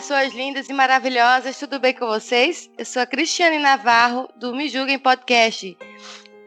Pessoas 0.00 0.32
lindas 0.32 0.66
e 0.66 0.72
maravilhosas, 0.72 1.58
tudo 1.58 1.78
bem 1.78 1.92
com 1.92 2.06
vocês? 2.06 2.70
Eu 2.78 2.86
sou 2.86 3.02
a 3.02 3.06
Cristiane 3.06 3.58
Navarro, 3.58 4.30
do 4.34 4.54
Me 4.54 4.66
Julguem 4.66 4.98
Podcast, 4.98 5.76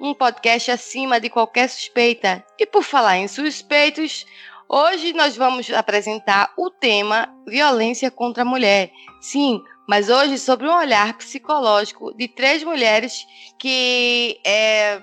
um 0.02 0.12
podcast 0.16 0.72
acima 0.72 1.20
de 1.20 1.30
qualquer 1.30 1.70
suspeita. 1.70 2.44
E 2.58 2.66
por 2.66 2.82
falar 2.82 3.18
em 3.18 3.28
suspeitos, 3.28 4.26
hoje 4.68 5.14
nós 5.14 5.38
vamos 5.38 5.72
apresentar 5.72 6.52
o 6.58 6.72
tema 6.72 7.32
violência 7.48 8.10
contra 8.10 8.42
a 8.42 8.46
mulher. 8.46 8.90
Sim, 9.22 9.62
mas 9.88 10.10
hoje 10.10 10.40
sobre 10.40 10.68
um 10.68 10.76
olhar 10.76 11.16
psicológico 11.16 12.12
de 12.18 12.28
três 12.28 12.64
mulheres 12.64 13.24
que 13.60 14.40
é. 14.44 15.00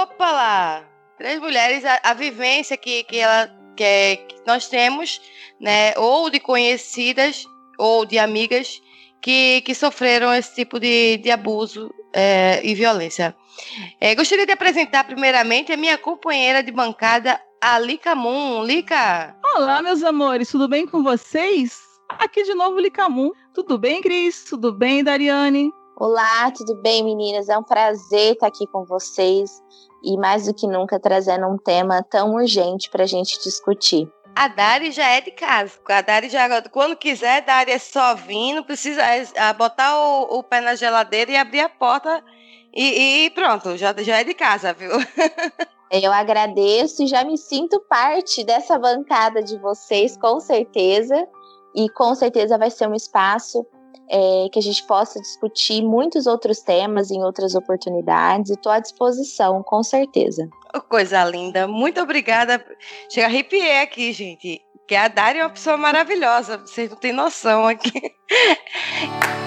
Opa 0.00 0.30
lá! 0.30 0.84
Três 1.18 1.40
mulheres, 1.40 1.84
a, 1.84 1.98
a 2.04 2.14
vivência 2.14 2.76
que, 2.76 3.02
que 3.02 3.18
ela 3.18 3.52
que, 3.76 3.82
é- 3.82 4.28
nós 4.46 4.68
temos, 4.68 5.20
né? 5.60 5.92
Ou 5.96 6.30
de 6.30 6.38
conhecidas 6.38 7.44
ou 7.78 8.04
de 8.04 8.18
amigas 8.18 8.80
que, 9.20 9.62
que 9.62 9.74
sofreram 9.74 10.32
esse 10.34 10.54
tipo 10.54 10.78
de, 10.78 11.16
de 11.18 11.30
abuso 11.30 11.90
é, 12.12 12.60
e 12.64 12.74
violência. 12.74 13.34
É, 14.00 14.14
gostaria 14.14 14.46
de 14.46 14.52
apresentar 14.52 15.04
primeiramente 15.04 15.72
a 15.72 15.76
minha 15.76 15.96
companheira 15.96 16.62
de 16.62 16.70
bancada, 16.70 17.40
a 17.60 17.78
Lica 17.78 18.14
Moon. 18.14 18.62
Lica! 18.64 19.34
Olá, 19.56 19.80
meus 19.80 20.02
amores, 20.02 20.50
tudo 20.50 20.68
bem 20.68 20.86
com 20.86 21.02
vocês? 21.02 21.78
Aqui 22.18 22.42
de 22.42 22.54
novo, 22.54 22.78
Licamun. 22.78 23.30
Tudo 23.54 23.78
bem, 23.78 24.02
Cris? 24.02 24.44
Tudo 24.44 24.72
bem, 24.72 25.02
Dariane? 25.02 25.70
Olá, 25.96 26.50
tudo 26.50 26.74
bem, 26.82 27.02
meninas? 27.02 27.48
É 27.48 27.56
um 27.56 27.62
prazer 27.62 28.34
estar 28.34 28.48
aqui 28.48 28.66
com 28.66 28.84
vocês 28.84 29.62
e 30.02 30.16
mais 30.18 30.46
do 30.46 30.54
que 30.54 30.66
nunca 30.66 31.00
trazendo 31.00 31.46
um 31.46 31.56
tema 31.56 32.02
tão 32.02 32.34
urgente 32.34 32.90
para 32.90 33.04
a 33.04 33.06
gente 33.06 33.42
discutir. 33.42 34.08
A 34.36 34.48
Dari 34.48 34.90
já 34.90 35.08
é 35.08 35.20
de 35.20 35.30
casa. 35.30 35.72
A 35.88 36.00
Dari 36.00 36.28
já, 36.28 36.60
quando 36.68 36.96
quiser, 36.96 37.42
Dari 37.42 37.70
é 37.70 37.78
só 37.78 38.14
vir, 38.14 38.54
não 38.54 38.62
precisa 38.64 39.02
é, 39.02 39.26
é, 39.34 39.52
botar 39.52 39.96
o, 39.98 40.38
o 40.38 40.42
pé 40.42 40.60
na 40.60 40.74
geladeira 40.74 41.30
e 41.30 41.36
abrir 41.36 41.60
a 41.60 41.68
porta 41.68 42.22
e, 42.74 43.26
e 43.26 43.30
pronto, 43.30 43.76
já, 43.76 43.94
já 43.98 44.20
é 44.20 44.24
de 44.24 44.34
casa, 44.34 44.72
viu? 44.72 44.90
Eu 45.90 46.12
agradeço 46.12 47.04
e 47.04 47.06
já 47.06 47.22
me 47.22 47.38
sinto 47.38 47.78
parte 47.88 48.42
dessa 48.42 48.76
bancada 48.76 49.40
de 49.40 49.56
vocês, 49.58 50.16
com 50.16 50.40
certeza. 50.40 51.28
E 51.72 51.88
com 51.90 52.14
certeza 52.14 52.58
vai 52.58 52.70
ser 52.70 52.88
um 52.88 52.94
espaço 52.94 53.64
é, 54.10 54.48
que 54.52 54.58
a 54.58 54.62
gente 54.62 54.82
possa 54.86 55.20
discutir 55.20 55.82
muitos 55.82 56.26
outros 56.26 56.60
temas 56.60 57.10
em 57.10 57.22
outras 57.22 57.54
oportunidades. 57.54 58.50
Estou 58.50 58.72
à 58.72 58.78
disposição, 58.78 59.62
com 59.62 59.82
certeza. 59.82 60.48
Coisa 60.88 61.24
linda. 61.24 61.66
Muito 61.66 62.00
obrigada. 62.00 62.64
Chega, 63.08 63.26
arrepiei 63.26 63.80
aqui, 63.80 64.12
gente. 64.12 64.60
Que 64.86 64.94
a 64.94 65.08
Dari 65.08 65.38
é 65.38 65.42
uma 65.44 65.50
pessoa 65.50 65.76
maravilhosa. 65.76 66.58
Vocês 66.58 66.90
não 66.90 66.96
têm 66.96 67.12
noção 67.12 67.66
aqui. 67.66 67.92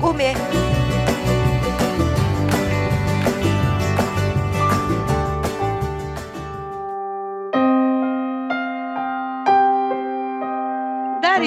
gourmet. 0.00 0.34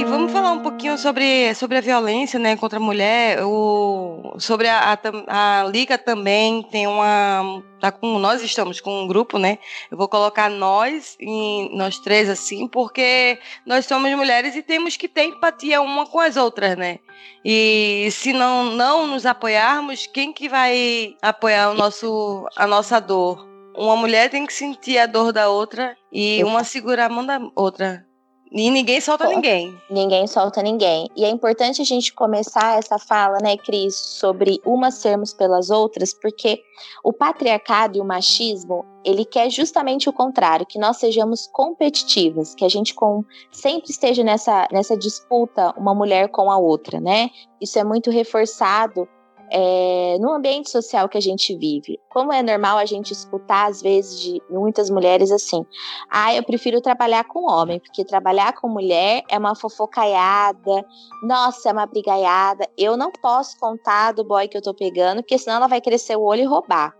Vamos 0.03 0.31
falar 0.31 0.51
um 0.51 0.61
pouquinho 0.61 0.97
sobre, 0.97 1.53
sobre 1.53 1.77
a 1.77 1.81
violência 1.81 2.39
né, 2.39 2.55
contra 2.55 2.79
a 2.79 2.81
mulher. 2.81 3.43
O, 3.43 4.35
sobre 4.39 4.67
a, 4.67 4.97
a, 5.27 5.61
a 5.61 5.63
Liga 5.65 5.97
também 5.97 6.63
tem 6.63 6.87
uma. 6.87 7.63
Tá 7.79 7.91
com, 7.91 8.19
nós 8.19 8.41
estamos 8.41 8.79
com 8.79 9.03
um 9.03 9.07
grupo, 9.07 9.37
né? 9.37 9.57
Eu 9.89 9.97
vou 9.97 10.07
colocar 10.07 10.49
nós, 10.49 11.15
em, 11.19 11.75
nós 11.75 11.99
três, 11.99 12.29
assim, 12.29 12.67
porque 12.67 13.39
nós 13.65 13.85
somos 13.85 14.11
mulheres 14.15 14.55
e 14.55 14.61
temos 14.61 14.97
que 14.97 15.07
ter 15.07 15.23
empatia 15.23 15.81
uma 15.81 16.05
com 16.05 16.19
as 16.19 16.37
outras, 16.37 16.77
né? 16.77 16.99
E 17.43 18.09
se 18.11 18.33
não, 18.33 18.65
não 18.65 19.07
nos 19.07 19.25
apoiarmos, 19.25 20.07
quem 20.07 20.33
que 20.33 20.49
vai 20.49 21.15
apoiar 21.21 21.71
o 21.71 21.73
nosso, 21.73 22.47
a 22.55 22.67
nossa 22.67 22.99
dor? 22.99 23.47
Uma 23.75 23.95
mulher 23.95 24.29
tem 24.29 24.45
que 24.45 24.53
sentir 24.53 24.97
a 24.97 25.05
dor 25.05 25.31
da 25.31 25.49
outra 25.49 25.95
e 26.11 26.43
uma 26.43 26.63
segurar 26.63 27.05
a 27.05 27.09
mão 27.09 27.25
da 27.25 27.39
outra. 27.55 28.05
E 28.51 28.69
ninguém 28.69 28.99
solta 28.99 29.25
Bom. 29.25 29.35
ninguém. 29.35 29.81
Ninguém 29.89 30.27
solta 30.27 30.61
ninguém. 30.61 31.09
E 31.15 31.23
é 31.23 31.29
importante 31.29 31.81
a 31.81 31.85
gente 31.85 32.13
começar 32.13 32.77
essa 32.77 32.99
fala, 32.99 33.37
né, 33.41 33.55
Cris, 33.55 33.95
sobre 33.95 34.59
umas 34.65 34.95
sermos 34.95 35.33
pelas 35.33 35.69
outras, 35.69 36.13
porque 36.13 36.61
o 37.01 37.13
patriarcado 37.13 37.97
e 37.97 38.01
o 38.01 38.05
machismo, 38.05 38.85
ele 39.05 39.23
quer 39.23 39.49
justamente 39.49 40.09
o 40.09 40.13
contrário, 40.13 40.65
que 40.65 40.77
nós 40.77 40.97
sejamos 40.97 41.47
competitivas, 41.47 42.53
que 42.53 42.65
a 42.65 42.69
gente 42.69 42.93
com, 42.93 43.23
sempre 43.51 43.89
esteja 43.89 44.21
nessa, 44.21 44.67
nessa 44.69 44.97
disputa 44.97 45.73
uma 45.77 45.95
mulher 45.95 46.27
com 46.27 46.51
a 46.51 46.57
outra, 46.57 46.99
né? 46.99 47.29
Isso 47.61 47.79
é 47.79 47.85
muito 47.85 48.11
reforçado 48.11 49.07
é, 49.51 50.17
no 50.19 50.31
ambiente 50.31 50.71
social 50.71 51.09
que 51.09 51.17
a 51.17 51.21
gente 51.21 51.55
vive. 51.55 51.99
Como 52.09 52.31
é 52.31 52.41
normal 52.41 52.77
a 52.77 52.85
gente 52.85 53.11
escutar, 53.11 53.69
às 53.69 53.81
vezes, 53.81 54.19
de 54.19 54.41
muitas 54.49 54.89
mulheres 54.89 55.29
assim: 55.29 55.65
ah, 56.09 56.33
eu 56.33 56.43
prefiro 56.43 56.79
trabalhar 56.81 57.25
com 57.25 57.49
homem, 57.51 57.79
porque 57.79 58.05
trabalhar 58.05 58.53
com 58.53 58.69
mulher 58.69 59.23
é 59.29 59.37
uma 59.37 59.53
fofocaiada, 59.55 60.85
nossa, 61.23 61.69
é 61.69 61.71
uma 61.73 61.85
brigaiada. 61.85 62.67
Eu 62.77 62.95
não 62.95 63.11
posso 63.11 63.59
contar 63.59 64.13
do 64.13 64.23
boy 64.23 64.47
que 64.47 64.57
eu 64.57 64.61
tô 64.61 64.73
pegando, 64.73 65.21
porque 65.21 65.37
senão 65.37 65.57
ela 65.57 65.67
vai 65.67 65.81
crescer 65.81 66.15
o 66.15 66.21
olho 66.21 66.41
e 66.41 66.45
roubar. 66.45 66.95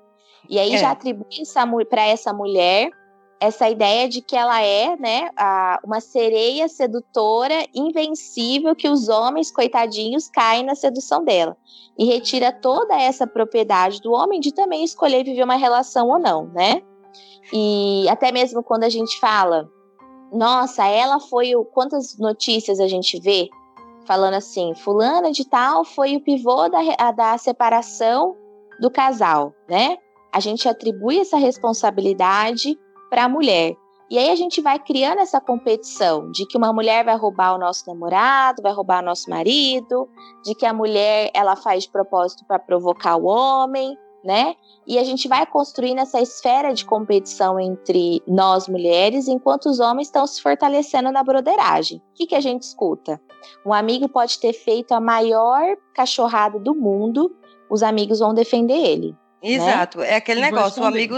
E 0.49 0.59
aí 0.59 0.73
É. 0.73 0.77
já 0.77 0.91
atribui 0.91 1.85
para 1.89 2.05
essa 2.05 2.33
mulher 2.33 2.89
essa 3.41 3.67
ideia 3.67 4.07
de 4.07 4.21
que 4.21 4.35
ela 4.35 4.61
é, 4.61 4.95
né, 4.97 5.31
a, 5.35 5.79
uma 5.83 5.99
sereia 5.99 6.67
sedutora 6.67 7.65
invencível 7.73 8.75
que 8.75 8.87
os 8.87 9.09
homens 9.09 9.51
coitadinhos 9.51 10.29
caem 10.29 10.63
na 10.63 10.75
sedução 10.75 11.25
dela 11.25 11.57
e 11.97 12.05
retira 12.05 12.51
toda 12.51 12.95
essa 12.95 13.25
propriedade 13.25 13.99
do 13.99 14.11
homem 14.11 14.39
de 14.39 14.53
também 14.53 14.83
escolher 14.83 15.23
viver 15.23 15.43
uma 15.43 15.55
relação 15.55 16.09
ou 16.09 16.19
não, 16.19 16.45
né? 16.49 16.83
E 17.51 18.05
até 18.09 18.31
mesmo 18.31 18.61
quando 18.61 18.83
a 18.83 18.89
gente 18.89 19.19
fala, 19.19 19.67
nossa, 20.31 20.85
ela 20.85 21.19
foi 21.19 21.55
o 21.55 21.65
quantas 21.65 22.19
notícias 22.19 22.79
a 22.79 22.87
gente 22.87 23.19
vê 23.19 23.49
falando 24.05 24.35
assim, 24.35 24.75
fulana 24.75 25.31
de 25.31 25.47
tal 25.47 25.83
foi 25.83 26.15
o 26.15 26.21
pivô 26.21 26.69
da, 26.69 27.11
da 27.11 27.37
separação 27.39 28.35
do 28.79 28.91
casal, 28.91 29.51
né? 29.67 29.97
A 30.31 30.39
gente 30.39 30.69
atribui 30.69 31.19
essa 31.19 31.37
responsabilidade 31.37 32.77
para 33.11 33.25
a 33.25 33.29
mulher. 33.29 33.75
E 34.09 34.17
aí 34.17 34.29
a 34.29 34.35
gente 34.35 34.61
vai 34.61 34.79
criando 34.79 35.19
essa 35.19 35.39
competição 35.39 36.31
de 36.31 36.45
que 36.45 36.57
uma 36.57 36.73
mulher 36.73 37.05
vai 37.05 37.15
roubar 37.15 37.55
o 37.55 37.57
nosso 37.57 37.83
namorado, 37.87 38.61
vai 38.61 38.73
roubar 38.73 39.01
o 39.01 39.05
nosso 39.05 39.29
marido, 39.29 40.09
de 40.43 40.55
que 40.55 40.65
a 40.65 40.73
mulher 40.73 41.29
ela 41.33 41.55
faz 41.55 41.83
de 41.83 41.89
propósito 41.89 42.43
para 42.45 42.57
provocar 42.57 43.15
o 43.17 43.25
homem, 43.25 43.97
né? 44.23 44.55
E 44.85 44.97
a 44.97 45.03
gente 45.03 45.27
vai 45.27 45.45
construindo 45.45 45.99
essa 45.99 46.19
esfera 46.19 46.73
de 46.73 46.85
competição 46.85 47.59
entre 47.59 48.21
nós 48.27 48.67
mulheres, 48.67 49.27
enquanto 49.27 49.67
os 49.67 49.79
homens 49.79 50.07
estão 50.07 50.25
se 50.27 50.41
fortalecendo 50.41 51.11
na 51.11 51.23
broderagem. 51.23 51.99
O 51.99 52.01
que, 52.15 52.27
que 52.27 52.35
a 52.35 52.41
gente 52.41 52.63
escuta? 52.63 53.19
Um 53.65 53.73
amigo 53.73 54.07
pode 54.09 54.39
ter 54.39 54.53
feito 54.53 54.93
a 54.93 54.99
maior 54.99 55.75
cachorrada 55.93 56.59
do 56.59 56.75
mundo, 56.75 57.33
os 57.69 57.81
amigos 57.81 58.19
vão 58.19 58.33
defender 58.33 58.77
ele. 58.77 59.11
Né? 59.41 59.53
Exato, 59.53 59.99
né? 59.99 60.11
é 60.11 60.15
aquele 60.17 60.41
negócio, 60.41 60.83
o 60.83 60.85
amigo 60.85 61.17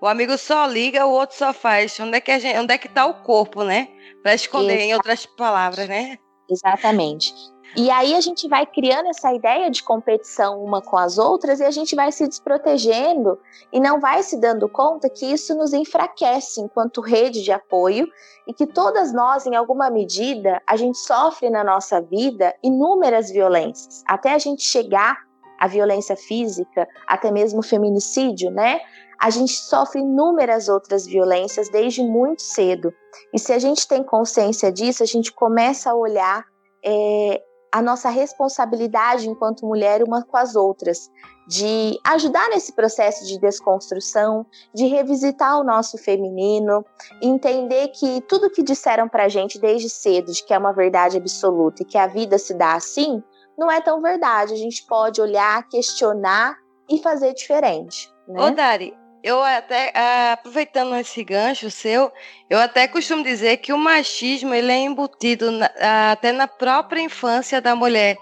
o 0.00 0.06
amigo 0.06 0.36
só 0.36 0.66
liga, 0.66 1.06
o 1.06 1.10
outro 1.10 1.36
só 1.36 1.52
faz. 1.52 1.98
Onde 2.00 2.16
é 2.16 2.20
que, 2.20 2.30
a 2.30 2.38
gente, 2.38 2.58
onde 2.58 2.74
é 2.74 2.78
que 2.78 2.88
tá 2.88 3.06
o 3.06 3.22
corpo, 3.22 3.64
né? 3.64 3.88
Para 4.22 4.34
esconder, 4.34 4.74
Exato. 4.74 4.88
em 4.88 4.94
outras 4.94 5.26
palavras, 5.26 5.88
né? 5.88 6.18
Exatamente. 6.48 7.34
E 7.76 7.90
aí 7.90 8.14
a 8.14 8.20
gente 8.20 8.48
vai 8.48 8.64
criando 8.64 9.08
essa 9.08 9.32
ideia 9.34 9.70
de 9.70 9.82
competição 9.82 10.62
uma 10.62 10.80
com 10.80 10.96
as 10.96 11.18
outras 11.18 11.60
e 11.60 11.64
a 11.64 11.70
gente 11.70 11.94
vai 11.94 12.10
se 12.10 12.26
desprotegendo 12.26 13.38
e 13.72 13.80
não 13.80 14.00
vai 14.00 14.22
se 14.22 14.40
dando 14.40 14.68
conta 14.68 15.10
que 15.10 15.26
isso 15.26 15.54
nos 15.54 15.74
enfraquece 15.74 16.60
enquanto 16.60 17.02
rede 17.02 17.42
de 17.42 17.52
apoio 17.52 18.06
e 18.46 18.54
que 18.54 18.66
todas 18.66 19.12
nós, 19.12 19.44
em 19.44 19.54
alguma 19.54 19.90
medida, 19.90 20.62
a 20.66 20.76
gente 20.76 20.96
sofre 20.96 21.50
na 21.50 21.62
nossa 21.62 22.00
vida 22.00 22.54
inúmeras 22.62 23.30
violências, 23.30 24.02
até 24.06 24.32
a 24.32 24.38
gente 24.38 24.62
chegar 24.62 25.18
à 25.58 25.66
violência 25.66 26.16
física, 26.16 26.88
até 27.06 27.30
mesmo 27.30 27.62
feminicídio, 27.62 28.50
né? 28.50 28.80
A 29.20 29.30
gente 29.30 29.52
sofre 29.52 30.00
inúmeras 30.00 30.68
outras 30.68 31.06
violências 31.06 31.68
desde 31.70 32.02
muito 32.02 32.42
cedo. 32.42 32.92
E 33.32 33.38
se 33.38 33.52
a 33.52 33.58
gente 33.58 33.86
tem 33.88 34.02
consciência 34.02 34.70
disso, 34.70 35.02
a 35.02 35.06
gente 35.06 35.32
começa 35.32 35.90
a 35.90 35.94
olhar 35.94 36.44
é, 36.84 37.42
a 37.72 37.82
nossa 37.82 38.08
responsabilidade 38.08 39.28
enquanto 39.28 39.66
mulher 39.66 40.02
uma 40.02 40.24
com 40.24 40.36
as 40.36 40.56
outras, 40.56 41.10
de 41.46 41.98
ajudar 42.04 42.48
nesse 42.48 42.72
processo 42.72 43.24
de 43.26 43.38
desconstrução, 43.38 44.46
de 44.74 44.86
revisitar 44.86 45.60
o 45.60 45.64
nosso 45.64 45.98
feminino, 45.98 46.84
entender 47.20 47.88
que 47.88 48.20
tudo 48.22 48.50
que 48.50 48.62
disseram 48.62 49.08
pra 49.08 49.28
gente 49.28 49.58
desde 49.58 49.88
cedo, 49.88 50.32
de 50.32 50.44
que 50.44 50.54
é 50.54 50.58
uma 50.58 50.72
verdade 50.72 51.16
absoluta 51.16 51.82
e 51.82 51.84
que 51.84 51.98
a 51.98 52.06
vida 52.06 52.38
se 52.38 52.54
dá 52.54 52.74
assim, 52.74 53.22
não 53.58 53.70
é 53.70 53.80
tão 53.80 54.00
verdade. 54.00 54.52
A 54.52 54.56
gente 54.56 54.84
pode 54.86 55.20
olhar, 55.20 55.68
questionar 55.68 56.56
e 56.88 56.98
fazer 56.98 57.34
diferente. 57.34 58.12
Né? 58.26 58.42
Ô, 58.42 58.50
Dari, 58.50 58.96
eu 59.26 59.42
até, 59.42 59.90
ah, 59.92 60.34
aproveitando 60.34 60.94
esse 60.94 61.24
gancho 61.24 61.68
seu, 61.68 62.12
eu 62.48 62.60
até 62.60 62.86
costumo 62.86 63.24
dizer 63.24 63.56
que 63.56 63.72
o 63.72 63.78
machismo 63.78 64.54
ele 64.54 64.70
é 64.70 64.78
embutido 64.78 65.50
na, 65.50 65.68
até 66.12 66.30
na 66.30 66.46
própria 66.46 67.00
infância 67.00 67.60
da 67.60 67.74
mulher, 67.74 68.16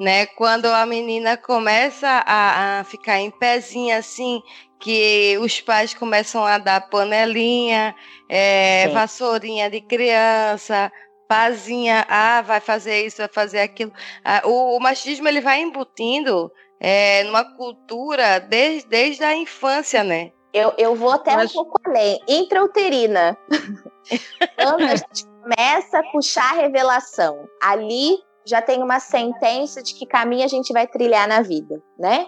né? 0.00 0.24
Quando 0.24 0.64
a 0.64 0.86
menina 0.86 1.36
começa 1.36 2.08
a, 2.26 2.80
a 2.80 2.84
ficar 2.84 3.20
em 3.20 3.30
pezinha 3.30 3.98
assim, 3.98 4.40
que 4.80 5.36
os 5.38 5.60
pais 5.60 5.92
começam 5.92 6.42
a 6.46 6.56
dar 6.56 6.88
panelinha, 6.88 7.94
é, 8.26 8.88
vassourinha 8.88 9.68
de 9.68 9.82
criança, 9.82 10.90
pazinha, 11.28 12.06
ah, 12.08 12.40
vai 12.40 12.60
fazer 12.60 13.04
isso, 13.04 13.18
vai 13.18 13.28
fazer 13.28 13.60
aquilo. 13.60 13.92
Ah, 14.24 14.40
o, 14.46 14.78
o 14.78 14.80
machismo 14.80 15.28
ele 15.28 15.42
vai 15.42 15.60
embutindo 15.60 16.50
é, 16.80 17.22
numa 17.24 17.44
cultura 17.44 18.40
desde, 18.40 18.88
desde 18.88 19.24
a 19.24 19.36
infância, 19.36 20.02
né? 20.02 20.32
Eu, 20.58 20.72
eu 20.76 20.94
vou 20.94 21.10
até 21.10 21.36
Mas... 21.36 21.50
um 21.50 21.54
pouco 21.54 21.80
além. 21.84 22.20
Intrauterina. 22.26 23.36
Quando 24.60 24.82
a 24.82 24.96
gente 24.96 25.24
começa 25.42 25.98
a 25.98 26.02
puxar 26.10 26.52
a 26.52 26.56
revelação, 26.56 27.48
ali 27.62 28.18
já 28.44 28.60
tem 28.60 28.82
uma 28.82 28.98
sentença 28.98 29.82
de 29.82 29.94
que 29.94 30.06
caminho 30.06 30.44
a 30.44 30.48
gente 30.48 30.72
vai 30.72 30.86
trilhar 30.86 31.28
na 31.28 31.42
vida, 31.42 31.82
né? 31.98 32.26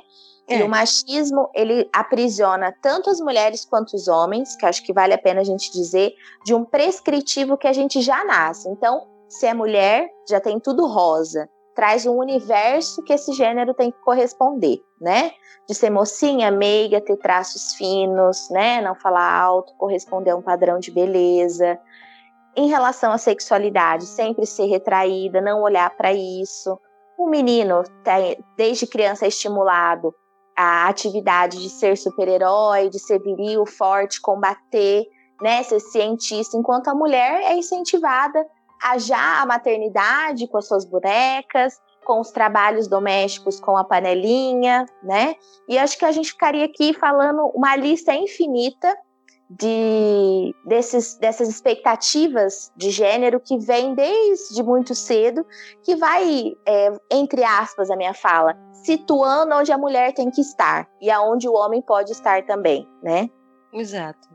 É. 0.48 0.58
E 0.58 0.62
o 0.62 0.68
machismo, 0.68 1.48
ele 1.54 1.88
aprisiona 1.92 2.74
tanto 2.82 3.08
as 3.08 3.20
mulheres 3.20 3.64
quanto 3.64 3.94
os 3.94 4.08
homens, 4.08 4.56
que 4.56 4.66
acho 4.66 4.82
que 4.84 4.92
vale 4.92 5.14
a 5.14 5.18
pena 5.18 5.40
a 5.40 5.44
gente 5.44 5.72
dizer, 5.72 6.12
de 6.44 6.54
um 6.54 6.64
prescritivo 6.64 7.56
que 7.56 7.66
a 7.66 7.72
gente 7.72 8.02
já 8.02 8.24
nasce. 8.24 8.68
Então, 8.68 9.06
se 9.28 9.46
é 9.46 9.54
mulher, 9.54 10.08
já 10.28 10.40
tem 10.40 10.58
tudo 10.58 10.86
rosa 10.86 11.48
traz 11.74 12.06
um 12.06 12.16
universo 12.16 13.02
que 13.02 13.12
esse 13.12 13.32
gênero 13.32 13.74
tem 13.74 13.90
que 13.90 13.98
corresponder, 14.00 14.82
né? 15.00 15.32
De 15.68 15.74
ser 15.74 15.90
mocinha, 15.90 16.50
meiga, 16.50 17.00
ter 17.00 17.16
traços 17.16 17.74
finos, 17.74 18.48
né? 18.50 18.80
Não 18.80 18.94
falar 18.94 19.32
alto, 19.32 19.74
corresponder 19.76 20.30
a 20.30 20.36
um 20.36 20.42
padrão 20.42 20.78
de 20.78 20.90
beleza. 20.90 21.78
Em 22.56 22.68
relação 22.68 23.12
à 23.12 23.18
sexualidade, 23.18 24.06
sempre 24.06 24.46
ser 24.46 24.66
retraída, 24.66 25.40
não 25.40 25.62
olhar 25.62 25.90
para 25.96 26.12
isso. 26.12 26.78
O 27.16 27.28
menino, 27.28 27.82
desde 28.56 28.86
criança, 28.86 29.24
é 29.24 29.28
estimulado 29.28 30.14
a 30.56 30.88
atividade 30.88 31.58
de 31.58 31.70
ser 31.70 31.96
super-herói, 31.96 32.88
de 32.88 32.98
ser 32.98 33.20
viril, 33.20 33.64
forte, 33.64 34.20
combater, 34.20 35.06
né? 35.40 35.62
Ser 35.62 35.80
cientista, 35.80 36.56
enquanto 36.56 36.88
a 36.88 36.94
mulher 36.94 37.42
é 37.42 37.54
incentivada 37.56 38.44
a 38.82 38.98
já 38.98 39.42
a 39.42 39.46
maternidade 39.46 40.48
com 40.48 40.58
as 40.58 40.66
suas 40.66 40.84
bonecas, 40.84 41.80
com 42.04 42.20
os 42.20 42.30
trabalhos 42.30 42.88
domésticos 42.88 43.60
com 43.60 43.76
a 43.76 43.84
panelinha, 43.84 44.86
né? 45.02 45.34
E 45.68 45.78
acho 45.78 45.98
que 45.98 46.04
a 46.04 46.12
gente 46.12 46.32
ficaria 46.32 46.64
aqui 46.64 46.92
falando 46.94 47.50
uma 47.54 47.76
lista 47.76 48.14
infinita 48.14 48.96
de 49.50 50.54
desses, 50.64 51.16
dessas 51.18 51.48
expectativas 51.48 52.72
de 52.76 52.90
gênero 52.90 53.40
que 53.40 53.58
vem 53.58 53.94
desde 53.94 54.62
muito 54.62 54.94
cedo, 54.94 55.44
que 55.82 55.96
vai, 55.96 56.52
é, 56.66 56.92
entre 57.10 57.42
aspas, 57.42 57.90
a 57.90 57.96
minha 57.96 58.14
fala, 58.14 58.56
situando 58.72 59.56
onde 59.56 59.72
a 59.72 59.78
mulher 59.78 60.14
tem 60.14 60.30
que 60.30 60.40
estar 60.40 60.88
e 61.00 61.10
aonde 61.10 61.48
o 61.48 61.52
homem 61.52 61.82
pode 61.82 62.12
estar 62.12 62.46
também, 62.46 62.88
né? 63.02 63.28
Exato. 63.72 64.29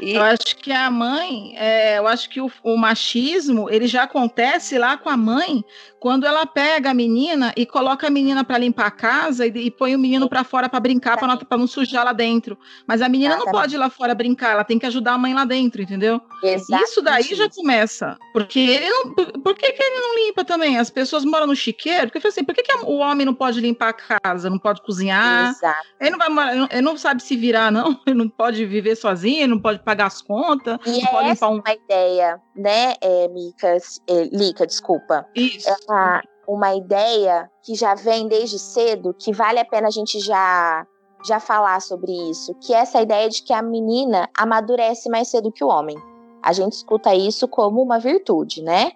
E... 0.00 0.14
Eu 0.14 0.22
acho 0.22 0.56
que 0.56 0.72
a 0.72 0.90
mãe, 0.90 1.54
é, 1.56 1.98
eu 1.98 2.06
acho 2.06 2.28
que 2.28 2.40
o, 2.40 2.50
o, 2.62 2.76
machismo 2.76 3.68
ele 3.70 3.86
já 3.86 4.04
acontece 4.04 4.78
lá 4.78 4.96
com 4.96 5.08
a 5.08 5.16
mãe 5.16 5.64
quando 6.00 6.26
ela 6.26 6.44
pega 6.44 6.90
a 6.90 6.94
menina 6.94 7.52
e 7.56 7.64
coloca 7.64 8.08
a 8.08 8.10
menina 8.10 8.42
para 8.42 8.58
limpar 8.58 8.86
a 8.86 8.90
casa 8.90 9.46
e, 9.46 9.50
e, 9.50 9.70
põe 9.70 9.94
o 9.94 9.98
menino 9.98 10.28
para 10.28 10.42
fora 10.42 10.68
para 10.68 10.80
brincar 10.80 11.16
para 11.16 11.28
não, 11.28 11.38
não, 11.58 11.66
sujar 11.66 12.04
lá 12.04 12.12
dentro. 12.12 12.58
Mas 12.86 13.00
a 13.00 13.08
menina 13.08 13.36
não 13.36 13.46
pode 13.46 13.76
ir 13.76 13.78
lá 13.78 13.88
fora 13.88 14.14
brincar, 14.14 14.52
ela 14.52 14.64
tem 14.64 14.78
que 14.78 14.86
ajudar 14.86 15.12
a 15.12 15.18
mãe 15.18 15.32
lá 15.32 15.44
dentro, 15.44 15.80
entendeu? 15.80 16.20
Exatamente. 16.42 16.90
Isso 16.90 17.02
daí 17.02 17.22
já 17.22 17.48
começa, 17.48 18.18
porque 18.32 18.58
ele 18.58 18.90
não, 18.90 19.14
por, 19.14 19.54
que, 19.54 19.70
que 19.70 19.82
ele 19.82 20.00
não 20.00 20.26
limpa 20.26 20.44
também? 20.44 20.78
As 20.78 20.90
pessoas 20.90 21.24
moram 21.24 21.46
no 21.46 21.54
chiqueiro, 21.54 22.10
porque 22.10 22.26
assim, 22.26 22.42
por 22.42 22.54
que, 22.54 22.62
que 22.62 22.76
o 22.84 22.96
homem 22.96 23.24
não 23.24 23.34
pode 23.34 23.60
limpar 23.60 23.90
a 23.90 24.20
casa, 24.20 24.50
não 24.50 24.58
pode 24.58 24.82
cozinhar? 24.82 25.50
Exato. 25.50 25.86
Ele 26.00 26.10
não 26.10 26.18
vai, 26.18 26.68
ele 26.70 26.82
não 26.82 26.96
sabe 26.96 27.22
se 27.22 27.36
virar 27.36 27.70
não, 27.70 28.00
ele 28.06 28.16
não 28.16 28.28
pode 28.28 28.64
viver 28.66 28.96
sozinho 28.96 29.41
não 29.46 29.60
pode 29.60 29.82
pagar 29.82 30.06
as 30.06 30.20
contas. 30.22 30.78
E 30.86 30.90
não 30.90 31.08
é 31.08 31.10
pode 31.10 31.28
essa 31.30 31.48
um... 31.48 31.60
uma 31.60 31.72
ideia, 31.72 32.40
né, 32.54 32.94
é, 33.00 33.28
Micas, 33.28 34.00
é, 34.08 34.24
Lica, 34.24 34.66
desculpa. 34.66 35.26
Isso. 35.34 35.68
É 35.68 35.76
uma, 35.88 36.22
uma 36.48 36.74
ideia 36.74 37.50
que 37.62 37.74
já 37.74 37.94
vem 37.94 38.28
desde 38.28 38.58
cedo, 38.58 39.14
que 39.14 39.32
vale 39.32 39.58
a 39.58 39.64
pena 39.64 39.88
a 39.88 39.90
gente 39.90 40.18
já 40.20 40.86
já 41.24 41.38
falar 41.38 41.80
sobre 41.80 42.10
isso, 42.30 42.52
que 42.60 42.74
é 42.74 42.78
essa 42.78 43.00
ideia 43.00 43.28
de 43.28 43.42
que 43.44 43.52
a 43.52 43.62
menina 43.62 44.28
amadurece 44.36 45.08
mais 45.08 45.28
cedo 45.28 45.52
que 45.52 45.62
o 45.62 45.68
homem. 45.68 45.96
A 46.42 46.52
gente 46.52 46.72
escuta 46.72 47.14
isso 47.14 47.46
como 47.46 47.80
uma 47.80 48.00
virtude, 48.00 48.62
né? 48.62 48.90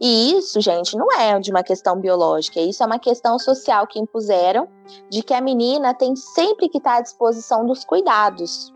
E 0.00 0.32
isso, 0.36 0.60
gente, 0.60 0.96
não 0.96 1.10
é 1.12 1.38
de 1.40 1.50
uma 1.50 1.64
questão 1.64 1.98
biológica, 1.98 2.60
isso 2.60 2.82
é 2.82 2.86
uma 2.86 2.98
questão 2.98 3.38
social 3.38 3.86
que 3.86 3.98
impuseram 3.98 4.68
de 5.10 5.22
que 5.22 5.34
a 5.34 5.40
menina 5.40 5.92
tem 5.94 6.14
sempre 6.14 6.68
que 6.68 6.78
estar 6.78 6.98
à 6.98 7.00
disposição 7.00 7.66
dos 7.66 7.84
cuidados. 7.84 8.72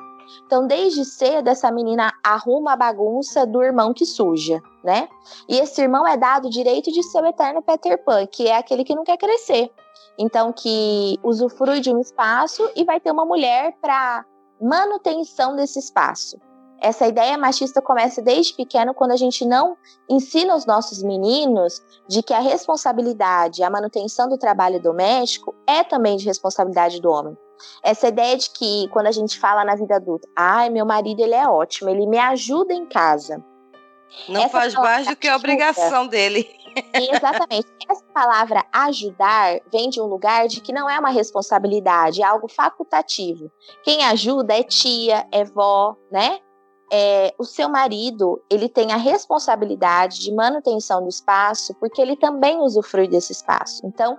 Então, 0.46 0.66
desde 0.66 1.04
cedo, 1.04 1.48
essa 1.48 1.70
menina 1.70 2.12
arruma 2.24 2.72
a 2.72 2.76
bagunça 2.76 3.46
do 3.46 3.62
irmão 3.62 3.92
que 3.92 4.04
suja, 4.04 4.60
né? 4.84 5.08
E 5.48 5.58
esse 5.58 5.80
irmão 5.80 6.06
é 6.06 6.16
dado 6.16 6.46
o 6.46 6.50
direito 6.50 6.92
de 6.92 7.02
ser 7.02 7.22
o 7.22 7.26
eterno 7.26 7.62
Peter 7.62 8.02
Pan, 8.04 8.26
que 8.26 8.46
é 8.46 8.56
aquele 8.56 8.84
que 8.84 8.94
não 8.94 9.04
quer 9.04 9.16
crescer. 9.16 9.70
Então, 10.18 10.52
que 10.52 11.18
usufrui 11.22 11.80
de 11.80 11.92
um 11.92 12.00
espaço 12.00 12.70
e 12.74 12.84
vai 12.84 13.00
ter 13.00 13.10
uma 13.10 13.24
mulher 13.24 13.76
para 13.80 14.24
manutenção 14.60 15.54
desse 15.54 15.78
espaço. 15.78 16.38
Essa 16.78 17.06
ideia 17.06 17.38
machista 17.38 17.80
começa 17.80 18.20
desde 18.20 18.54
pequeno 18.54 18.92
quando 18.92 19.12
a 19.12 19.16
gente 19.16 19.46
não 19.46 19.76
ensina 20.08 20.54
os 20.54 20.66
nossos 20.66 21.02
meninos 21.02 21.82
de 22.06 22.22
que 22.22 22.34
a 22.34 22.40
responsabilidade, 22.40 23.62
a 23.62 23.70
manutenção 23.70 24.28
do 24.28 24.36
trabalho 24.36 24.80
doméstico 24.80 25.54
é 25.66 25.82
também 25.82 26.16
de 26.16 26.26
responsabilidade 26.26 27.00
do 27.00 27.10
homem. 27.10 27.36
Essa 27.82 28.08
ideia 28.08 28.36
de 28.36 28.50
que 28.50 28.88
quando 28.92 29.06
a 29.06 29.12
gente 29.12 29.38
fala 29.38 29.64
na 29.64 29.74
vida 29.74 29.96
adulta, 29.96 30.28
ai, 30.36 30.70
meu 30.70 30.86
marido 30.86 31.20
ele 31.20 31.34
é 31.34 31.48
ótimo, 31.48 31.90
ele 31.90 32.06
me 32.06 32.18
ajuda 32.18 32.72
em 32.72 32.86
casa. 32.86 33.42
Não 34.28 34.42
Essa 34.42 34.50
faz 34.50 34.74
mais 34.74 35.06
do 35.06 35.16
que 35.16 35.28
a 35.28 35.36
obrigação 35.36 36.06
dele. 36.06 36.48
Exatamente. 36.94 37.66
Essa 37.88 38.04
palavra 38.12 38.64
ajudar 38.72 39.60
vem 39.72 39.88
de 39.88 40.00
um 40.00 40.06
lugar 40.06 40.46
de 40.48 40.60
que 40.60 40.72
não 40.72 40.88
é 40.88 40.98
uma 40.98 41.10
responsabilidade, 41.10 42.22
é 42.22 42.24
algo 42.24 42.48
facultativo. 42.48 43.50
Quem 43.82 44.04
ajuda 44.04 44.54
é 44.54 44.62
tia, 44.62 45.26
é 45.32 45.44
vó, 45.44 45.96
né? 46.10 46.40
É, 46.92 47.34
o 47.36 47.44
seu 47.44 47.68
marido 47.68 48.40
ele 48.48 48.68
tem 48.68 48.92
a 48.92 48.96
responsabilidade 48.96 50.20
de 50.20 50.32
manutenção 50.32 51.02
do 51.02 51.08
espaço 51.08 51.74
porque 51.80 52.00
ele 52.00 52.16
também 52.16 52.58
usufrui 52.58 53.08
desse 53.08 53.32
espaço. 53.32 53.84
Então, 53.84 54.16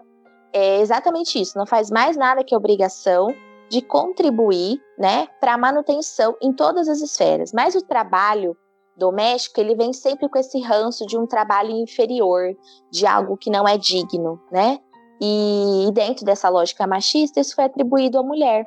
é 0.57 0.81
exatamente 0.81 1.39
isso. 1.39 1.57
Não 1.57 1.65
faz 1.65 1.89
mais 1.89 2.17
nada 2.17 2.43
que 2.43 2.55
obrigação 2.55 3.27
de 3.69 3.81
contribuir, 3.81 4.81
né, 4.97 5.27
para 5.39 5.53
a 5.53 5.57
manutenção 5.57 6.35
em 6.41 6.53
todas 6.53 6.87
as 6.87 7.01
esferas. 7.01 7.51
Mas 7.53 7.75
o 7.75 7.81
trabalho 7.81 8.55
doméstico, 8.95 9.59
ele 9.59 9.75
vem 9.75 9.93
sempre 9.93 10.27
com 10.27 10.39
esse 10.39 10.59
ranço 10.61 11.05
de 11.05 11.17
um 11.17 11.27
trabalho 11.27 11.71
inferior, 11.71 12.55
de 12.91 13.05
algo 13.05 13.37
que 13.37 13.49
não 13.49 13.67
é 13.67 13.77
digno, 13.77 14.41
né? 14.51 14.79
E 15.21 15.89
dentro 15.93 16.25
dessa 16.25 16.49
lógica 16.49 16.87
machista, 16.87 17.39
isso 17.39 17.55
foi 17.55 17.65
atribuído 17.65 18.17
à 18.17 18.23
mulher. 18.23 18.65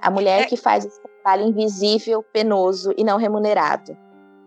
A 0.00 0.10
mulher 0.10 0.42
é. 0.42 0.44
que 0.44 0.56
faz 0.56 0.84
esse 0.84 1.00
trabalho 1.02 1.48
invisível, 1.48 2.22
penoso 2.22 2.92
e 2.96 3.04
não 3.04 3.18
remunerado. 3.18 3.96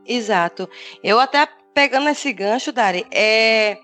Exato. 0.05 0.67
Eu 1.03 1.19
até 1.19 1.47
pegando 1.73 2.09
esse 2.09 2.31
gancho, 2.33 2.71
Dari, 2.71 3.05
é 3.11 3.77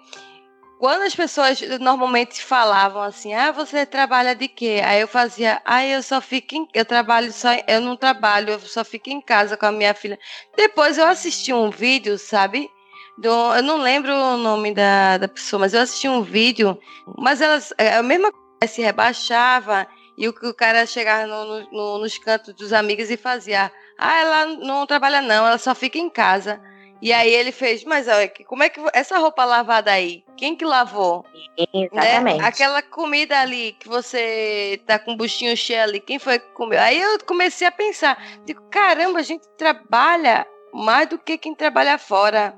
quando 0.77 1.03
as 1.03 1.15
pessoas 1.15 1.61
normalmente 1.79 2.43
falavam 2.43 3.01
assim, 3.01 3.33
ah, 3.33 3.51
você 3.51 3.85
trabalha 3.85 4.35
de 4.35 4.47
quê? 4.47 4.81
Aí 4.83 5.01
eu 5.01 5.07
fazia, 5.07 5.61
ah, 5.65 5.85
eu 5.85 6.03
só 6.03 6.19
fico 6.19 6.55
em, 6.55 6.67
eu 6.73 6.83
trabalho 6.83 7.31
só, 7.31 7.49
eu 7.67 7.81
não 7.81 7.95
trabalho, 7.95 8.51
eu 8.51 8.59
só 8.59 8.83
fico 8.83 9.09
em 9.09 9.21
casa 9.21 9.55
com 9.55 9.65
a 9.65 9.71
minha 9.71 9.93
filha. 9.93 10.19
Depois 10.55 10.97
eu 10.97 11.05
assisti 11.05 11.53
um 11.53 11.69
vídeo, 11.69 12.17
sabe? 12.17 12.69
Do, 13.17 13.29
eu 13.55 13.63
não 13.63 13.77
lembro 13.77 14.13
o 14.13 14.37
nome 14.37 14.73
da, 14.73 15.17
da 15.17 15.27
pessoa, 15.27 15.61
mas 15.61 15.73
eu 15.73 15.81
assisti 15.81 16.09
um 16.09 16.21
vídeo, 16.21 16.77
mas 17.17 17.39
elas, 17.39 17.73
é, 17.77 17.95
a 17.95 18.03
mesma 18.03 18.31
coisa, 18.31 18.73
se 18.73 18.81
rebaixava 18.81 19.87
e 20.17 20.27
o, 20.27 20.31
o 20.43 20.53
cara 20.53 20.85
chegava 20.85 21.25
no, 21.25 21.71
no, 21.71 21.99
nos 21.99 22.17
cantos 22.17 22.53
dos 22.53 22.73
amigos 22.73 23.09
e 23.09 23.15
fazia, 23.15 23.71
ah, 23.97 24.19
ela 24.19 24.45
não 24.57 24.85
trabalha 24.85 25.21
não, 25.21 25.47
ela 25.47 25.57
só 25.57 25.73
fica 25.73 25.97
em 25.97 26.09
casa. 26.09 26.61
E 27.01 27.11
aí 27.11 27.33
ele 27.33 27.51
fez, 27.51 27.83
mas 27.83 28.07
olha, 28.07 28.31
como 28.47 28.63
é 28.63 28.69
que 28.69 28.79
essa 28.93 29.17
roupa 29.17 29.43
lavada 29.43 29.91
aí? 29.91 30.23
Quem 30.37 30.55
que 30.55 30.63
lavou? 30.63 31.25
Exatamente. 31.73 32.41
Né? 32.41 32.47
Aquela 32.47 32.81
comida 32.81 33.39
ali 33.39 33.73
que 33.79 33.87
você 33.87 34.81
tá 34.87 34.97
com 34.97 35.11
o 35.13 35.17
buchinho 35.17 35.55
cheio 35.55 35.83
ali, 35.83 35.99
quem 35.99 36.17
foi 36.17 36.39
que 36.39 36.47
comeu? 36.53 36.79
Aí 36.79 36.99
eu 36.99 37.19
comecei 37.25 37.67
a 37.67 37.71
pensar, 37.71 38.17
digo, 38.45 38.61
caramba, 38.69 39.19
a 39.19 39.23
gente 39.23 39.47
trabalha 39.57 40.47
mais 40.73 41.07
do 41.09 41.19
que 41.19 41.37
quem 41.37 41.53
trabalha 41.53 41.97
fora. 41.97 42.55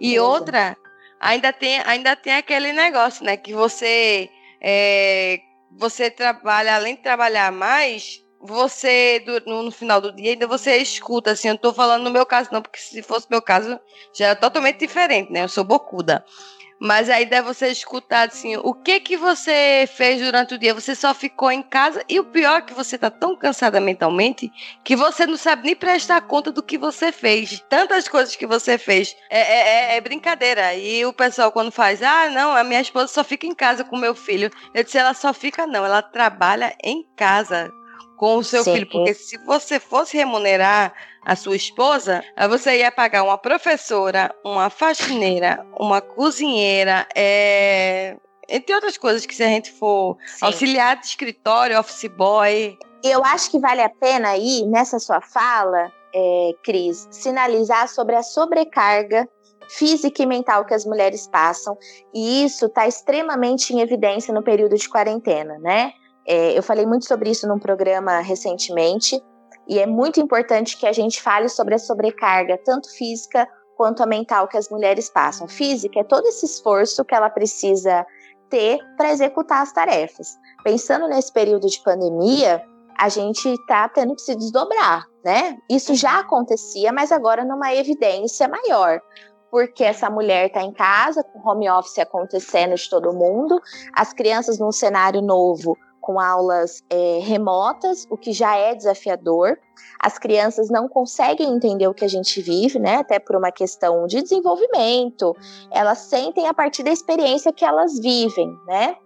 E 0.00 0.18
outra, 0.18 0.76
ainda 1.20 1.52
tem, 1.52 1.80
ainda 1.86 2.16
tem 2.16 2.34
aquele 2.34 2.72
negócio, 2.72 3.24
né, 3.24 3.36
que 3.36 3.52
você 3.52 4.28
é, 4.60 5.40
você 5.72 6.10
trabalha, 6.10 6.74
além 6.74 6.96
de 6.96 7.02
trabalhar 7.02 7.52
mais, 7.52 8.24
você, 8.40 9.22
no, 9.46 9.70
final 9.70 10.00
do 10.00 10.12
dia, 10.12 10.32
ainda 10.32 10.46
você 10.46 10.76
escuta, 10.78 11.32
assim, 11.32 11.48
eu 11.48 11.54
não 11.54 11.60
tô 11.60 11.74
falando 11.74 12.04
no 12.04 12.10
meu 12.10 12.24
caso 12.24 12.48
não, 12.50 12.62
porque 12.62 12.78
se 12.78 13.02
fosse 13.02 13.26
meu 13.30 13.42
caso, 13.42 13.78
já 14.14 14.28
é 14.28 14.34
totalmente 14.34 14.78
diferente, 14.78 15.30
né? 15.30 15.44
Eu 15.44 15.48
sou 15.48 15.62
bocuda. 15.62 16.24
Mas 16.82 17.10
aí 17.10 17.26
deve 17.26 17.46
você 17.46 17.68
escutar, 17.68 18.28
assim, 18.28 18.56
o 18.56 18.72
que 18.72 19.00
que 19.00 19.14
você 19.14 19.86
fez 19.94 20.22
durante 20.22 20.54
o 20.54 20.58
dia? 20.58 20.72
Você 20.72 20.94
só 20.94 21.12
ficou 21.12 21.52
em 21.52 21.62
casa 21.62 22.02
e 22.08 22.18
o 22.18 22.24
pior 22.24 22.56
é 22.56 22.62
que 22.62 22.72
você 22.72 22.96
tá 22.96 23.10
tão 23.10 23.36
cansada 23.36 23.78
mentalmente 23.78 24.50
que 24.82 24.96
você 24.96 25.26
não 25.26 25.36
sabe 25.36 25.64
nem 25.64 25.76
prestar 25.76 26.22
conta 26.22 26.50
do 26.50 26.62
que 26.62 26.78
você 26.78 27.12
fez. 27.12 27.62
Tantas 27.68 28.08
coisas 28.08 28.34
que 28.34 28.46
você 28.46 28.78
fez. 28.78 29.14
É, 29.28 29.40
é, 29.40 29.92
é, 29.92 29.96
é 29.98 30.00
brincadeira. 30.00 30.74
E 30.74 31.04
o 31.04 31.12
pessoal 31.12 31.52
quando 31.52 31.70
faz, 31.70 32.02
ah, 32.02 32.30
não, 32.30 32.56
a 32.56 32.64
minha 32.64 32.80
esposa 32.80 33.08
só 33.08 33.22
fica 33.22 33.46
em 33.46 33.54
casa 33.54 33.84
com 33.84 33.98
meu 33.98 34.14
filho. 34.14 34.50
Eu 34.72 34.82
disse, 34.82 34.96
ela 34.96 35.12
só 35.12 35.34
fica 35.34 35.66
não, 35.66 35.84
ela 35.84 36.00
trabalha 36.00 36.74
em 36.82 37.06
casa 37.14 37.70
com 38.20 38.36
o 38.36 38.44
seu 38.44 38.62
Sim. 38.62 38.74
filho, 38.74 38.86
porque 38.86 39.14
se 39.14 39.38
você 39.46 39.80
fosse 39.80 40.14
remunerar 40.14 40.92
a 41.24 41.34
sua 41.34 41.56
esposa, 41.56 42.22
você 42.50 42.80
ia 42.80 42.92
pagar 42.92 43.22
uma 43.22 43.38
professora, 43.38 44.30
uma 44.44 44.68
faxineira, 44.68 45.66
uma 45.78 46.02
cozinheira, 46.02 47.08
é... 47.16 48.18
entre 48.46 48.74
outras 48.74 48.98
coisas 48.98 49.24
que 49.24 49.34
se 49.34 49.42
a 49.42 49.46
gente 49.46 49.72
for 49.72 50.18
Sim. 50.26 50.44
auxiliar 50.44 51.00
de 51.00 51.06
escritório, 51.06 51.80
office 51.80 52.10
boy. 52.14 52.78
Eu 53.02 53.24
acho 53.24 53.50
que 53.50 53.58
vale 53.58 53.80
a 53.80 53.88
pena 53.88 54.28
aí, 54.28 54.66
nessa 54.66 54.98
sua 54.98 55.22
fala, 55.22 55.90
é, 56.14 56.50
Cris, 56.62 57.08
sinalizar 57.10 57.88
sobre 57.88 58.16
a 58.16 58.22
sobrecarga 58.22 59.26
física 59.70 60.22
e 60.22 60.26
mental 60.26 60.66
que 60.66 60.74
as 60.74 60.84
mulheres 60.84 61.26
passam, 61.26 61.74
e 62.12 62.44
isso 62.44 62.66
está 62.66 62.86
extremamente 62.86 63.72
em 63.72 63.80
evidência 63.80 64.34
no 64.34 64.42
período 64.42 64.76
de 64.76 64.86
quarentena, 64.90 65.58
né? 65.58 65.94
É, 66.26 66.56
eu 66.56 66.62
falei 66.62 66.86
muito 66.86 67.06
sobre 67.06 67.30
isso 67.30 67.46
num 67.48 67.58
programa 67.58 68.20
recentemente, 68.20 69.20
e 69.68 69.78
é 69.78 69.86
muito 69.86 70.20
importante 70.20 70.76
que 70.76 70.86
a 70.86 70.92
gente 70.92 71.22
fale 71.22 71.48
sobre 71.48 71.74
a 71.74 71.78
sobrecarga, 71.78 72.58
tanto 72.64 72.90
física 72.90 73.48
quanto 73.76 74.02
a 74.02 74.06
mental, 74.06 74.48
que 74.48 74.56
as 74.56 74.68
mulheres 74.68 75.08
passam. 75.08 75.46
Física 75.48 76.00
é 76.00 76.04
todo 76.04 76.26
esse 76.26 76.44
esforço 76.44 77.04
que 77.04 77.14
ela 77.14 77.30
precisa 77.30 78.04
ter 78.48 78.78
para 78.96 79.12
executar 79.12 79.62
as 79.62 79.72
tarefas. 79.72 80.36
Pensando 80.64 81.06
nesse 81.08 81.32
período 81.32 81.68
de 81.68 81.80
pandemia, 81.82 82.62
a 82.98 83.08
gente 83.08 83.48
está 83.48 83.88
tendo 83.88 84.14
que 84.14 84.22
se 84.22 84.34
desdobrar, 84.34 85.06
né? 85.24 85.56
Isso 85.70 85.94
já 85.94 86.18
acontecia, 86.18 86.92
mas 86.92 87.12
agora 87.12 87.44
numa 87.44 87.72
evidência 87.72 88.48
maior 88.48 89.00
porque 89.50 89.82
essa 89.82 90.08
mulher 90.08 90.46
está 90.46 90.62
em 90.62 90.72
casa, 90.72 91.24
com 91.24 91.40
home 91.48 91.68
office 91.68 91.98
acontecendo 91.98 92.76
de 92.76 92.88
todo 92.88 93.12
mundo, 93.12 93.60
as 93.94 94.12
crianças 94.12 94.60
num 94.60 94.70
cenário 94.70 95.20
novo 95.20 95.76
com 96.10 96.18
aulas 96.18 96.82
é, 96.90 97.20
remotas, 97.22 98.04
o 98.10 98.16
que 98.16 98.32
já 98.32 98.56
é 98.56 98.74
desafiador. 98.74 99.56
As 100.02 100.18
crianças 100.18 100.68
não 100.68 100.88
conseguem 100.88 101.48
entender 101.48 101.86
o 101.86 101.94
que 101.94 102.04
a 102.04 102.08
gente 102.08 102.42
vive, 102.42 102.80
né? 102.80 102.96
Até 102.96 103.20
por 103.20 103.36
uma 103.36 103.52
questão 103.52 104.08
de 104.08 104.20
desenvolvimento. 104.20 105.36
Elas 105.70 105.98
sentem 105.98 106.48
a 106.48 106.54
partir 106.54 106.82
da 106.82 106.90
experiência 106.90 107.52
que 107.52 107.64
elas 107.64 108.00
vivem, 108.00 108.50
né? 108.66 108.96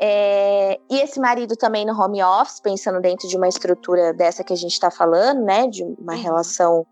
É, 0.00 0.80
e 0.90 0.98
esse 0.98 1.20
marido 1.20 1.54
também 1.54 1.86
no 1.86 1.92
home 1.92 2.20
office, 2.20 2.58
pensando 2.58 3.00
dentro 3.00 3.28
de 3.28 3.36
uma 3.36 3.46
estrutura 3.46 4.12
dessa 4.12 4.42
que 4.42 4.52
a 4.52 4.56
gente 4.56 4.72
está 4.72 4.90
falando, 4.90 5.44
né? 5.44 5.68
De 5.68 5.84
uma 5.84 6.14
uhum. 6.14 6.20
relação 6.20 6.86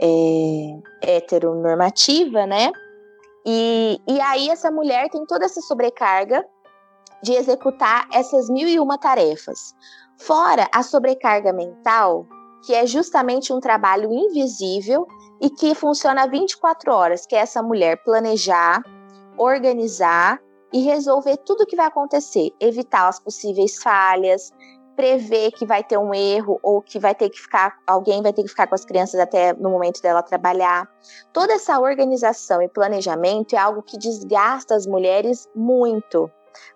é, 0.00 1.16
heteronormativa, 1.16 2.46
né? 2.46 2.72
E, 3.46 4.00
e 4.08 4.20
aí 4.20 4.50
essa 4.50 4.72
mulher 4.72 5.08
tem 5.08 5.24
toda 5.24 5.44
essa 5.44 5.60
sobrecarga 5.60 6.44
de 7.22 7.32
executar 7.32 8.06
essas 8.12 8.48
mil 8.48 8.68
e 8.68 8.78
uma 8.78 8.98
tarefas. 8.98 9.74
Fora 10.18 10.68
a 10.72 10.82
sobrecarga 10.82 11.52
mental, 11.52 12.26
que 12.64 12.74
é 12.74 12.86
justamente 12.86 13.52
um 13.52 13.60
trabalho 13.60 14.12
invisível 14.12 15.06
e 15.40 15.48
que 15.48 15.74
funciona 15.74 16.26
24 16.26 16.92
horas, 16.92 17.26
que 17.26 17.36
é 17.36 17.38
essa 17.38 17.62
mulher 17.62 18.02
planejar, 18.02 18.82
organizar 19.36 20.40
e 20.72 20.82
resolver 20.82 21.36
tudo 21.38 21.62
o 21.62 21.66
que 21.66 21.76
vai 21.76 21.86
acontecer, 21.86 22.50
evitar 22.60 23.08
as 23.08 23.20
possíveis 23.20 23.80
falhas, 23.80 24.52
prever 24.96 25.52
que 25.52 25.64
vai 25.64 25.84
ter 25.84 25.96
um 25.96 26.12
erro 26.12 26.58
ou 26.60 26.82
que 26.82 26.98
vai 26.98 27.14
ter 27.14 27.30
que 27.30 27.38
ficar, 27.38 27.78
alguém 27.86 28.20
vai 28.20 28.32
ter 28.32 28.42
que 28.42 28.48
ficar 28.48 28.66
com 28.66 28.74
as 28.74 28.84
crianças 28.84 29.20
até 29.20 29.52
no 29.52 29.70
momento 29.70 30.02
dela 30.02 30.24
trabalhar. 30.24 30.88
Toda 31.32 31.52
essa 31.52 31.78
organização 31.78 32.60
e 32.60 32.68
planejamento 32.68 33.54
é 33.54 33.58
algo 33.58 33.80
que 33.80 33.96
desgasta 33.96 34.74
as 34.74 34.86
mulheres 34.88 35.48
muito 35.54 36.28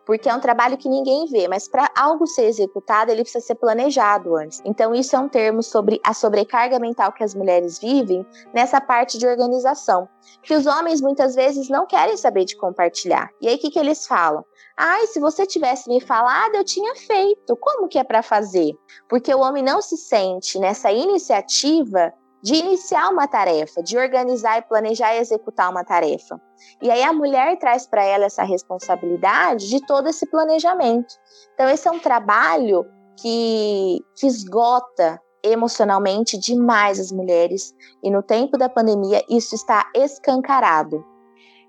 porque 0.04 0.28
é 0.28 0.34
um 0.34 0.40
trabalho 0.40 0.76
que 0.76 0.88
ninguém 0.88 1.26
vê, 1.26 1.48
mas 1.48 1.68
para 1.68 1.90
algo 1.96 2.26
ser 2.26 2.44
executado, 2.44 3.10
ele 3.10 3.22
precisa 3.22 3.44
ser 3.44 3.54
planejado 3.56 4.36
antes. 4.36 4.60
Então, 4.64 4.94
isso 4.94 5.14
é 5.14 5.18
um 5.18 5.28
termo 5.28 5.62
sobre 5.62 6.00
a 6.04 6.12
sobrecarga 6.12 6.78
mental 6.78 7.12
que 7.12 7.24
as 7.24 7.34
mulheres 7.34 7.78
vivem 7.78 8.26
nessa 8.52 8.80
parte 8.80 9.18
de 9.18 9.26
organização, 9.26 10.08
que 10.42 10.54
os 10.54 10.66
homens 10.66 11.00
muitas 11.00 11.34
vezes 11.34 11.68
não 11.68 11.86
querem 11.86 12.16
saber 12.16 12.44
de 12.44 12.56
compartilhar. 12.56 13.30
E 13.40 13.48
aí, 13.48 13.56
o 13.56 13.58
que, 13.58 13.70
que 13.70 13.78
eles 13.78 14.06
falam? 14.06 14.44
Ai, 14.76 15.06
se 15.06 15.20
você 15.20 15.46
tivesse 15.46 15.88
me 15.88 16.00
falado, 16.00 16.54
eu 16.54 16.64
tinha 16.64 16.94
feito. 16.94 17.56
Como 17.56 17.88
que 17.88 17.98
é 17.98 18.04
para 18.04 18.22
fazer? 18.22 18.72
Porque 19.08 19.32
o 19.34 19.40
homem 19.40 19.62
não 19.62 19.82
se 19.82 19.96
sente 19.96 20.58
nessa 20.58 20.90
iniciativa 20.90 22.12
de 22.42 22.54
iniciar 22.54 23.08
uma 23.08 23.28
tarefa, 23.28 23.82
de 23.82 23.96
organizar 23.96 24.58
e 24.58 24.62
planejar 24.62 25.14
e 25.14 25.18
executar 25.18 25.70
uma 25.70 25.84
tarefa. 25.84 26.40
E 26.80 26.90
aí 26.90 27.02
a 27.02 27.12
mulher 27.12 27.56
traz 27.58 27.86
para 27.86 28.04
ela 28.04 28.24
essa 28.24 28.42
responsabilidade 28.42 29.68
de 29.68 29.84
todo 29.86 30.08
esse 30.08 30.26
planejamento. 30.26 31.14
Então 31.54 31.68
esse 31.68 31.86
é 31.86 31.90
um 31.90 32.00
trabalho 32.00 32.84
que, 33.20 34.00
que 34.16 34.26
esgota 34.26 35.20
emocionalmente 35.44 36.38
demais 36.38 36.98
as 36.98 37.12
mulheres 37.12 37.74
e 38.02 38.10
no 38.10 38.22
tempo 38.22 38.56
da 38.56 38.68
pandemia 38.68 39.24
isso 39.28 39.54
está 39.54 39.88
escancarado. 39.94 41.04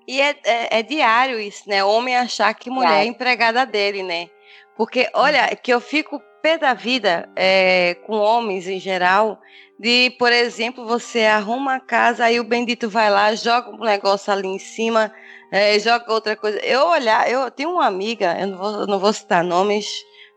E 0.07 0.19
é, 0.19 0.35
é, 0.45 0.79
é 0.79 0.83
diário 0.83 1.39
isso, 1.39 1.63
né? 1.67 1.83
Homem 1.83 2.15
achar 2.15 2.53
que 2.53 2.69
mulher 2.69 3.03
é 3.03 3.05
empregada 3.05 3.65
dele, 3.65 4.03
né? 4.03 4.27
Porque, 4.75 5.09
olha, 5.13 5.55
que 5.55 5.71
eu 5.71 5.79
fico 5.79 6.19
pé 6.43 6.57
da 6.57 6.73
vida 6.73 7.29
é, 7.37 7.95
com 8.05 8.17
homens 8.17 8.67
em 8.67 8.77
geral, 8.77 9.39
de, 9.79 10.13
por 10.19 10.29
exemplo, 10.29 10.85
você 10.85 11.21
arruma 11.21 11.75
a 11.75 11.79
casa, 11.79 12.25
aí 12.25 12.37
o 12.37 12.43
bendito 12.43 12.89
vai 12.89 13.09
lá, 13.09 13.33
joga 13.33 13.69
um 13.69 13.79
negócio 13.79 14.31
ali 14.31 14.49
em 14.49 14.59
cima, 14.59 15.11
é, 15.49 15.79
joga 15.79 16.11
outra 16.11 16.35
coisa. 16.35 16.59
Eu 16.59 16.85
olhar, 16.89 17.31
eu 17.31 17.49
tenho 17.49 17.71
uma 17.71 17.87
amiga, 17.87 18.37
eu 18.37 18.47
não 18.47 18.57
vou, 18.57 18.87
não 18.87 18.99
vou 18.99 19.13
citar 19.13 19.41
nomes, 19.41 19.87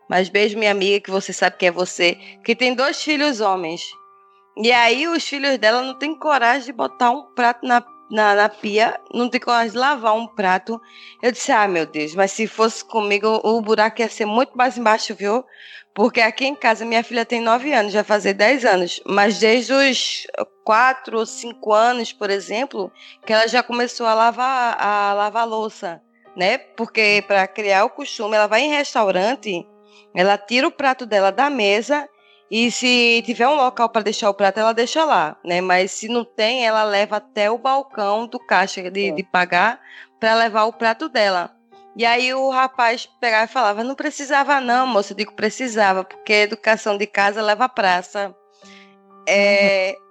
mas 0.08 0.28
beijo 0.28 0.56
minha 0.56 0.70
amiga, 0.70 1.00
que 1.00 1.10
você 1.10 1.32
sabe 1.32 1.56
que 1.56 1.66
é 1.66 1.72
você, 1.72 2.16
que 2.44 2.54
tem 2.54 2.72
dois 2.72 3.02
filhos 3.02 3.40
homens. 3.40 3.82
E 4.56 4.70
aí 4.70 5.08
os 5.08 5.24
filhos 5.24 5.58
dela 5.58 5.82
não 5.82 5.98
têm 5.98 6.16
coragem 6.16 6.66
de 6.66 6.72
botar 6.72 7.10
um 7.10 7.34
prato 7.34 7.66
na, 7.66 7.84
na, 8.10 8.34
na, 8.34 8.48
pia, 8.48 9.00
não 9.12 9.28
tem 9.28 9.40
coragem 9.40 9.72
de 9.72 9.78
lavar 9.78 10.14
um 10.14 10.26
prato. 10.26 10.80
Eu 11.22 11.32
disse, 11.32 11.52
ah, 11.52 11.66
meu 11.66 11.86
Deus, 11.86 12.14
mas 12.14 12.32
se 12.32 12.46
fosse 12.46 12.84
comigo, 12.84 13.40
o 13.42 13.60
buraco 13.60 14.00
ia 14.00 14.08
ser 14.08 14.26
muito 14.26 14.56
mais 14.56 14.78
embaixo, 14.78 15.14
viu? 15.14 15.44
Porque 15.94 16.20
aqui 16.20 16.44
em 16.44 16.54
casa 16.54 16.84
minha 16.84 17.02
filha 17.02 17.24
tem 17.24 17.40
9 17.40 17.72
anos, 17.72 17.94
vai 17.94 18.04
fazer 18.04 18.34
10 18.34 18.64
anos, 18.66 19.00
mas 19.06 19.38
desde 19.38 19.72
os 19.72 20.26
4 20.62 21.18
ou 21.18 21.24
5 21.24 21.72
anos, 21.72 22.12
por 22.12 22.28
exemplo, 22.28 22.92
que 23.24 23.32
ela 23.32 23.48
já 23.48 23.62
começou 23.62 24.06
a 24.06 24.12
lavar 24.12 24.76
a 24.78 25.14
lavar 25.14 25.48
louça, 25.48 26.02
né? 26.36 26.58
Porque 26.58 27.24
para 27.26 27.48
criar 27.48 27.86
o 27.86 27.90
costume, 27.90 28.36
ela 28.36 28.46
vai 28.46 28.60
em 28.60 28.74
restaurante, 28.74 29.66
ela 30.14 30.36
tira 30.36 30.68
o 30.68 30.70
prato 30.70 31.06
dela 31.06 31.32
da 31.32 31.48
mesa 31.48 32.06
e 32.50 32.70
se 32.70 33.22
tiver 33.26 33.48
um 33.48 33.56
local 33.56 33.88
para 33.88 34.02
deixar 34.02 34.30
o 34.30 34.34
prato, 34.34 34.60
ela 34.60 34.72
deixa 34.72 35.04
lá, 35.04 35.36
né? 35.44 35.60
Mas 35.60 35.90
se 35.90 36.08
não 36.08 36.24
tem, 36.24 36.64
ela 36.64 36.84
leva 36.84 37.16
até 37.16 37.50
o 37.50 37.58
balcão 37.58 38.26
do 38.26 38.38
caixa 38.38 38.88
de, 38.90 39.10
de 39.10 39.22
pagar 39.24 39.80
para 40.20 40.34
levar 40.34 40.64
o 40.64 40.72
prato 40.72 41.08
dela. 41.08 41.50
E 41.96 42.04
aí 42.04 42.32
o 42.34 42.50
rapaz 42.50 43.08
pegava 43.20 43.46
e 43.46 43.52
falava: 43.52 43.82
Não 43.82 43.94
precisava, 43.94 44.60
não, 44.60 44.86
moça. 44.86 45.12
Eu 45.12 45.16
digo: 45.16 45.32
Precisava, 45.32 46.04
porque 46.04 46.32
educação 46.32 46.96
de 46.96 47.06
casa 47.06 47.42
leva 47.42 47.68
praça. 47.68 48.34
É, 49.28 49.96
uhum. 49.98 50.06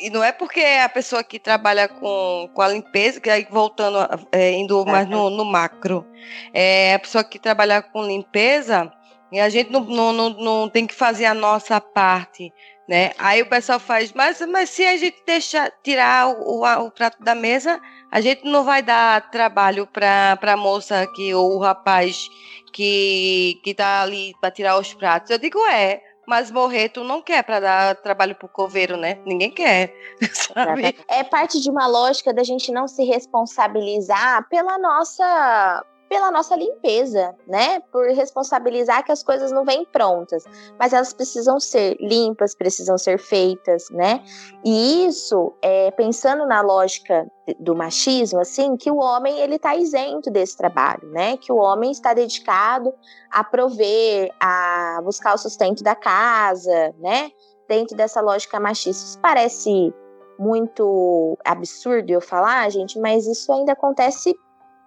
E 0.00 0.10
não 0.10 0.22
é 0.22 0.30
porque 0.30 0.60
a 0.60 0.88
pessoa 0.88 1.24
que 1.24 1.38
trabalha 1.40 1.88
com, 1.88 2.48
com 2.54 2.62
a 2.62 2.68
limpeza, 2.68 3.20
que 3.20 3.28
aí 3.28 3.46
voltando, 3.50 3.98
é, 4.30 4.52
indo 4.52 4.84
mais 4.86 5.08
no, 5.08 5.28
no, 5.28 5.44
macro, 5.44 6.06
é 6.54 6.94
a 6.94 6.98
pessoa 6.98 7.24
que 7.24 7.38
trabalha 7.38 7.82
com 7.82 8.04
limpeza, 8.04 8.92
e 9.32 9.40
a 9.40 9.48
gente 9.48 9.70
não, 9.70 9.80
não, 9.80 10.12
não, 10.12 10.30
não 10.30 10.68
tem 10.68 10.86
que 10.86 10.94
fazer 10.94 11.26
a 11.26 11.34
nossa 11.34 11.80
parte 11.80 12.52
né? 12.88 13.12
Aí 13.18 13.42
o 13.42 13.48
pessoal 13.48 13.78
faz, 13.78 14.12
mas, 14.14 14.40
mas 14.46 14.70
se 14.70 14.82
a 14.82 14.96
gente 14.96 15.22
deixar 15.26 15.70
tirar 15.84 16.26
o, 16.28 16.62
o, 16.62 16.86
o 16.86 16.90
prato 16.90 17.22
da 17.22 17.34
mesa, 17.34 17.78
a 18.10 18.20
gente 18.22 18.44
não 18.44 18.64
vai 18.64 18.82
dar 18.82 19.30
trabalho 19.30 19.86
para 19.86 20.38
a 20.40 20.56
moça 20.56 21.06
que 21.14 21.34
ou 21.34 21.56
o 21.56 21.58
rapaz 21.58 22.30
que 22.72 23.60
que 23.62 23.74
tá 23.74 24.00
ali 24.00 24.32
para 24.40 24.50
tirar 24.50 24.78
os 24.78 24.94
pratos. 24.94 25.30
Eu 25.30 25.38
digo 25.38 25.58
é, 25.66 26.00
mas 26.26 26.50
morrer 26.50 26.88
tu 26.88 27.04
não 27.04 27.20
quer 27.20 27.44
para 27.44 27.60
dar 27.60 27.96
trabalho 27.96 28.34
pro 28.34 28.48
coveiro, 28.48 28.96
né? 28.96 29.18
Ninguém 29.26 29.50
quer, 29.50 29.94
sabe? 30.32 30.96
É 31.08 31.22
parte 31.22 31.60
de 31.60 31.70
uma 31.70 31.86
lógica 31.86 32.32
da 32.32 32.42
gente 32.42 32.72
não 32.72 32.88
se 32.88 33.04
responsabilizar 33.04 34.48
pela 34.48 34.78
nossa 34.78 35.84
pela 36.08 36.30
nossa 36.30 36.56
limpeza, 36.56 37.34
né? 37.46 37.80
Por 37.92 38.06
responsabilizar 38.08 39.04
que 39.04 39.12
as 39.12 39.22
coisas 39.22 39.52
não 39.52 39.64
vêm 39.64 39.84
prontas, 39.84 40.44
mas 40.78 40.92
elas 40.92 41.12
precisam 41.12 41.60
ser 41.60 41.96
limpas, 42.00 42.54
precisam 42.54 42.96
ser 42.96 43.18
feitas, 43.18 43.84
né? 43.90 44.22
E 44.64 45.06
isso, 45.06 45.52
é, 45.62 45.90
pensando 45.90 46.46
na 46.46 46.60
lógica 46.60 47.30
do 47.60 47.74
machismo, 47.74 48.40
assim, 48.40 48.76
que 48.76 48.90
o 48.90 48.96
homem 48.96 49.38
ele 49.38 49.56
está 49.56 49.76
isento 49.76 50.30
desse 50.30 50.56
trabalho, 50.56 51.08
né? 51.10 51.36
Que 51.36 51.52
o 51.52 51.56
homem 51.56 51.90
está 51.90 52.14
dedicado 52.14 52.92
a 53.30 53.44
prover, 53.44 54.30
a 54.40 55.00
buscar 55.04 55.34
o 55.34 55.38
sustento 55.38 55.82
da 55.82 55.94
casa, 55.94 56.94
né? 56.98 57.30
Dentro 57.68 57.96
dessa 57.96 58.20
lógica 58.20 58.58
machista, 58.58 59.04
isso 59.04 59.18
parece 59.20 59.92
muito 60.38 61.36
absurdo 61.44 62.10
eu 62.10 62.20
falar, 62.20 62.70
gente, 62.70 62.98
mas 62.98 63.26
isso 63.26 63.52
ainda 63.52 63.72
acontece 63.72 64.34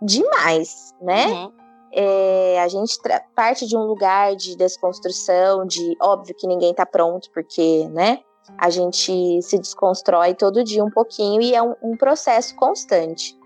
demais, 0.02 0.94
né? 1.02 1.28
Uhum. 1.28 1.52
É, 1.94 2.62
a 2.62 2.68
gente 2.68 2.98
parte 3.36 3.68
de 3.68 3.76
um 3.76 3.84
lugar 3.84 4.36
de 4.36 4.56
desconstrução, 4.56 5.66
de 5.66 5.98
óbvio 6.02 6.34
que 6.36 6.48
ninguém 6.48 6.74
tá 6.74 6.86
pronto, 6.86 7.30
porque, 7.34 7.88
né? 7.90 8.20
A 8.58 8.70
gente 8.70 9.42
se 9.42 9.58
desconstrói 9.60 10.34
todo 10.34 10.64
dia 10.64 10.84
um 10.84 10.90
pouquinho 10.90 11.42
e 11.42 11.54
é 11.54 11.62
um, 11.62 11.76
um 11.82 11.98
processo 11.98 12.56
constante. 12.56 13.38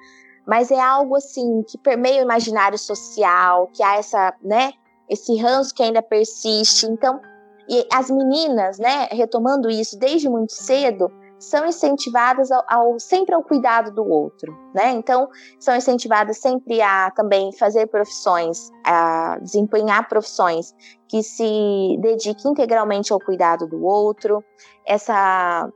Mas 0.47 0.69
é 0.69 0.79
algo 0.79 1.15
assim 1.15 1.63
que 1.63 1.77
permeia 1.77 2.21
o 2.21 2.25
imaginário 2.25 2.77
social, 2.77 3.67
que 3.73 3.81
há 3.81 3.97
essa, 3.97 4.33
né? 4.41 4.73
Esse 5.09 5.35
ranço 5.37 5.73
que 5.73 5.83
ainda 5.83 6.01
persiste. 6.01 6.85
Então, 6.85 7.19
e 7.67 7.85
as 7.91 8.11
meninas, 8.11 8.77
né? 8.77 9.07
Retomando 9.11 9.69
isso 9.69 9.97
desde 9.97 10.29
muito 10.29 10.53
cedo, 10.53 11.11
são 11.39 11.65
incentivadas 11.65 12.52
ao, 12.52 12.63
ao, 12.67 13.00
sempre 13.00 13.36
ao 13.36 13.43
cuidado 13.43 13.91
do 13.91 14.08
outro, 14.08 14.58
né? 14.74 14.91
Então, 14.91 15.28
são 15.60 15.76
incentivadas 15.76 16.38
sempre 16.38 16.82
a 16.82 17.12
também 17.12 17.52
fazer 17.54 17.88
profissões, 17.88 18.69
a 18.86 19.38
desempenhar 19.39 20.08
profissões 20.08 20.74
que 21.10 21.21
se 21.21 21.98
dediquem 22.00 22.52
integralmente 22.52 23.12
ao 23.12 23.19
cuidado 23.19 23.67
do 23.67 23.84
outro. 23.84 24.43
Essa 24.86 25.69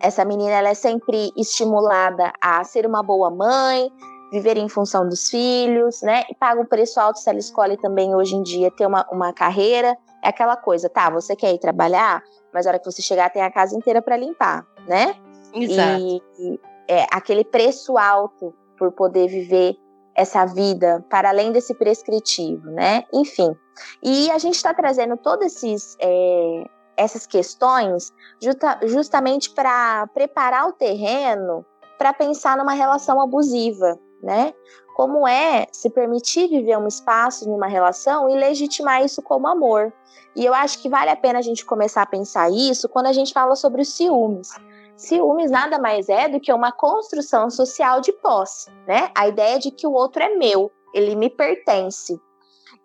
essa 0.00 0.24
menina 0.24 0.50
ela 0.50 0.70
é 0.70 0.74
sempre 0.74 1.30
estimulada 1.36 2.32
a 2.40 2.64
ser 2.64 2.84
uma 2.84 3.04
boa 3.04 3.30
mãe, 3.30 3.88
viver 4.32 4.56
em 4.56 4.68
função 4.68 5.08
dos 5.08 5.28
filhos, 5.28 6.02
né? 6.02 6.24
E 6.28 6.34
paga 6.34 6.60
um 6.60 6.66
preço 6.66 6.98
alto 6.98 7.20
se 7.20 7.30
ela 7.30 7.38
escolhe 7.38 7.76
também 7.76 8.12
hoje 8.12 8.34
em 8.34 8.42
dia 8.42 8.68
ter 8.72 8.84
uma, 8.84 9.06
uma 9.12 9.32
carreira. 9.32 9.96
É 10.24 10.28
aquela 10.28 10.56
coisa, 10.56 10.88
tá? 10.88 11.08
Você 11.10 11.36
quer 11.36 11.54
ir 11.54 11.58
trabalhar, 11.58 12.20
mas 12.52 12.64
na 12.64 12.72
hora 12.72 12.78
que 12.80 12.84
você 12.84 13.00
chegar 13.00 13.30
tem 13.30 13.42
a 13.42 13.50
casa 13.50 13.76
inteira 13.76 14.02
para 14.02 14.16
limpar 14.16 14.66
né? 14.86 15.14
Exato. 15.54 16.02
E 16.02 16.60
é, 16.88 17.06
aquele 17.10 17.44
preço 17.44 17.96
alto 17.96 18.54
por 18.78 18.92
poder 18.92 19.28
viver 19.28 19.76
essa 20.14 20.44
vida 20.44 21.04
para 21.08 21.30
além 21.30 21.52
desse 21.52 21.74
prescritivo, 21.74 22.70
né? 22.70 23.04
Enfim. 23.12 23.56
E 24.02 24.30
a 24.30 24.38
gente 24.38 24.56
está 24.56 24.74
trazendo 24.74 25.16
todas 25.16 25.56
esses, 25.56 25.96
é, 26.00 26.64
essas 26.96 27.26
questões 27.26 28.12
justa, 28.40 28.78
justamente 28.84 29.50
para 29.50 30.06
preparar 30.08 30.68
o 30.68 30.72
terreno 30.72 31.64
para 31.98 32.12
pensar 32.12 32.56
numa 32.56 32.72
relação 32.72 33.20
abusiva, 33.20 33.96
né? 34.20 34.52
Como 34.96 35.26
é 35.26 35.66
se 35.72 35.88
permitir 35.88 36.48
viver 36.48 36.76
um 36.76 36.88
espaço 36.88 37.48
numa 37.48 37.68
relação 37.68 38.28
e 38.28 38.34
legitimar 38.34 39.04
isso 39.04 39.22
como 39.22 39.46
amor. 39.46 39.92
E 40.34 40.44
eu 40.44 40.52
acho 40.52 40.82
que 40.82 40.88
vale 40.88 41.10
a 41.10 41.16
pena 41.16 41.38
a 41.38 41.42
gente 41.42 41.64
começar 41.64 42.02
a 42.02 42.06
pensar 42.06 42.50
isso 42.50 42.88
quando 42.88 43.06
a 43.06 43.12
gente 43.12 43.32
fala 43.32 43.54
sobre 43.54 43.82
os 43.82 43.94
ciúmes. 43.94 44.48
Ciúmes 44.96 45.50
nada 45.50 45.78
mais 45.78 46.08
é 46.08 46.28
do 46.28 46.40
que 46.40 46.52
uma 46.52 46.70
construção 46.70 47.50
social 47.50 48.00
de 48.00 48.12
posse, 48.12 48.70
né? 48.86 49.10
A 49.14 49.28
ideia 49.28 49.58
de 49.58 49.70
que 49.70 49.86
o 49.86 49.92
outro 49.92 50.22
é 50.22 50.34
meu, 50.36 50.70
ele 50.94 51.16
me 51.16 51.30
pertence. 51.30 52.20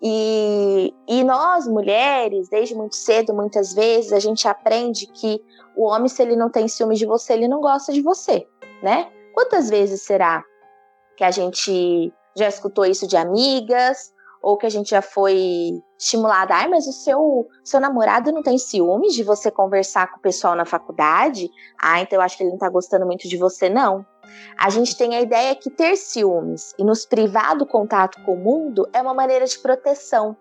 E, 0.02 0.93
e 1.08 1.24
nós, 1.24 1.67
mulheres, 1.67 2.50
desde 2.50 2.76
muito 2.76 2.96
cedo, 2.96 3.34
muitas 3.34 3.74
vezes, 3.74 4.13
a 4.13 4.20
gente 4.20 4.48
aprende 4.48 5.08
que 5.08 5.41
o 5.76 5.86
homem, 5.86 6.08
se 6.08 6.22
ele 6.22 6.36
não 6.36 6.50
tem 6.50 6.67
ciúmes 6.67 7.00
de 7.00 7.06
você, 7.06 7.34
ele 7.34 7.48
não 7.48 7.62
gosta 7.62 7.91
de 7.91 8.02
você, 8.02 8.48
né? 8.82 9.12
Quantas 9.34 9.70
vezes 9.70 10.02
será 10.02 10.43
que 11.15 11.24
a 11.24 11.32
gente 11.32 12.13
já 12.36 12.48
escutou 12.48 12.86
isso 12.86 13.08
de 13.08 13.17
amigas, 13.17 14.13
ou 14.41 14.58
que 14.58 14.65
a 14.65 14.69
gente 14.69 14.91
já 14.91 15.02
foi 15.02 15.82
estimulada, 16.00 16.54
ai, 16.54 16.67
mas 16.67 16.88
o 16.88 16.91
seu, 16.91 17.47
seu 17.63 17.80
namorado 17.80 18.32
não 18.32 18.43
tem 18.43 18.58
ciúmes 18.58 19.13
de 19.13 19.23
você 19.23 19.50
conversar 19.50 20.12
com 20.12 20.17
o 20.17 20.21
pessoal 20.21 20.56
na 20.56 20.65
faculdade? 20.65 21.50
Ah, 21.82 22.00
então 22.02 22.17
eu 22.17 22.21
acho 22.21 22.38
que 22.38 22.43
ele 22.43 22.52
não 22.52 22.58
tá 22.58 22.69
gostando 22.69 23.06
muito 23.06 23.28
de 23.28 23.38
você, 23.38 23.69
não. 23.69 24.06
A 24.60 24.69
gente 24.69 24.95
tem 24.97 25.15
a 25.15 25.21
ideia 25.21 25.56
que 25.56 25.69
ter 25.69 25.95
ciúmes 25.95 26.73
e 26.78 26.84
nos 26.84 27.06
privar 27.06 27.58
do 27.58 27.65
contato 27.65 28.21
com 28.23 28.34
o 28.34 28.38
mundo 28.38 28.88
é 28.93 29.02
uma 29.02 29.13
maneira 29.13 29.45
de 29.45 29.58
proteção. 29.60 30.36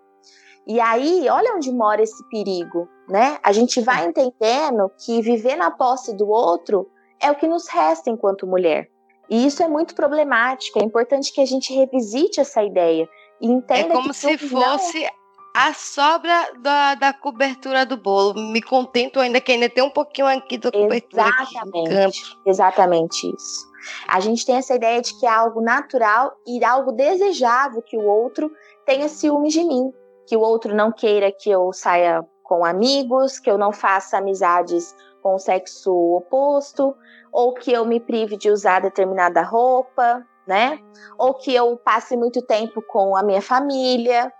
E 0.65 0.81
aí, 0.81 1.27
olha 1.29 1.55
onde 1.55 1.71
mora 1.71 2.01
esse 2.01 2.27
perigo, 2.29 2.89
né? 3.07 3.37
A 3.41 3.53
gente 3.53 3.79
vai 3.79 4.05
entendendo 4.05 4.91
que 4.97 5.21
viver 5.21 5.55
na 5.55 5.71
posse 5.71 6.13
do 6.13 6.27
outro 6.27 6.89
é 7.21 7.31
o 7.31 7.35
que 7.35 7.47
nos 7.47 7.69
resta 7.69 8.09
enquanto 8.09 8.45
mulher. 8.45 8.89
E 9.29 9.45
isso 9.45 9.63
é 9.63 9.67
muito 9.67 9.95
problemático. 9.95 10.79
É 10.79 10.83
importante 10.83 11.33
que 11.33 11.41
a 11.41 11.45
gente 11.45 11.73
revisite 11.73 12.39
essa 12.39 12.63
ideia 12.63 13.07
Entenda 13.41 13.93
é 13.93 13.95
como 13.95 14.13
se 14.13 14.37
fosse 14.37 15.03
não... 15.03 15.09
a 15.53 15.73
sobra 15.73 16.53
da, 16.59 16.95
da 16.95 17.13
cobertura 17.13 17.85
do 17.85 17.97
bolo. 17.97 18.33
Me 18.33 18.61
contento 18.61 19.19
ainda 19.19 19.39
que 19.39 19.51
ainda 19.51 19.69
tem 19.69 19.83
um 19.83 19.89
pouquinho 19.89 20.27
aqui 20.27 20.57
da 20.57 20.71
cobertura. 20.71 21.23
Exatamente. 21.23 22.37
Exatamente 22.45 23.35
isso. 23.35 23.67
A 24.07 24.19
gente 24.19 24.45
tem 24.45 24.55
essa 24.55 24.75
ideia 24.75 25.01
de 25.01 25.17
que 25.19 25.25
é 25.25 25.29
algo 25.29 25.61
natural 25.61 26.35
e 26.45 26.63
algo 26.63 26.91
desejável 26.91 27.81
que 27.81 27.97
o 27.97 28.05
outro 28.05 28.51
tenha 28.85 29.07
ciúmes 29.07 29.53
de 29.53 29.63
mim, 29.63 29.91
que 30.27 30.35
o 30.35 30.41
outro 30.41 30.75
não 30.75 30.91
queira 30.91 31.31
que 31.31 31.49
eu 31.49 31.71
saia 31.71 32.25
com 32.43 32.65
amigos, 32.65 33.39
que 33.39 33.49
eu 33.49 33.57
não 33.57 33.71
faça 33.71 34.17
amizades 34.17 34.95
com 35.21 35.35
o 35.35 35.39
sexo 35.39 35.93
oposto, 35.93 36.95
ou 37.31 37.53
que 37.53 37.71
eu 37.71 37.85
me 37.85 37.99
prive 37.99 38.37
de 38.37 38.49
usar 38.49 38.79
determinada 38.79 39.41
roupa, 39.41 40.25
né? 40.47 40.79
Ou 41.17 41.33
que 41.33 41.53
eu 41.53 41.77
passe 41.77 42.15
muito 42.15 42.41
tempo 42.41 42.81
com 42.87 43.15
a 43.15 43.21
minha 43.21 43.41
família. 43.41 44.31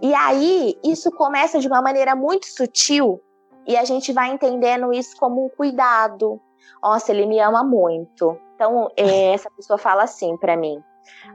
E 0.00 0.14
aí, 0.14 0.78
isso 0.84 1.10
começa 1.10 1.58
de 1.58 1.66
uma 1.66 1.82
maneira 1.82 2.14
muito 2.14 2.46
sutil 2.46 3.20
e 3.68 3.76
a 3.76 3.84
gente 3.84 4.14
vai 4.14 4.30
entendendo 4.30 4.92
isso 4.94 5.14
como 5.18 5.44
um 5.44 5.48
cuidado. 5.50 6.40
Nossa, 6.82 7.12
ele 7.12 7.26
me 7.26 7.38
ama 7.38 7.62
muito. 7.62 8.38
Então, 8.54 8.88
é, 8.96 9.32
essa 9.34 9.50
pessoa 9.50 9.78
fala 9.78 10.04
assim 10.04 10.38
para 10.38 10.56
mim: 10.56 10.82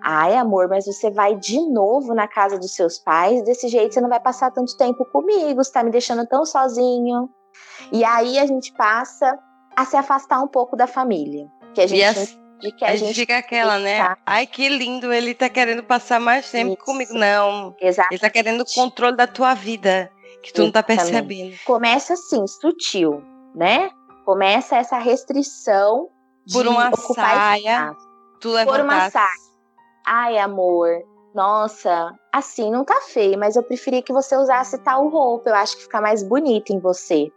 Ai, 0.02 0.36
amor, 0.36 0.68
mas 0.68 0.86
você 0.86 1.12
vai 1.12 1.36
de 1.36 1.60
novo 1.70 2.16
na 2.16 2.28
casa 2.28 2.58
dos 2.58 2.74
seus 2.74 2.98
pais, 2.98 3.44
desse 3.44 3.68
jeito 3.68 3.94
você 3.94 4.02
não 4.02 4.10
vai 4.10 4.20
passar 4.20 4.50
tanto 4.50 4.76
tempo 4.76 5.06
comigo, 5.06 5.64
você 5.64 5.72
tá 5.72 5.84
me 5.84 5.92
deixando 5.92 6.26
tão 6.26 6.44
sozinho. 6.44 7.30
E 7.92 8.04
aí 8.04 8.40
a 8.40 8.48
gente 8.48 8.74
passa 8.74 9.38
a 9.76 9.86
se 9.86 9.96
afastar 9.96 10.42
um 10.42 10.48
pouco 10.48 10.76
da 10.76 10.88
família. 10.88 11.48
Que 11.76 11.82
a 11.82 11.88
gente 11.88 12.43
de 12.60 12.72
que 12.72 12.86
a, 12.86 12.90
a 12.90 12.96
gente 12.96 13.14
fica 13.14 13.38
aquela, 13.38 13.80
né? 13.80 14.16
Ai, 14.26 14.48
que 14.48 14.68
lindo, 14.70 15.12
ele 15.12 15.34
tá 15.34 15.50
querendo 15.50 15.84
passar 15.84 16.20
mais 16.20 16.50
tempo 16.50 16.74
Isso. 16.74 16.86
comigo. 16.86 17.14
Não. 17.14 17.76
Exatamente. 17.80 18.14
Ele 18.14 18.20
tá 18.20 18.30
querendo 18.30 18.62
o 18.62 18.74
controle 18.74 19.16
da 19.16 19.28
tua 19.28 19.54
vida, 19.54 20.12
que 20.42 20.54
tu 20.54 20.62
Exatamente. 20.62 20.66
não 20.66 20.72
tá 20.72 20.84
percebendo. 20.84 21.56
Começa 21.66 22.14
assim, 22.14 22.46
sutil, 22.48 23.24
né? 23.56 23.90
Começa 24.26 24.78
essa 24.78 24.98
restrição 24.98 26.10
por 26.52 26.68
uma 26.68 26.92
saia. 26.96 27.94
Tu 28.40 28.50
por 28.66 28.80
uma 28.80 29.10
saia. 29.10 29.28
Ai, 30.06 30.38
amor, 30.38 30.90
nossa, 31.34 32.14
assim 32.32 32.70
não 32.70 32.86
tá 32.86 33.00
feio, 33.02 33.40
mas 33.40 33.56
eu 33.56 33.64
preferia 33.64 34.02
que 34.02 34.14
você 34.14 34.36
usasse 34.36 34.78
tal 34.80 35.08
roupa, 35.08 35.50
eu 35.50 35.56
acho 35.56 35.78
que 35.78 35.84
fica 35.84 36.02
mais 36.02 36.22
bonita 36.22 36.74
em 36.74 36.80
você. 36.80 37.32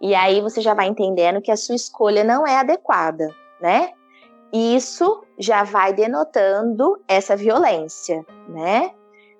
E 0.00 0.14
aí 0.14 0.40
você 0.40 0.60
já 0.60 0.74
vai 0.74 0.86
entendendo 0.86 1.40
que 1.40 1.50
a 1.50 1.56
sua 1.56 1.74
escolha 1.74 2.22
não 2.22 2.46
é 2.46 2.56
adequada, 2.56 3.28
né? 3.60 3.90
Isso 4.52 5.24
já 5.38 5.64
vai 5.64 5.92
denotando 5.92 7.00
essa 7.08 7.36
violência, 7.36 8.24
né? 8.48 8.90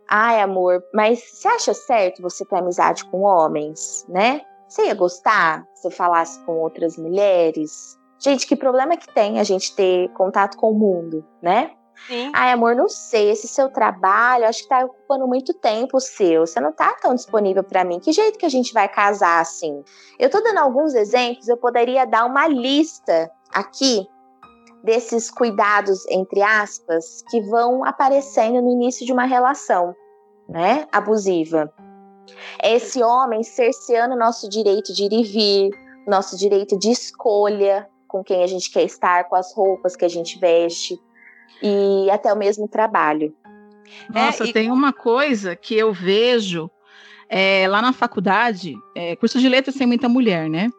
Ai, 0.09 0.40
amor, 0.40 0.85
mas 0.95 1.21
você 1.21 1.49
acha 1.49 1.75
certo 1.75 2.23
você 2.23 2.45
ter 2.45 2.57
amizade 2.57 3.05
com 3.07 3.23
homens, 3.23 4.05
né? 4.09 4.42
Você 4.69 4.87
ia 4.87 4.95
gostar 4.95 5.66
se 5.75 5.87
eu 5.87 5.90
falasse 5.90 6.45
com 6.45 6.59
outras 6.59 6.97
mulheres? 6.97 7.99
Gente, 8.19 8.47
que 8.47 8.57
problema 8.57 8.97
que 8.97 9.12
tem 9.12 9.38
a 9.38 9.45
gente 9.45 9.75
ter 9.75 10.09
contato 10.12 10.57
com 10.57 10.71
o 10.71 10.75
mundo, 10.75 11.25
né? 11.42 11.73
Sim. 12.07 12.31
Ai, 12.35 12.53
amor, 12.53 12.77
não 12.77 12.88
sei, 12.88 13.31
esse 13.31 13.49
seu 13.49 13.71
trabalho, 13.71 14.47
acho 14.47 14.62
que 14.62 14.69
tá 14.69 14.85
ocupando 14.85 15.27
muito 15.27 15.55
tempo 15.55 15.99
seu. 15.99 16.47
Você 16.47 16.61
não 16.61 16.73
tá 16.73 16.95
tão 17.01 17.14
disponível 17.14 17.64
para 17.64 17.85
mim. 17.85 17.99
Que 17.99 18.12
jeito 18.12 18.38
que 18.38 18.47
a 18.47 18.51
gente 18.51 18.73
vai 18.73 18.88
casar 18.88 19.40
assim? 19.40 19.83
Eu 20.19 20.29
tô 20.29 20.40
dando 20.40 20.59
alguns 20.59 20.95
exemplos, 20.95 21.49
eu 21.49 21.57
poderia 21.57 22.05
dar 22.05 22.27
uma 22.27 22.47
lista 22.47 23.31
aqui 23.53 24.07
desses 24.87 25.29
cuidados, 25.31 26.07
entre 26.09 26.40
aspas, 26.40 27.22
que 27.29 27.40
vão 27.40 27.85
aparecendo 27.85 28.62
no 28.62 28.70
início 28.70 29.05
de 29.05 29.12
uma 29.12 29.25
relação, 29.25 29.94
né, 30.49 30.87
abusiva. 30.92 31.70
É 32.62 32.75
esse 32.77 33.03
homem 33.03 33.42
cerceando 33.42 34.16
nosso 34.16 34.49
direito 34.49 34.94
de 34.94 35.05
ir 35.05 35.12
e 35.12 35.22
vir, 35.25 35.70
nosso 36.07 36.38
direito 36.38 36.79
de 36.79 36.90
escolha 36.90 37.88
com 38.07 38.22
quem 38.22 38.44
a 38.44 38.46
gente 38.46 38.70
quer 38.70 38.85
estar, 38.85 39.25
com 39.25 39.35
as 39.35 39.53
roupas 39.53 39.96
que 39.96 40.05
a 40.05 40.09
gente 40.09 40.38
veste 40.38 40.96
e 41.61 42.09
até 42.09 42.33
o 42.33 42.37
mesmo 42.37 42.68
trabalho. 42.68 43.35
Nossa, 44.09 44.44
é, 44.44 44.46
e... 44.46 44.53
tem 44.53 44.70
uma 44.70 44.92
coisa 44.92 45.57
que 45.57 45.77
eu 45.77 45.92
vejo 45.92 46.70
é, 47.29 47.66
lá 47.68 47.83
na 47.83 47.92
faculdade, 47.92 48.77
é, 48.94 49.16
curso 49.16 49.40
de 49.40 49.49
letras 49.49 49.75
tem 49.75 49.87
muita 49.87 50.09
mulher, 50.09 50.49
né? 50.49 50.70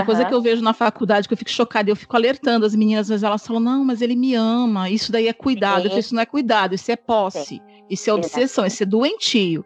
Uhum. 0.00 0.06
coisa 0.06 0.24
que 0.24 0.34
eu 0.34 0.42
vejo 0.42 0.62
na 0.62 0.72
faculdade, 0.72 1.26
que 1.28 1.34
eu 1.34 1.38
fico 1.38 1.50
chocada, 1.50 1.90
eu 1.90 1.96
fico 1.96 2.16
alertando 2.16 2.66
as 2.66 2.74
meninas, 2.74 3.02
às 3.02 3.08
vezes 3.08 3.22
elas 3.22 3.46
falam, 3.46 3.60
não, 3.60 3.84
mas 3.84 4.02
ele 4.02 4.16
me 4.16 4.34
ama, 4.34 4.90
isso 4.90 5.10
daí 5.10 5.28
é 5.28 5.32
cuidado. 5.32 5.82
Sim. 5.82 5.84
Eu 5.84 5.90
falo, 5.90 6.00
isso 6.00 6.14
não 6.14 6.22
é 6.22 6.26
cuidado, 6.26 6.74
isso 6.74 6.90
é 6.90 6.96
posse, 6.96 7.44
Sim. 7.44 7.60
isso 7.90 8.10
é 8.10 8.14
obsessão, 8.14 8.66
isso 8.66 8.82
é 8.82 8.86
doentio. 8.86 9.64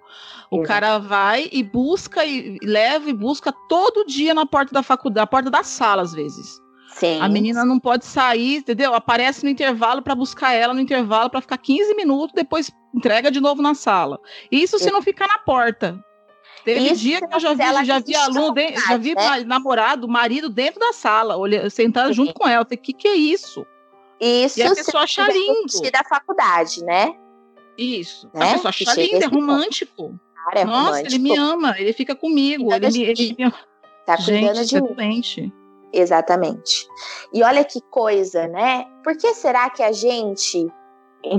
O 0.51 0.63
cara 0.63 0.99
vai 0.99 1.49
e 1.53 1.63
busca, 1.63 2.25
e 2.25 2.59
leva 2.63 3.11
e 3.11 3.13
busca 3.13 3.53
todo 3.69 4.07
dia 4.07 4.33
na 4.33 4.47
porta 4.47 4.73
da 4.73 4.83
faculdade, 4.83 5.23
na 5.23 5.27
porta 5.27 5.51
da 5.51 5.63
sala, 5.63 6.03
às 6.03 6.13
vezes. 6.13 6.59
Sim. 6.95 7.21
A 7.21 7.29
menina 7.29 7.65
não 7.65 7.79
pode 7.79 8.05
sair, 8.07 8.57
entendeu? 8.57 8.95
Aparece 8.95 9.45
no 9.45 9.51
intervalo 9.51 10.03
para 10.03 10.15
buscar 10.15 10.55
ela 10.55 10.75
no 10.75 10.81
intervalo 10.81 11.31
para 11.31 11.41
ficar 11.41 11.59
15 11.59 11.95
minutos, 11.95 12.33
depois 12.35 12.71
entrega 12.95 13.31
de 13.31 13.41
novo 13.41 13.63
na 13.63 13.75
sala. 13.75 14.19
Isso 14.51 14.79
se 14.79 14.91
não 14.91 15.03
ficar 15.03 15.29
na 15.29 15.39
porta. 15.39 16.03
Teve 16.69 16.93
Isso, 16.93 17.01
dia 17.01 17.27
que 17.27 17.35
eu 17.35 17.41
já 17.41 17.55
vi, 17.55 17.87
já 17.87 17.99
vi 17.99 18.15
aluno, 18.15 18.53
de, 18.53 18.75
já 18.77 18.97
vi 18.99 19.15
né? 19.15 19.43
namorado, 19.47 20.07
marido 20.07 20.51
dentro 20.51 20.79
da 20.79 20.93
sala, 20.93 21.39
olha, 21.39 21.71
sentado 21.71 22.09
Sim. 22.09 22.13
junto 22.13 22.35
com 22.35 22.47
ela. 22.47 22.63
O 22.63 22.67
que, 22.67 22.93
que 22.93 23.09
é 23.09 23.15
isso? 23.15 23.65
Isso 24.21 24.61
e 24.61 24.63
a 24.63 24.75
pessoa 24.75 25.05
acha 25.05 25.27
lindo. 25.29 25.91
da 25.91 26.05
faculdade, 26.07 26.85
né? 26.85 27.15
Isso. 27.79 28.29
Né? 28.35 28.51
A 28.51 28.53
pessoa 28.53 28.69
acha 28.69 28.95
lindo, 29.01 29.25
é 29.25 29.27
romântico. 29.27 30.21
Cara, 30.45 30.61
é 30.61 30.65
Nossa, 30.67 30.89
romântico. 30.89 31.09
ele 31.09 31.19
me 31.21 31.39
ama, 31.39 31.75
ele 31.79 31.93
fica 31.95 32.15
comigo. 32.15 32.71
Ele, 32.71 32.91
me, 32.91 33.03
ele 33.03 33.37
me... 33.39 33.51
Tá 34.05 34.19
cuidando 34.19 34.57
Gente, 34.57 34.67
de 34.67 34.77
é 34.77 34.81
mim. 34.83 34.95
doente. 34.95 35.53
Exatamente. 35.91 36.87
E 37.33 37.43
olha 37.43 37.65
que 37.65 37.81
coisa, 37.81 38.47
né? 38.47 38.85
Por 39.03 39.17
que 39.17 39.33
será 39.33 39.71
que 39.71 39.83
a 39.83 39.91
gente, 39.91 40.71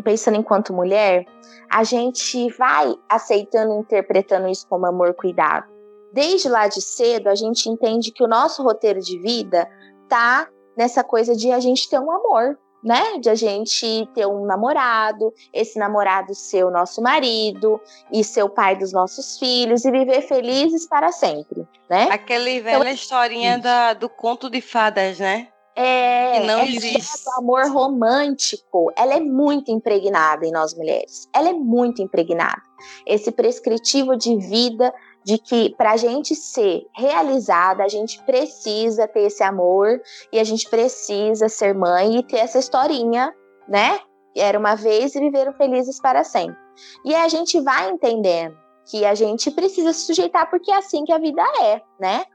pensando 0.03 0.37
enquanto 0.37 0.73
mulher, 0.73 1.25
a 1.69 1.83
gente 1.83 2.49
vai 2.57 2.95
aceitando 3.07 3.73
e 3.73 3.79
interpretando 3.79 4.47
isso 4.47 4.67
como 4.67 4.85
amor 4.85 5.13
cuidado? 5.13 5.67
Desde 6.11 6.49
lá 6.49 6.67
de 6.67 6.81
cedo, 6.81 7.27
a 7.29 7.35
gente 7.35 7.69
entende 7.69 8.11
que 8.11 8.23
o 8.23 8.27
nosso 8.27 8.63
roteiro 8.63 8.99
de 8.99 9.19
vida 9.19 9.69
tá 10.07 10.47
nessa 10.75 11.03
coisa 11.03 11.35
de 11.35 11.51
a 11.51 11.59
gente 11.59 11.87
ter 11.89 11.99
um 11.99 12.11
amor, 12.11 12.57
né? 12.83 13.19
De 13.19 13.29
a 13.29 13.35
gente 13.35 14.09
ter 14.15 14.25
um 14.25 14.45
namorado, 14.45 15.31
esse 15.53 15.77
namorado 15.77 16.33
ser 16.33 16.63
o 16.63 16.71
nosso 16.71 17.01
marido 17.01 17.79
e 18.11 18.23
ser 18.23 18.43
o 18.43 18.49
pai 18.49 18.75
dos 18.75 18.91
nossos 18.91 19.37
filhos 19.37 19.85
e 19.85 19.91
viver 19.91 20.21
felizes 20.21 20.87
para 20.87 21.11
sempre, 21.11 21.67
né? 21.89 22.09
Aquela 22.09 22.45
velha 22.45 22.77
então, 22.77 22.87
historinha 22.89 23.59
da, 23.59 23.93
do 23.93 24.09
conto 24.09 24.49
de 24.49 24.61
fadas, 24.61 25.19
né? 25.19 25.49
É, 25.75 26.39
que 26.39 26.47
não 26.47 26.63
existe. 26.63 27.27
O 27.27 27.39
amor 27.39 27.71
romântico, 27.71 28.91
ela 28.97 29.13
é 29.13 29.19
muito 29.19 29.71
impregnada 29.71 30.45
em 30.45 30.51
nós 30.51 30.73
mulheres. 30.73 31.27
Ela 31.33 31.49
é 31.49 31.53
muito 31.53 32.01
impregnada. 32.01 32.61
Esse 33.05 33.31
prescritivo 33.31 34.17
de 34.17 34.35
vida 34.37 34.93
de 35.23 35.37
que 35.37 35.75
para 35.77 35.91
a 35.91 35.97
gente 35.97 36.35
ser 36.35 36.85
realizada, 36.95 37.83
a 37.83 37.87
gente 37.87 38.21
precisa 38.23 39.07
ter 39.07 39.21
esse 39.21 39.43
amor 39.43 40.01
e 40.31 40.39
a 40.39 40.43
gente 40.43 40.69
precisa 40.69 41.49
ser 41.49 41.75
mãe 41.75 42.17
e 42.17 42.23
ter 42.23 42.37
essa 42.37 42.59
historinha, 42.59 43.33
né? 43.67 43.99
Era 44.35 44.57
uma 44.57 44.75
vez 44.75 45.15
e 45.15 45.19
viveram 45.19 45.53
felizes 45.53 45.99
para 45.99 46.23
sempre. 46.23 46.57
E 47.05 47.13
a 47.13 47.27
gente 47.27 47.59
vai 47.59 47.89
entendendo 47.89 48.57
que 48.89 49.05
a 49.05 49.13
gente 49.13 49.51
precisa 49.51 49.93
se 49.93 50.05
sujeitar 50.05 50.49
porque 50.49 50.71
é 50.71 50.77
assim 50.77 51.03
que 51.03 51.11
a 51.11 51.19
vida 51.19 51.43
é, 51.61 51.81
né? 51.99 52.25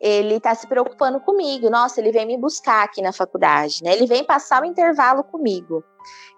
Ele 0.00 0.34
está 0.34 0.54
se 0.54 0.66
preocupando 0.66 1.20
comigo. 1.20 1.70
Nossa, 1.70 2.00
ele 2.00 2.12
vem 2.12 2.26
me 2.26 2.36
buscar 2.36 2.84
aqui 2.84 3.00
na 3.00 3.12
faculdade, 3.12 3.82
né? 3.82 3.92
Ele 3.92 4.06
vem 4.06 4.24
passar 4.24 4.62
o 4.62 4.66
intervalo 4.66 5.22
comigo. 5.24 5.82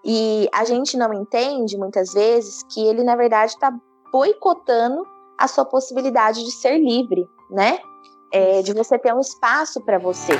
E 0.03 0.47
a 0.53 0.63
gente 0.63 0.95
não 0.97 1.13
entende 1.13 1.77
muitas 1.77 2.13
vezes 2.13 2.63
que 2.71 2.85
ele 2.85 3.03
na 3.03 3.15
verdade 3.15 3.53
está 3.53 3.73
boicotando 4.11 5.03
a 5.37 5.47
sua 5.47 5.65
possibilidade 5.65 6.43
de 6.43 6.51
ser 6.51 6.77
livre, 6.77 7.27
né? 7.49 7.79
É, 8.31 8.61
de 8.61 8.73
você 8.73 8.97
ter 8.97 9.13
um 9.13 9.19
espaço 9.19 9.81
para 9.81 9.97
você. 9.97 10.33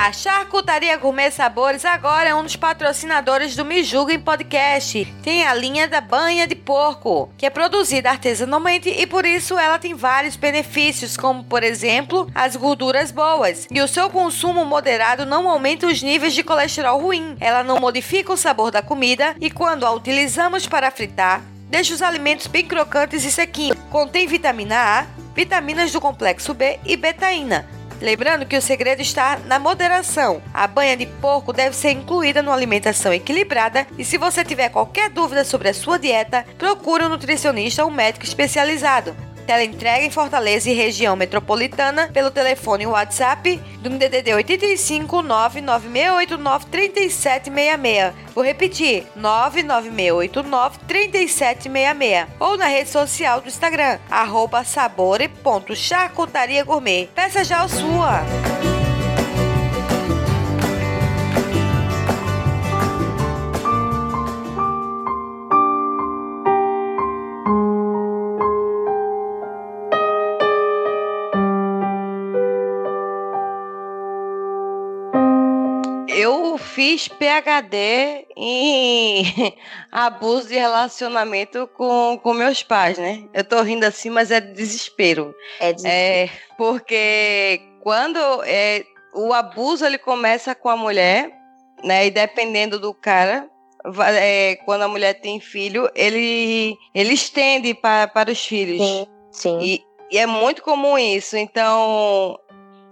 A 0.00 0.14
Charcutaria 0.14 0.96
Gourmet 0.96 1.30
Sabores 1.30 1.84
agora 1.84 2.30
é 2.30 2.34
um 2.34 2.42
dos 2.42 2.56
patrocinadores 2.56 3.54
do 3.54 3.66
Me 3.66 3.84
Julguem 3.84 4.18
Podcast. 4.18 5.04
Tem 5.22 5.46
a 5.46 5.52
linha 5.52 5.86
da 5.86 6.00
banha 6.00 6.46
de 6.46 6.54
porco, 6.54 7.28
que 7.36 7.44
é 7.44 7.50
produzida 7.50 8.08
artesanalmente 8.08 8.88
e 8.88 9.06
por 9.06 9.26
isso 9.26 9.58
ela 9.58 9.78
tem 9.78 9.92
vários 9.92 10.36
benefícios, 10.36 11.18
como 11.18 11.44
por 11.44 11.62
exemplo, 11.62 12.26
as 12.34 12.56
gorduras 12.56 13.10
boas. 13.10 13.68
E 13.70 13.78
o 13.82 13.86
seu 13.86 14.08
consumo 14.08 14.64
moderado 14.64 15.26
não 15.26 15.46
aumenta 15.46 15.86
os 15.86 16.02
níveis 16.02 16.32
de 16.32 16.42
colesterol 16.42 16.98
ruim. 16.98 17.36
Ela 17.38 17.62
não 17.62 17.78
modifica 17.78 18.32
o 18.32 18.38
sabor 18.38 18.70
da 18.70 18.80
comida 18.80 19.36
e 19.38 19.50
quando 19.50 19.84
a 19.84 19.92
utilizamos 19.92 20.66
para 20.66 20.90
fritar, 20.90 21.42
deixa 21.68 21.92
os 21.92 22.00
alimentos 22.00 22.46
bem 22.46 22.64
crocantes 22.64 23.22
e 23.22 23.30
sequinhos. 23.30 23.76
Contém 23.90 24.26
vitamina 24.26 24.76
A, 24.76 25.06
vitaminas 25.34 25.92
do 25.92 26.00
complexo 26.00 26.54
B 26.54 26.80
e 26.86 26.96
betaína 26.96 27.79
Lembrando 28.00 28.46
que 28.46 28.56
o 28.56 28.62
segredo 28.62 29.02
está 29.02 29.38
na 29.46 29.58
moderação. 29.58 30.42
A 30.54 30.66
banha 30.66 30.96
de 30.96 31.06
porco 31.06 31.52
deve 31.52 31.76
ser 31.76 31.90
incluída 31.90 32.42
numa 32.42 32.54
alimentação 32.54 33.12
equilibrada 33.12 33.86
e 33.98 34.04
se 34.04 34.16
você 34.16 34.42
tiver 34.42 34.70
qualquer 34.70 35.10
dúvida 35.10 35.44
sobre 35.44 35.68
a 35.68 35.74
sua 35.74 35.98
dieta, 35.98 36.46
procure 36.58 37.04
um 37.04 37.10
nutricionista 37.10 37.84
ou 37.84 37.90
um 37.90 37.94
médico 37.94 38.24
especializado. 38.24 39.14
Teleentrega 39.50 40.06
em 40.06 40.10
Fortaleza 40.10 40.70
e 40.70 40.74
região 40.74 41.16
metropolitana 41.16 42.08
pelo 42.12 42.30
telefone 42.30 42.86
WhatsApp 42.86 43.60
do 43.80 43.90
DDD 43.90 44.32
85 44.32 45.22
99689 45.22 46.66
3766. 46.66 48.12
Vou 48.32 48.44
repetir: 48.44 49.08
99689 49.16 50.78
3766. 50.86 52.28
Ou 52.38 52.56
na 52.56 52.66
rede 52.66 52.90
social 52.90 53.40
do 53.40 53.48
Instagram, 53.48 53.98
arroba 54.08 54.62
sabore.charcutaria 54.62 56.62
gourmet. 56.62 57.08
Peça 57.12 57.42
já 57.42 57.62
a 57.62 57.68
sua! 57.68 58.20
Eu 76.20 76.58
fiz 76.58 77.08
PhD 77.08 78.26
em 78.36 79.24
abuso 79.90 80.48
de 80.48 80.54
relacionamento 80.54 81.66
com, 81.68 82.20
com 82.22 82.34
meus 82.34 82.62
pais, 82.62 82.98
né? 82.98 83.24
Eu 83.32 83.42
tô 83.42 83.62
rindo 83.62 83.84
assim, 83.84 84.10
mas 84.10 84.30
é 84.30 84.38
desespero. 84.38 85.34
É 85.58 85.72
desespero. 85.72 85.94
É, 85.94 86.30
porque 86.58 87.62
quando 87.82 88.18
é, 88.44 88.84
o 89.14 89.32
abuso 89.32 89.86
ele 89.86 89.96
começa 89.96 90.54
com 90.54 90.68
a 90.68 90.76
mulher, 90.76 91.32
né? 91.82 92.06
E 92.06 92.10
dependendo 92.10 92.78
do 92.78 92.92
cara, 92.92 93.48
é, 94.14 94.56
quando 94.66 94.82
a 94.82 94.88
mulher 94.88 95.14
tem 95.14 95.40
filho, 95.40 95.90
ele, 95.94 96.76
ele 96.94 97.14
estende 97.14 97.72
pa, 97.72 98.06
para 98.06 98.30
os 98.30 98.44
filhos. 98.44 98.86
Sim, 98.86 99.06
sim. 99.32 99.58
E, 99.60 99.84
e 100.10 100.18
é 100.18 100.26
muito 100.26 100.62
comum 100.62 100.98
isso. 100.98 101.36
Então, 101.36 102.38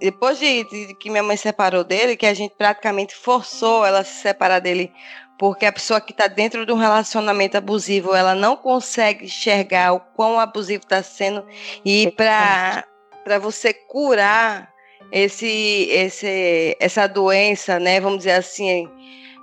depois 0.01 0.39
de, 0.39 0.65
de 0.65 0.95
que 0.95 1.11
minha 1.11 1.23
mãe 1.23 1.37
separou 1.37 1.85
dele, 1.85 2.17
que 2.17 2.27
a 2.27 2.35
gente 2.35 2.55
praticamente 2.57 3.15
forçou 3.15 3.85
ela 3.85 4.01
a 4.01 4.05
se 4.05 4.23
separar 4.23 4.61
dele, 4.61 4.93
porque 5.39 5.67
a 5.67 5.73
pessoa 5.73 6.01
que 6.01 6.13
está 6.13 6.27
dentro 6.27 6.67
de 6.67 6.73
um 6.73 6.77
relacionamento 6.77 7.57
abusivo, 7.57 8.15
ela 8.15 8.35
não 8.35 8.57
consegue 8.57 9.27
enxergar 9.27 9.93
o 9.93 10.01
quão 10.01 10.39
abusivo 10.41 10.83
está 10.83 11.03
sendo. 11.03 11.45
E 11.85 12.11
para 12.13 12.85
para 13.25 13.39
você 13.39 13.75
curar 13.75 14.73
esse, 15.13 15.89
esse, 15.91 16.77
essa 16.81 17.07
doença, 17.07 17.79
né? 17.79 18.01
Vamos 18.01 18.19
dizer 18.19 18.33
assim, 18.33 18.89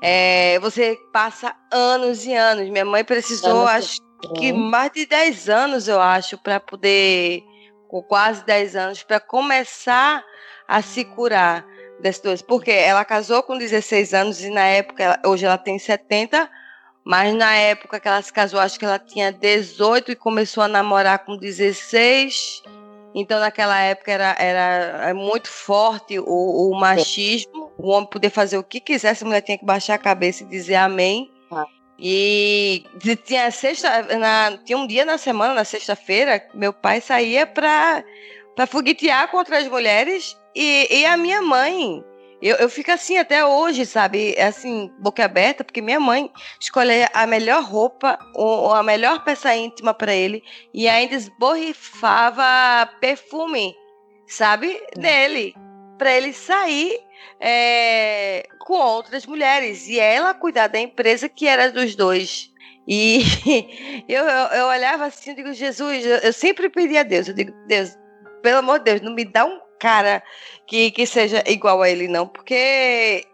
é, 0.02 0.60
você 0.60 0.98
passa 1.13 1.56
anos 1.72 2.26
e 2.26 2.34
anos. 2.34 2.68
Minha 2.70 2.84
mãe 2.84 3.04
precisou, 3.04 3.68
acho 3.68 4.00
que 4.38 4.52
mais 4.52 4.91
de 4.91 5.06
10 5.06 5.50
anos, 5.50 5.88
eu 5.88 6.02
acho, 6.02 6.38
para 6.38 6.60
poder, 6.60 7.44
com 7.88 8.02
quase 8.02 8.44
10 8.44 8.76
anos, 8.76 9.04
para 9.04 9.20
começar 9.20 10.24
a 10.67 10.82
se 10.82 11.04
curar 11.06 11.65
dessa 11.99 12.23
doença. 12.23 12.43
Porque 12.43 12.71
ela 12.71 13.06
casou 13.06 13.41
com 13.43 13.58
16 13.58 14.13
anos 14.13 14.41
e 14.41 14.49
na 14.49 14.65
época, 14.65 15.04
ela- 15.04 15.21
hoje 15.25 15.45
ela 15.45 15.58
tem 15.58 15.78
70, 15.80 16.49
mas 17.04 17.34
na 17.34 17.56
época 17.56 17.99
que 17.99 18.08
ela 18.08 18.21
se 18.21 18.34
casou, 18.34 18.60
acho 18.60 18.80
que 18.80 18.86
ela 18.86 18.99
tinha 18.99 19.32
18 19.32 20.12
e 20.12 20.15
começou 20.15 20.63
a 20.63 20.67
namorar 20.67 21.19
com 21.19 21.38
16. 21.38 22.63
Então, 23.13 23.39
naquela 23.39 23.80
época 23.80 24.12
era, 24.12 24.36
era 24.38 25.13
muito 25.13 25.47
forte 25.49 26.19
o, 26.19 26.25
o 26.25 26.80
machismo. 26.80 27.71
O 27.78 27.89
homem 27.89 28.10
poder 28.10 28.30
fazer 28.30 28.58
o 28.58 28.63
que 28.63 28.80
quisesse, 28.80 29.23
a 29.23 29.28
mulher 29.28 29.41
tinha 29.41 29.58
que 29.58 29.65
baixar 29.65 29.93
a 29.93 29.97
cabeça 29.97 30.43
e 30.43 30.47
dizer 30.47 30.75
amém. 30.75 31.32
Ah. 31.51 31.65
E 31.97 32.84
tinha, 33.25 33.49
sexta, 33.51 34.01
na, 34.17 34.58
tinha 34.65 34.78
um 34.78 34.86
dia 34.86 35.06
na 35.06 35.17
semana, 35.17 35.54
na 35.54 35.63
sexta-feira, 35.63 36.45
meu 36.54 36.73
pai 36.73 36.99
saía 36.99 37.47
para 37.47 38.04
foguetear 38.67 39.30
contra 39.30 39.60
as 39.60 39.67
mulheres 39.67 40.38
e, 40.56 40.88
e 41.02 41.06
a 41.06 41.18
minha 41.18 41.41
mãe. 41.41 42.04
Eu, 42.41 42.58
eu 42.58 42.70
fico 42.70 42.91
assim 42.91 43.18
até 43.18 43.46
hoje, 43.46 43.86
sabe? 43.86 44.39
Assim, 44.39 44.91
boca 45.00 45.24
aberta, 45.24 45.63
porque 45.63 45.82
minha 45.82 46.00
mãe 46.00 46.30
escolheu 46.60 47.08
a 47.13 47.26
melhor 47.26 47.63
roupa, 47.63 48.20
ou, 48.36 48.65
ou 48.65 48.74
a 48.74 48.84
melhor 48.84 49.24
peça 49.24 49.56
íntima 49.56 49.94
para 49.94 50.13
ele 50.13 50.44
e 50.74 50.88
ainda 50.88 51.15
esborrifava 51.15 52.88
perfume, 53.00 53.76
sabe? 54.28 54.80
Dele. 54.96 55.56
Para 55.98 56.12
ele 56.12 56.34
sair 56.34 57.00
é, 57.39 58.46
com 58.60 58.74
outras 58.74 59.26
mulheres. 59.26 59.88
E 59.88 60.00
ela 60.00 60.34
cuidar 60.34 60.68
da 60.68 60.80
empresa 60.80 61.30
que 61.30 61.48
era 61.48 61.72
dos 61.72 61.96
dois. 61.96 62.52
E 62.88 63.24
eu, 64.08 64.24
eu, 64.24 64.48
eu 64.48 64.65
olhava 64.68 65.06
assim 65.06 65.32
e 65.32 65.36
digo, 65.36 65.54
Jesus, 65.54 66.06
eu, 66.06 66.18
eu 66.18 66.34
sempre 66.34 66.70
pedi 66.70 66.98
a 66.98 67.04
Deus, 67.04 67.28
eu 67.28 67.34
digo, 67.34 67.52
Deus, 67.65 67.98
pelo 68.44 68.60
amor 68.60 68.80
de 68.80 68.86
Deus, 68.86 69.02
não 69.02 69.13
me 69.15 69.26
dá 69.26 69.46
um 69.46 69.60
cara 69.79 70.23
que, 70.67 70.91
que 70.91 71.05
seja 71.05 71.43
igual 71.47 71.81
a 71.81 71.89
ele, 71.89 72.07
não, 72.07 72.27
porque 72.27 73.25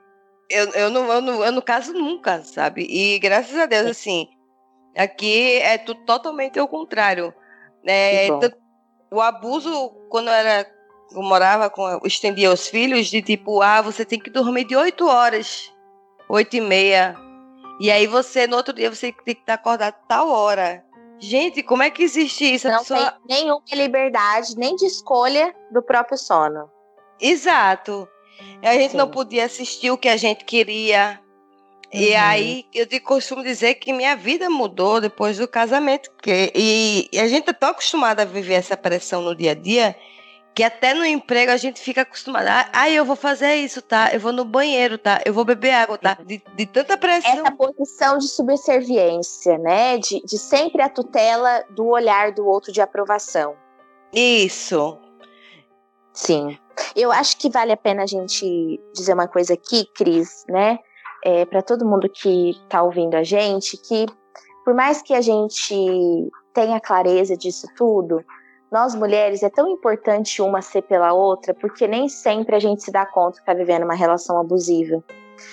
eu, 0.50 0.70
eu, 0.72 0.90
não, 0.90 1.12
eu, 1.12 1.22
não, 1.22 1.46
eu 1.46 1.52
não 1.52 1.62
caso 1.62 1.94
nunca, 1.94 2.44
sabe? 2.44 2.86
E 2.90 3.20
graças 3.20 3.56
a 3.58 3.66
Deus, 3.66 3.88
assim, 3.88 4.28
aqui 4.98 5.58
é 5.58 5.78
tudo 5.78 6.04
totalmente 6.06 6.60
o 6.60 6.68
contrário. 6.68 7.34
né? 7.84 8.28
Tanto- 8.40 8.58
o 9.14 9.20
abuso, 9.22 9.90
quando 10.10 10.28
eu 10.30 10.34
era 10.34 10.66
eu 11.14 11.22
morava 11.22 11.70
com, 11.70 11.86
eu 11.90 12.00
estendia 12.06 12.52
os 12.52 12.68
filhos 12.70 13.08
de 13.08 13.22
tipo, 13.22 13.62
ah, 13.62 13.82
você 13.82 14.06
tem 14.06 14.18
que 14.20 14.30
dormir 14.30 14.64
de 14.64 14.76
8 14.78 15.06
horas, 15.06 15.70
8 16.30 16.56
e 16.56 16.62
meia. 16.62 17.16
E 17.82 17.92
aí 17.92 18.08
você, 18.08 18.48
no 18.48 18.56
outro 18.56 18.74
dia, 18.74 18.90
você 18.90 19.12
tem 19.12 19.36
que 19.36 19.42
estar 19.42 19.56
acordado 19.56 19.96
tal 20.08 20.30
hora. 20.30 20.84
Gente, 21.22 21.62
como 21.62 21.84
é 21.84 21.90
que 21.92 22.02
existe 22.04 22.44
isso? 22.54 22.68
A 22.68 22.72
Não 22.72 22.80
pessoa- 22.80 23.12
tem 23.28 23.44
nenhuma 23.44 23.62
liberdade, 23.72 24.56
nem 24.58 24.76
de 24.76 24.86
escolha 24.86 25.54
do 25.72 25.82
próprio 25.82 26.18
sono. 26.18 26.70
Exato. 27.20 28.08
E 28.62 28.68
a 28.68 28.74
gente 28.74 28.96
não 28.98 29.06
Sim. 29.06 29.12
podia 29.12 29.46
assistir 29.46 29.92
o 29.92 29.98
que 29.98 30.10
a 30.10 30.18
gente 30.18 30.44
queria. 30.44 31.20
E 31.94 32.12
Uhum. 32.12 32.20
aí, 32.20 32.66
eu 32.74 32.86
de- 32.86 33.00
costumo 33.00 33.44
dizer 33.44 33.76
que 33.76 33.94
minha 33.94 34.16
vida 34.16 34.50
mudou 34.50 35.00
depois 35.00 35.38
do 35.38 35.48
casamento. 35.48 36.10
Porque, 36.12 36.52
e, 36.56 37.08
e 37.12 37.20
a 37.20 37.28
gente 37.28 37.50
é 37.50 37.54
tão 37.54 37.70
acostumada 37.70 38.24
a 38.24 38.26
viver 38.26 38.54
essa 38.56 38.76
pressão 38.76 39.22
no 39.22 39.36
dia 39.36 39.52
a 39.52 39.56
dia 39.56 39.96
que 40.54 40.64
até 40.64 40.94
no 40.94 41.06
emprego 41.06 41.52
a 41.52 41.58
gente 41.58 41.80
fica 41.80 42.02
acostumada. 42.02 42.70
Ah, 42.74 42.90
eu 42.90 43.06
vou 43.06 43.16
fazer 43.16 43.56
isso, 43.56 43.82
tá? 43.82 44.14
Eu 44.14 44.20
vou 44.20 44.34
no 44.34 44.44
banheiro, 44.44 44.98
tá? 44.98 45.22
Eu 45.26 45.34
vou 45.34 45.46
beber 45.46 45.72
água, 45.72 45.98
tá? 45.98 46.18
De, 46.26 46.42
de 46.56 46.66
tanta 46.66 46.98
pressão. 46.98 47.32
Essa 47.32 47.52
posição 47.52 48.18
de 48.18 48.28
subserviência, 48.28 49.58
né? 49.58 49.98
De, 49.98 50.22
de 50.22 50.38
sempre 50.38 50.82
a 50.82 50.90
tutela 50.90 51.64
do 51.70 51.88
olhar 51.88 52.32
do 52.32 52.46
outro 52.46 52.72
de 52.72 52.82
aprovação. 52.82 53.56
Isso. 54.14 54.98
Sim. 56.14 56.58
Eu 56.96 57.12
acho 57.12 57.38
que 57.38 57.50
vale 57.50 57.72
a 57.72 57.78
pena 57.78 58.04
a 58.04 58.08
gente 58.08 58.80
dizer 58.94 59.14
uma 59.14 59.28
coisa 59.28 59.54
aqui, 59.54 59.86
Cris, 59.96 60.44
né? 60.50 60.80
É, 61.24 61.46
para 61.46 61.62
todo 61.62 61.86
mundo 61.86 62.10
que 62.10 62.54
tá 62.68 62.82
ouvindo 62.82 63.16
a 63.16 63.24
gente, 63.24 63.78
que 63.78 64.06
por 64.66 64.74
mais 64.74 65.02
que 65.02 65.14
a 65.14 65.22
gente 65.22 65.76
tenha 66.54 66.80
clareza 66.80 67.38
disso 67.38 67.68
tudo, 67.78 68.24
nós 68.72 68.96
mulheres 68.96 69.44
é 69.44 69.50
tão 69.50 69.68
importante 69.68 70.42
uma 70.42 70.62
ser 70.62 70.84
pela 70.84 71.12
outra, 71.12 71.54
porque 71.54 71.88
nem 71.88 72.08
sempre 72.08 72.56
a 72.56 72.60
gente 72.60 72.82
se 72.82 72.92
dá 72.92 73.06
conta 73.06 73.40
que 73.40 73.46
tá 73.46 73.54
vivendo 73.54 73.84
uma 73.84 73.96
relação 73.96 74.40
abusiva. 74.40 75.04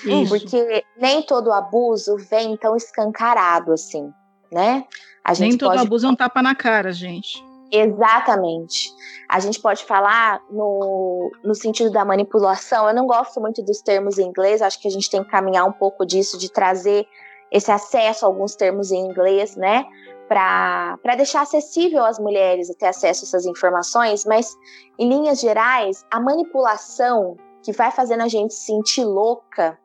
Isso. 0.04 0.28
Porque 0.28 0.84
nem 0.96 1.22
todo 1.22 1.52
abuso 1.52 2.16
vem 2.16 2.56
tão 2.56 2.76
escancarado 2.76 3.72
assim, 3.72 4.12
né? 4.52 4.84
A 5.24 5.34
gente 5.34 5.50
Nem 5.50 5.58
todo 5.58 5.70
pode 5.70 5.82
abuso 5.82 6.06
é 6.06 6.10
um 6.10 6.14
tapa 6.14 6.42
na 6.42 6.54
cara, 6.54 6.92
gente. 6.92 7.44
Exatamente. 7.70 8.90
A 9.28 9.40
gente 9.40 9.60
pode 9.60 9.84
falar 9.84 10.40
no, 10.50 11.30
no 11.42 11.54
sentido 11.54 11.90
da 11.90 12.04
manipulação. 12.04 12.88
Eu 12.88 12.94
não 12.94 13.06
gosto 13.06 13.40
muito 13.40 13.62
dos 13.62 13.80
termos 13.82 14.18
em 14.18 14.26
inglês, 14.26 14.62
acho 14.62 14.80
que 14.80 14.88
a 14.88 14.90
gente 14.90 15.10
tem 15.10 15.22
que 15.22 15.30
caminhar 15.30 15.66
um 15.66 15.72
pouco 15.72 16.06
disso, 16.06 16.38
de 16.38 16.50
trazer 16.50 17.06
esse 17.50 17.70
acesso 17.70 18.24
a 18.24 18.28
alguns 18.28 18.54
termos 18.54 18.90
em 18.90 18.98
inglês, 18.98 19.56
né? 19.56 19.84
Para 20.28 21.16
deixar 21.16 21.42
acessível 21.42 22.04
às 22.04 22.18
mulheres 22.18 22.68
ter 22.78 22.86
acesso 22.86 23.24
a 23.24 23.26
essas 23.26 23.46
informações, 23.46 24.24
mas 24.26 24.54
em 24.98 25.08
linhas 25.08 25.40
gerais, 25.40 26.04
a 26.10 26.20
manipulação 26.20 27.36
que 27.62 27.72
vai 27.72 27.90
fazendo 27.90 28.22
a 28.22 28.28
gente 28.28 28.52
se 28.52 28.66
sentir 28.66 29.04
louca 29.04 29.78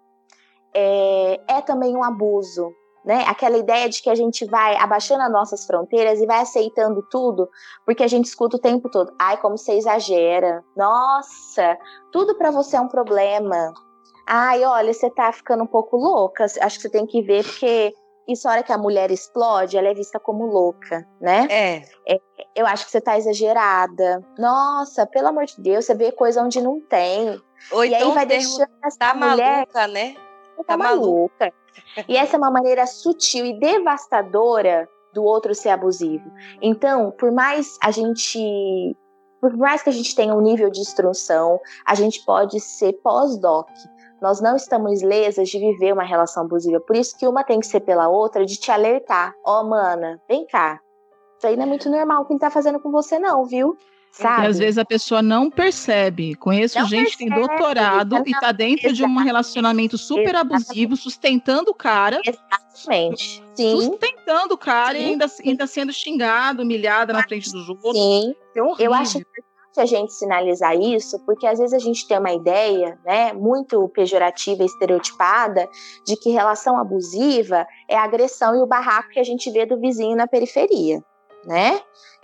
é, 0.73 1.39
é 1.47 1.61
também 1.61 1.95
um 1.95 2.03
abuso, 2.03 2.71
né? 3.05 3.23
Aquela 3.27 3.57
ideia 3.57 3.89
de 3.89 4.01
que 4.01 4.09
a 4.09 4.15
gente 4.15 4.45
vai 4.45 4.75
abaixando 4.77 5.21
as 5.23 5.31
nossas 5.31 5.65
fronteiras 5.65 6.19
e 6.19 6.25
vai 6.25 6.41
aceitando 6.41 7.01
tudo, 7.09 7.49
porque 7.85 8.03
a 8.03 8.07
gente 8.07 8.25
escuta 8.25 8.57
o 8.57 8.59
tempo 8.59 8.89
todo. 8.89 9.13
Ai, 9.19 9.37
como 9.37 9.57
você 9.57 9.73
exagera. 9.73 10.63
Nossa, 10.75 11.77
tudo 12.11 12.35
pra 12.35 12.51
você 12.51 12.75
é 12.75 12.81
um 12.81 12.87
problema. 12.87 13.73
Ai, 14.25 14.63
olha, 14.63 14.93
você 14.93 15.09
tá 15.09 15.31
ficando 15.31 15.63
um 15.63 15.67
pouco 15.67 15.97
louca. 15.97 16.45
Acho 16.45 16.77
que 16.77 16.83
você 16.83 16.89
tem 16.89 17.05
que 17.05 17.21
ver, 17.21 17.43
porque 17.43 17.93
isso, 18.27 18.47
a 18.47 18.51
hora 18.51 18.63
que 18.63 18.71
a 18.71 18.77
mulher 18.77 19.11
explode, 19.11 19.77
ela 19.77 19.89
é 19.89 19.93
vista 19.93 20.19
como 20.19 20.45
louca, 20.45 21.07
né? 21.19 21.47
É. 21.49 22.19
Eu 22.55 22.65
acho 22.65 22.85
que 22.85 22.91
você 22.91 23.01
tá 23.01 23.17
exagerada. 23.17 24.21
Nossa, 24.37 25.05
pelo 25.05 25.27
amor 25.27 25.45
de 25.45 25.59
Deus, 25.59 25.85
você 25.85 25.93
vê 25.93 26.11
coisa 26.11 26.41
onde 26.41 26.61
não 26.61 26.79
tem. 26.79 27.41
Ou 27.71 27.83
e 27.83 27.93
aí 27.93 28.01
então 28.01 28.13
vai 28.13 28.25
o 28.25 28.27
termo 28.27 28.43
deixando 28.43 28.71
essa 28.83 28.97
tá 28.97 29.13
mulher 29.13 29.57
maluca, 29.57 29.87
né? 29.87 30.15
tá 30.57 30.63
Tá 30.63 30.77
maluca. 30.77 31.53
E 32.07 32.15
essa 32.15 32.35
é 32.35 32.39
uma 32.39 32.51
maneira 32.51 32.85
sutil 32.85 33.45
e 33.45 33.59
devastadora 33.59 34.87
do 35.13 35.23
outro 35.23 35.53
ser 35.53 35.69
abusivo. 35.69 36.31
Então, 36.61 37.11
por 37.11 37.31
mais 37.31 37.77
a 37.81 37.91
gente 37.91 38.95
por 39.43 39.57
mais 39.57 39.83
que 39.83 39.89
a 39.89 39.91
gente 39.91 40.15
tenha 40.15 40.33
um 40.33 40.39
nível 40.39 40.69
de 40.69 40.79
instrução, 40.79 41.59
a 41.85 41.93
gente 41.95 42.23
pode 42.23 42.61
ser 42.61 42.93
pós-doc. 43.03 43.67
Nós 44.23 44.39
não 44.39 44.55
estamos 44.55 45.01
lesas 45.01 45.49
de 45.49 45.59
viver 45.59 45.91
uma 45.91 46.05
relação 46.05 46.45
abusiva. 46.45 46.79
Por 46.79 46.95
isso 46.95 47.17
que 47.19 47.27
uma 47.27 47.43
tem 47.43 47.59
que 47.59 47.67
ser 47.67 47.81
pela 47.81 48.07
outra, 48.07 48.45
de 48.45 48.55
te 48.55 48.71
alertar. 48.71 49.35
Ó, 49.45 49.59
oh, 49.59 49.67
mana, 49.67 50.17
vem 50.29 50.47
cá. 50.47 50.79
Isso 51.37 51.45
aí 51.45 51.57
não 51.57 51.63
é 51.63 51.65
muito 51.65 51.89
normal 51.89 52.21
o 52.21 52.25
que 52.25 52.31
ele 52.31 52.39
tá 52.39 52.49
fazendo 52.49 52.79
com 52.79 52.89
você, 52.89 53.19
não, 53.19 53.43
viu? 53.43 53.77
Sabe? 54.13 54.43
E 54.43 54.47
às 54.47 54.59
vezes 54.59 54.77
a 54.77 54.85
pessoa 54.85 55.21
não 55.21 55.49
percebe. 55.49 56.35
Conheço 56.35 56.79
não 56.79 56.85
gente 56.85 57.17
percebe, 57.17 57.17
que 57.17 57.35
tem 57.35 57.47
doutorado 57.47 58.23
e 58.25 58.31
tá 58.31 58.53
dentro 58.53 58.93
de 58.93 59.03
um 59.03 59.17
relacionamento 59.17 59.97
super 59.97 60.35
exatamente. 60.35 60.53
abusivo, 60.53 60.95
sustentando 60.95 61.71
o 61.71 61.75
cara. 61.75 62.21
Exatamente. 62.25 63.43
Sim. 63.53 63.81
Sustentando 63.81 64.53
o 64.53 64.57
cara 64.57 64.97
Sim. 64.97 65.01
e 65.01 65.05
ainda, 65.05 65.25
ainda 65.45 65.67
sendo 65.67 65.91
xingado, 65.91 66.63
humilhada 66.63 67.11
na 67.11 67.23
frente 67.23 67.51
dos 67.51 67.67
outros. 67.67 67.97
Sim. 67.97 68.33
É 68.55 68.85
Eu 68.85 68.93
acho 68.93 69.19
importante 69.73 69.79
a 69.79 69.85
gente 69.85 70.13
sinalizar 70.13 70.75
isso, 70.75 71.19
porque 71.25 71.47
às 71.47 71.57
vezes 71.57 71.73
a 71.73 71.79
gente 71.79 72.07
tem 72.07 72.17
uma 72.17 72.31
ideia, 72.31 72.97
né, 73.03 73.33
muito 73.33 73.89
pejorativa 73.89 74.63
e 74.63 74.65
estereotipada, 74.65 75.67
de 76.05 76.15
que 76.15 76.29
relação 76.29 76.77
abusiva 76.77 77.65
é 77.89 77.97
a 77.97 78.03
agressão 78.03 78.55
e 78.55 78.61
o 78.61 78.67
barraco 78.67 79.09
que 79.09 79.19
a 79.19 79.23
gente 79.23 79.49
vê 79.51 79.65
do 79.65 79.79
vizinho 79.79 80.15
na 80.15 80.27
periferia 80.27 81.01
né? 81.45 81.81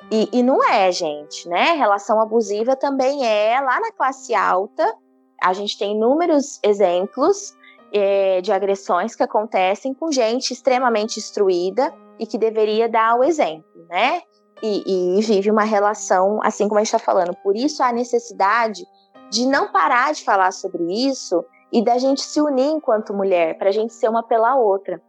E, 0.10 0.30
e 0.32 0.42
não 0.42 0.64
é, 0.64 0.90
gente, 0.94 1.48
né? 1.50 1.74
Relação 1.74 2.22
abusiva 2.22 2.74
também 2.74 3.26
é 3.28 3.60
lá 3.60 3.78
na 3.82 3.92
classe 3.92 4.34
alta. 4.34 4.96
A 5.44 5.52
gente 5.52 5.78
tem 5.78 5.92
inúmeros 5.92 6.58
exemplos 6.64 7.54
é, 7.94 8.40
de 8.40 8.50
agressões 8.50 9.16
que 9.16 9.24
acontecem 9.24 9.94
com 9.94 10.10
gente 10.10 10.54
extremamente 10.54 11.20
instruída 11.20 11.94
e 12.18 12.26
que 12.26 12.38
deveria 12.38 12.88
dar 12.88 13.20
o 13.20 13.24
exemplo, 13.26 13.86
né? 13.90 14.22
E, 14.62 15.18
e 15.18 15.22
vive 15.22 15.50
uma 15.50 15.64
relação 15.64 16.40
assim 16.44 16.68
como 16.68 16.80
a 16.80 16.84
gente 16.84 16.94
está 16.94 17.00
falando. 17.00 17.36
Por 17.44 17.56
isso 17.56 17.82
a 17.82 17.92
necessidade 17.92 18.86
de 19.32 19.46
não 19.46 19.72
parar 19.72 20.14
de 20.14 20.24
falar 20.24 20.52
sobre 20.52 20.84
isso 21.08 21.44
e 21.72 21.84
da 21.84 21.98
gente 21.98 22.22
se 22.22 22.42
unir 22.42 22.72
enquanto 22.72 23.14
mulher, 23.14 23.58
para 23.58 23.70
a 23.70 23.72
gente 23.72 23.94
ser 23.94 24.10
uma 24.10 24.24
pela 24.24 24.56
outra 24.56 25.02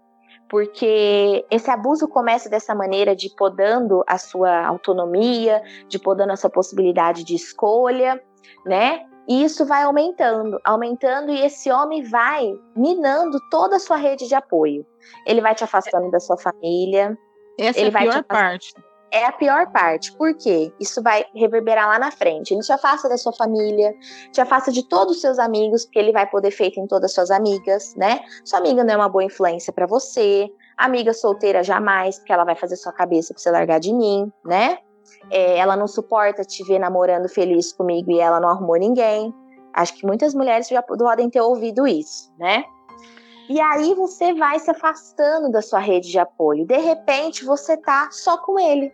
porque 0.51 1.47
esse 1.49 1.71
abuso 1.71 2.09
começa 2.09 2.51
dessa 2.51 2.75
maneira 2.75 3.15
de 3.15 3.31
podando 3.37 4.03
a 4.05 4.19
sua 4.19 4.67
autonomia, 4.67 5.63
de 5.89 5.97
podando 5.97 6.33
a 6.33 6.37
sua 6.37 6.51
possibilidade 6.51 7.23
de 7.23 7.37
escolha, 7.37 8.21
né? 8.67 9.07
E 9.29 9.45
isso 9.45 9.65
vai 9.65 9.85
aumentando, 9.85 10.59
aumentando, 10.65 11.31
e 11.31 11.41
esse 11.41 11.71
homem 11.71 12.03
vai 12.03 12.53
minando 12.75 13.39
toda 13.49 13.77
a 13.77 13.79
sua 13.79 13.97
rede 13.97 14.27
de 14.27 14.35
apoio. 14.35 14.85
Ele 15.25 15.41
vai 15.41 15.55
te 15.55 15.63
afastando 15.63 16.11
da 16.11 16.19
sua 16.19 16.37
família. 16.37 17.17
Essa 17.57 17.79
ele 17.79 17.87
é 17.87 17.91
a 17.91 17.93
vai 17.93 18.03
pior 18.03 18.25
parte 18.25 18.75
é 19.13 19.25
a 19.25 19.33
pior 19.33 19.71
parte. 19.73 20.13
Por 20.13 20.35
quê? 20.35 20.73
Isso 20.79 21.03
vai 21.03 21.25
reverberar 21.35 21.89
lá 21.89 21.99
na 21.99 22.11
frente. 22.11 22.55
Ele 22.55 22.61
te 22.61 22.73
afasta 22.73 23.09
da 23.09 23.17
sua 23.17 23.33
família, 23.33 23.95
te 24.33 24.41
afasta 24.41 24.71
de 24.71 24.89
todos 24.89 25.17
os 25.17 25.21
seus 25.21 25.39
amigos, 25.39 25.85
porque 25.85 25.99
ele 25.99 26.13
vai 26.13 26.27
poder 26.29 26.51
feito 26.51 26.79
em 26.81 26.87
todas 26.87 27.11
as 27.11 27.15
suas 27.15 27.31
amigas, 27.31 27.95
né? 27.97 28.21
Sua 28.45 28.59
amiga 28.59 28.85
não 28.85 28.95
é 28.95 28.97
uma 28.97 29.09
boa 29.09 29.25
influência 29.25 29.73
para 29.73 29.87
você. 29.87 30.49
Amiga 30.77 31.13
solteira 31.13 31.63
jamais, 31.63 32.19
porque 32.19 32.33
ela 32.33 32.45
vai 32.45 32.55
fazer 32.55 32.77
sua 32.77 32.93
cabeça 32.93 33.35
pra 33.35 33.43
você 33.43 33.51
largar 33.51 33.81
de 33.81 33.93
mim, 33.93 34.33
né? 34.45 34.79
É, 35.31 35.59
ela 35.59 35.77
não 35.77 35.87
suporta 35.87 36.45
te 36.45 36.65
ver 36.65 36.79
namorando 36.79 37.29
feliz 37.29 37.73
comigo 37.73 38.11
e 38.11 38.21
ela 38.21 38.41
não 38.41 38.49
arrumou 38.49 38.77
ninguém. 38.77 39.35
Acho 39.75 39.95
que 39.95 40.07
muitas 40.07 40.35
mulheres 40.35 40.69
já 40.69 40.83
podem 40.83 41.29
ter 41.29 41.41
ouvido 41.41 41.87
isso, 41.87 42.33
né? 42.39 42.65
E 43.49 43.61
aí 43.61 43.95
você 43.95 44.33
vai 44.33 44.61
se 44.61 44.71
afastando 44.71 45.51
da 45.51 45.61
sua 45.61 45.81
rede 45.81 46.09
de 46.09 46.19
apoio. 46.19 46.65
De 46.65 46.77
repente 46.77 47.45
você 47.45 47.77
tá 47.77 48.09
só 48.13 48.37
com 48.39 48.59
ele 48.59 48.93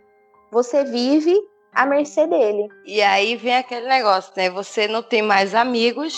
você 0.57 0.85
vive 0.85 1.37
à 1.75 1.85
mercê 1.85 2.27
dele. 2.27 2.67
E 2.87 3.03
aí 3.03 3.37
vem 3.37 3.57
aquele 3.57 3.87
negócio, 3.87 4.33
né? 4.35 4.49
Você 4.49 4.89
não 4.89 5.03
tem 5.03 5.21
mais 5.21 5.55
amigos, 5.55 6.17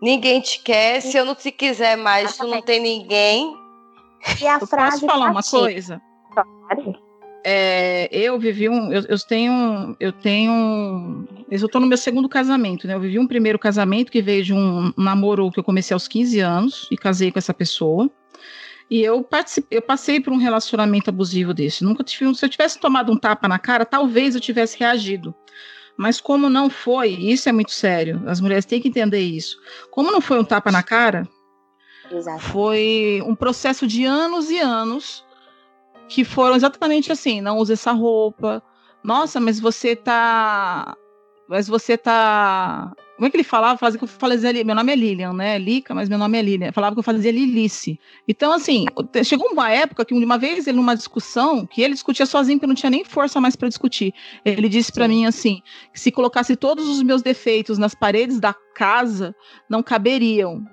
ninguém 0.00 0.40
te 0.40 0.62
quer, 0.62 1.00
se 1.02 1.16
eu 1.16 1.24
não 1.24 1.34
te 1.34 1.50
quiser 1.50 1.96
mais, 1.96 2.36
tu 2.36 2.46
não 2.46 2.62
tem 2.62 2.80
ninguém. 2.80 3.52
E 4.40 4.46
a 4.46 4.58
eu 4.60 4.66
frase 4.66 5.00
posso 5.00 5.06
falar 5.06 5.32
uma 5.32 5.42
coisa? 5.42 6.00
É, 7.46 8.08
eu 8.12 8.38
vivi 8.38 8.68
um, 8.68 8.92
eu, 8.92 9.02
eu 9.08 9.18
tenho, 9.18 9.96
eu 9.98 10.12
tenho, 10.12 11.26
eu 11.50 11.66
estou 11.66 11.80
no 11.80 11.86
meu 11.88 11.98
segundo 11.98 12.28
casamento, 12.28 12.86
né? 12.86 12.94
Eu 12.94 13.00
vivi 13.00 13.18
um 13.18 13.26
primeiro 13.26 13.58
casamento 13.58 14.12
que 14.12 14.22
veio 14.22 14.44
de 14.44 14.54
um 14.54 14.92
namoro 14.96 15.50
que 15.50 15.58
eu 15.58 15.64
comecei 15.64 15.92
aos 15.92 16.06
15 16.06 16.38
anos 16.38 16.88
e 16.92 16.96
casei 16.96 17.32
com 17.32 17.38
essa 17.40 17.52
pessoa. 17.52 18.08
E 18.90 19.02
eu, 19.02 19.26
eu 19.70 19.82
passei 19.82 20.20
por 20.20 20.32
um 20.32 20.36
relacionamento 20.36 21.10
abusivo 21.10 21.54
desse. 21.54 21.84
Nunca 21.84 22.04
tive, 22.04 22.34
se 22.34 22.44
eu 22.44 22.48
tivesse 22.48 22.78
tomado 22.78 23.10
um 23.10 23.16
tapa 23.16 23.48
na 23.48 23.58
cara, 23.58 23.84
talvez 23.84 24.34
eu 24.34 24.40
tivesse 24.40 24.78
reagido. 24.78 25.34
Mas 25.96 26.20
como 26.20 26.50
não 26.50 26.68
foi, 26.68 27.10
isso 27.10 27.48
é 27.48 27.52
muito 27.52 27.72
sério. 27.72 28.22
As 28.26 28.40
mulheres 28.40 28.64
têm 28.64 28.80
que 28.80 28.88
entender 28.88 29.20
isso. 29.20 29.56
Como 29.90 30.10
não 30.10 30.20
foi 30.20 30.38
um 30.38 30.44
tapa 30.44 30.70
na 30.70 30.82
cara, 30.82 31.26
Exato. 32.10 32.42
foi 32.42 33.22
um 33.24 33.34
processo 33.34 33.86
de 33.86 34.04
anos 34.04 34.50
e 34.50 34.58
anos 34.58 35.24
que 36.08 36.24
foram 36.24 36.56
exatamente 36.56 37.12
assim: 37.12 37.40
não 37.40 37.58
use 37.58 37.72
essa 37.72 37.92
roupa. 37.92 38.62
Nossa, 39.02 39.40
mas 39.40 39.60
você 39.60 39.94
tá. 39.94 40.96
Mas 41.48 41.68
você 41.68 41.96
tá 41.96 42.92
como 43.16 43.26
é 43.26 43.30
que 43.30 43.36
ele 43.36 43.44
falava? 43.44 43.78
Fazia 43.78 43.98
que 43.98 44.04
eu 44.04 44.08
fazia. 44.08 44.64
Meu 44.64 44.74
nome 44.74 44.92
é 44.92 44.96
Lilian, 44.96 45.32
né? 45.32 45.58
Lica, 45.58 45.94
mas 45.94 46.08
meu 46.08 46.18
nome 46.18 46.36
é 46.36 46.42
Lilian. 46.42 46.72
Falava 46.72 46.94
que 46.94 46.98
eu 46.98 47.04
fazia 47.04 47.30
Lilice. 47.30 47.98
Então, 48.26 48.52
assim, 48.52 48.86
chegou 49.24 49.50
uma 49.50 49.70
época 49.70 50.04
que 50.04 50.12
uma 50.12 50.36
vez 50.36 50.66
ele, 50.66 50.76
numa 50.76 50.96
discussão, 50.96 51.64
que 51.66 51.80
ele 51.80 51.94
discutia 51.94 52.26
sozinho, 52.26 52.58
que 52.58 52.66
não 52.66 52.74
tinha 52.74 52.90
nem 52.90 53.04
força 53.04 53.40
mais 53.40 53.54
para 53.54 53.68
discutir. 53.68 54.12
Ele 54.44 54.68
disse 54.68 54.92
para 54.92 55.06
mim 55.06 55.26
assim: 55.26 55.62
que 55.92 56.00
se 56.00 56.10
colocasse 56.10 56.56
todos 56.56 56.88
os 56.88 57.02
meus 57.02 57.22
defeitos 57.22 57.78
nas 57.78 57.94
paredes 57.94 58.40
da 58.40 58.54
casa, 58.74 59.34
não 59.68 59.82
caberiam. 59.82 60.64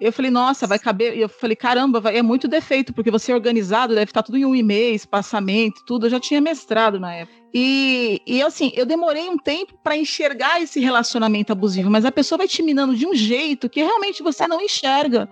Eu 0.00 0.12
falei, 0.12 0.30
nossa, 0.30 0.66
vai 0.66 0.78
caber. 0.78 1.16
Eu 1.16 1.28
falei, 1.28 1.56
caramba, 1.56 2.00
vai, 2.00 2.16
é 2.16 2.22
muito 2.22 2.46
defeito, 2.46 2.92
porque 2.92 3.10
você 3.10 3.32
é 3.32 3.34
organizado, 3.34 3.94
deve 3.94 4.10
estar 4.10 4.22
tudo 4.22 4.36
em 4.36 4.44
um 4.44 4.54
e-mail, 4.54 4.94
espaçamento, 4.94 5.84
tudo. 5.86 6.06
Eu 6.06 6.10
já 6.10 6.20
tinha 6.20 6.40
mestrado 6.40 7.00
na 7.00 7.14
época. 7.14 7.46
E, 7.54 8.20
e 8.26 8.42
assim, 8.42 8.70
eu 8.74 8.84
demorei 8.84 9.30
um 9.30 9.38
tempo 9.38 9.78
para 9.82 9.96
enxergar 9.96 10.60
esse 10.60 10.78
relacionamento 10.78 11.52
abusivo, 11.52 11.90
mas 11.90 12.04
a 12.04 12.12
pessoa 12.12 12.36
vai 12.36 12.46
te 12.46 12.62
minando 12.62 12.94
de 12.94 13.06
um 13.06 13.14
jeito 13.14 13.70
que 13.70 13.82
realmente 13.82 14.22
você 14.22 14.46
não 14.46 14.60
enxerga. 14.60 15.26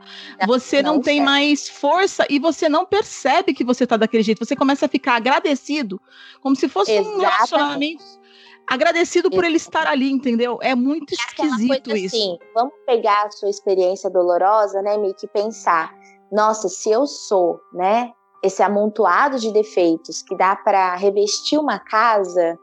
Você 0.47 0.81
não, 0.81 0.95
não 0.95 1.03
tem 1.03 1.21
mais 1.21 1.69
força 1.69 2.27
e 2.31 2.39
você 2.39 2.67
não 2.67 2.87
percebe 2.87 3.53
que 3.53 3.63
você 3.63 3.85
está 3.85 3.99
daquele 3.99 4.23
jeito. 4.23 4.43
Você 4.43 4.57
começa 4.57 4.87
a 4.87 4.89
ficar 4.89 5.17
agradecido, 5.17 6.01
como 6.41 6.57
se 6.57 6.67
fosse 6.67 6.93
Exatamente. 6.93 7.17
um 7.17 7.21
relacionamento 7.21 8.25
agradecido 8.67 9.31
por 9.31 9.45
ele 9.45 9.57
estar 9.57 9.87
ali, 9.87 10.11
entendeu? 10.11 10.59
É 10.63 10.75
muito 10.75 11.13
é 11.13 11.15
esquisito 11.15 11.97
isso. 11.97 12.17
Assim, 12.17 12.39
vamos 12.55 12.75
pegar 12.87 13.27
a 13.27 13.31
sua 13.31 13.51
experiência 13.51 14.11
dolorosa, 14.11 14.81
né, 14.83 14.97
Miki, 14.97 15.27
e 15.27 15.29
pensar, 15.29 15.95
nossa, 16.33 16.69
se 16.69 16.91
eu 16.91 17.07
sou, 17.07 17.61
né, 17.73 18.13
esse 18.43 18.63
amontoado 18.63 19.39
de 19.39 19.53
defeitos 19.53 20.23
que 20.23 20.37
dá 20.37 20.55
para 20.55 20.95
revestir 20.97 21.59
uma 21.59 21.79
casa, 21.79 22.59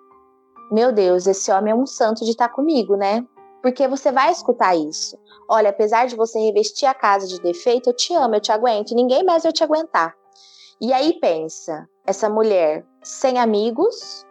meu 0.71 0.91
Deus, 0.91 1.27
esse 1.27 1.51
homem 1.51 1.71
é 1.71 1.75
um 1.75 1.85
santo 1.85 2.23
de 2.23 2.31
estar 2.31 2.49
tá 2.49 2.53
comigo, 2.53 2.95
né? 2.95 3.25
Porque 3.61 3.87
você 3.87 4.11
vai 4.11 4.31
escutar 4.31 4.75
isso. 4.75 5.17
Olha, 5.49 5.69
apesar 5.69 6.07
de 6.07 6.15
você 6.15 6.39
revestir 6.39 6.85
a 6.85 6.93
casa 6.93 7.27
de 7.27 7.39
defeito, 7.41 7.89
eu 7.89 7.95
te 7.95 8.13
amo, 8.13 8.35
eu 8.35 8.39
te 8.39 8.51
aguento, 8.51 8.95
ninguém 8.95 9.23
mais 9.23 9.43
vai 9.43 9.51
te 9.51 9.63
aguentar. 9.63 10.15
E 10.79 10.93
aí 10.93 11.19
pensa, 11.19 11.87
essa 12.05 12.29
mulher 12.29 12.85
sem 13.03 13.37
amigos, 13.37 14.25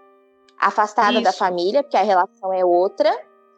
afastada 0.61 1.15
Isso. 1.15 1.23
da 1.23 1.33
família, 1.33 1.83
porque 1.83 1.97
a 1.97 2.03
relação 2.03 2.53
é 2.53 2.65
outra. 2.65 3.11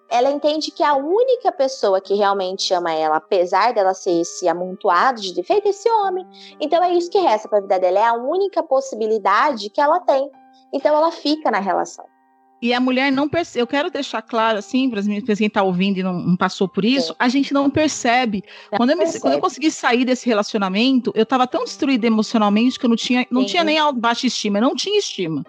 Ela 0.08 0.30
entende 0.30 0.70
que 0.70 0.82
a 0.82 0.94
única 0.94 1.50
pessoa 1.50 2.00
que 2.00 2.14
realmente 2.14 2.72
ama 2.74 2.92
ela, 2.92 3.16
apesar 3.16 3.72
dela 3.72 3.94
ser 3.94 4.20
esse 4.20 4.46
amontoado 4.46 5.20
de 5.20 5.34
defeito, 5.34 5.66
é 5.66 5.70
esse 5.70 5.90
homem. 5.90 6.26
Então 6.60 6.84
é 6.84 6.92
isso 6.92 7.10
que 7.10 7.18
resta 7.18 7.48
para 7.48 7.58
a 7.58 7.62
vida 7.62 7.78
dela, 7.78 7.98
é 7.98 8.04
a 8.04 8.14
única 8.14 8.62
possibilidade 8.62 9.70
que 9.70 9.80
ela 9.80 10.00
tem. 10.00 10.30
Então 10.72 10.94
ela 10.94 11.10
fica 11.10 11.50
na 11.50 11.58
relação. 11.58 12.04
E 12.62 12.72
a 12.72 12.78
mulher 12.78 13.10
não 13.10 13.28
percebe. 13.28 13.60
Eu 13.60 13.66
quero 13.66 13.90
deixar 13.90 14.22
claro, 14.22 14.56
assim, 14.56 14.88
para 14.88 15.02
quem 15.02 15.48
está 15.48 15.64
ouvindo 15.64 15.98
e 15.98 16.02
não, 16.04 16.12
não, 16.12 16.36
passou 16.36 16.68
por 16.68 16.84
isso, 16.84 17.08
Sim. 17.08 17.16
a 17.18 17.28
gente 17.28 17.52
não 17.52 17.68
percebe. 17.68 18.44
Não 18.70 18.78
quando, 18.78 18.90
eu 18.90 18.96
me, 18.96 19.18
quando, 19.18 19.34
eu 19.34 19.40
consegui 19.40 19.68
sair 19.68 20.04
desse 20.04 20.28
relacionamento, 20.28 21.10
eu 21.16 21.24
estava 21.24 21.44
tão 21.44 21.64
destruída 21.64 22.06
emocionalmente 22.06 22.78
que 22.78 22.86
eu 22.86 22.88
não 22.88 22.96
tinha, 22.96 23.26
não 23.32 23.44
tinha 23.44 23.64
nem 23.64 23.78
baixa 23.94 24.28
estima, 24.28 24.58
eu 24.58 24.62
não 24.62 24.76
tinha 24.76 24.96
estima. 24.96 25.44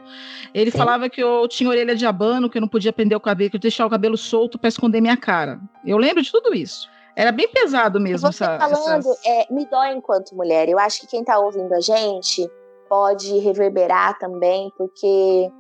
Ele 0.56 0.72
Sim. 0.72 0.78
falava 0.80 1.08
que 1.08 1.22
eu 1.22 1.48
tinha 1.48 1.70
orelha 1.70 1.96
de 1.96 2.04
abano, 2.04 2.50
que 2.50 2.58
eu 2.58 2.62
não 2.62 2.68
podia 2.68 2.92
prender 2.92 3.16
o 3.16 3.22
cabelo, 3.22 3.52
que 3.52 3.58
eu 3.58 3.62
deixar 3.62 3.86
o 3.86 3.90
cabelo 3.92 4.18
solto 4.18 4.58
para 4.58 4.70
esconder 4.70 5.00
minha 5.00 5.16
cara. 5.16 5.60
Eu 5.86 6.00
lembro 6.00 6.24
de 6.24 6.32
tudo 6.32 6.56
isso. 6.56 6.90
Era 7.16 7.32
bem 7.32 7.48
pesado 7.48 8.00
mesmo. 8.00 8.32
Você 8.32 8.44
essa, 8.44 8.58
falando, 8.58 9.06
é, 9.24 9.54
me 9.54 9.68
dói 9.68 9.94
enquanto 9.94 10.36
mulher. 10.36 10.68
Eu 10.68 10.80
acho 10.80 11.02
que 11.02 11.06
quem 11.06 11.20
está 11.20 11.38
ouvindo 11.38 11.74
a 11.74 11.80
gente 11.80 12.50
pode 12.90 13.38
reverberar 13.38 14.18
também, 14.18 14.72
porque 14.76 15.52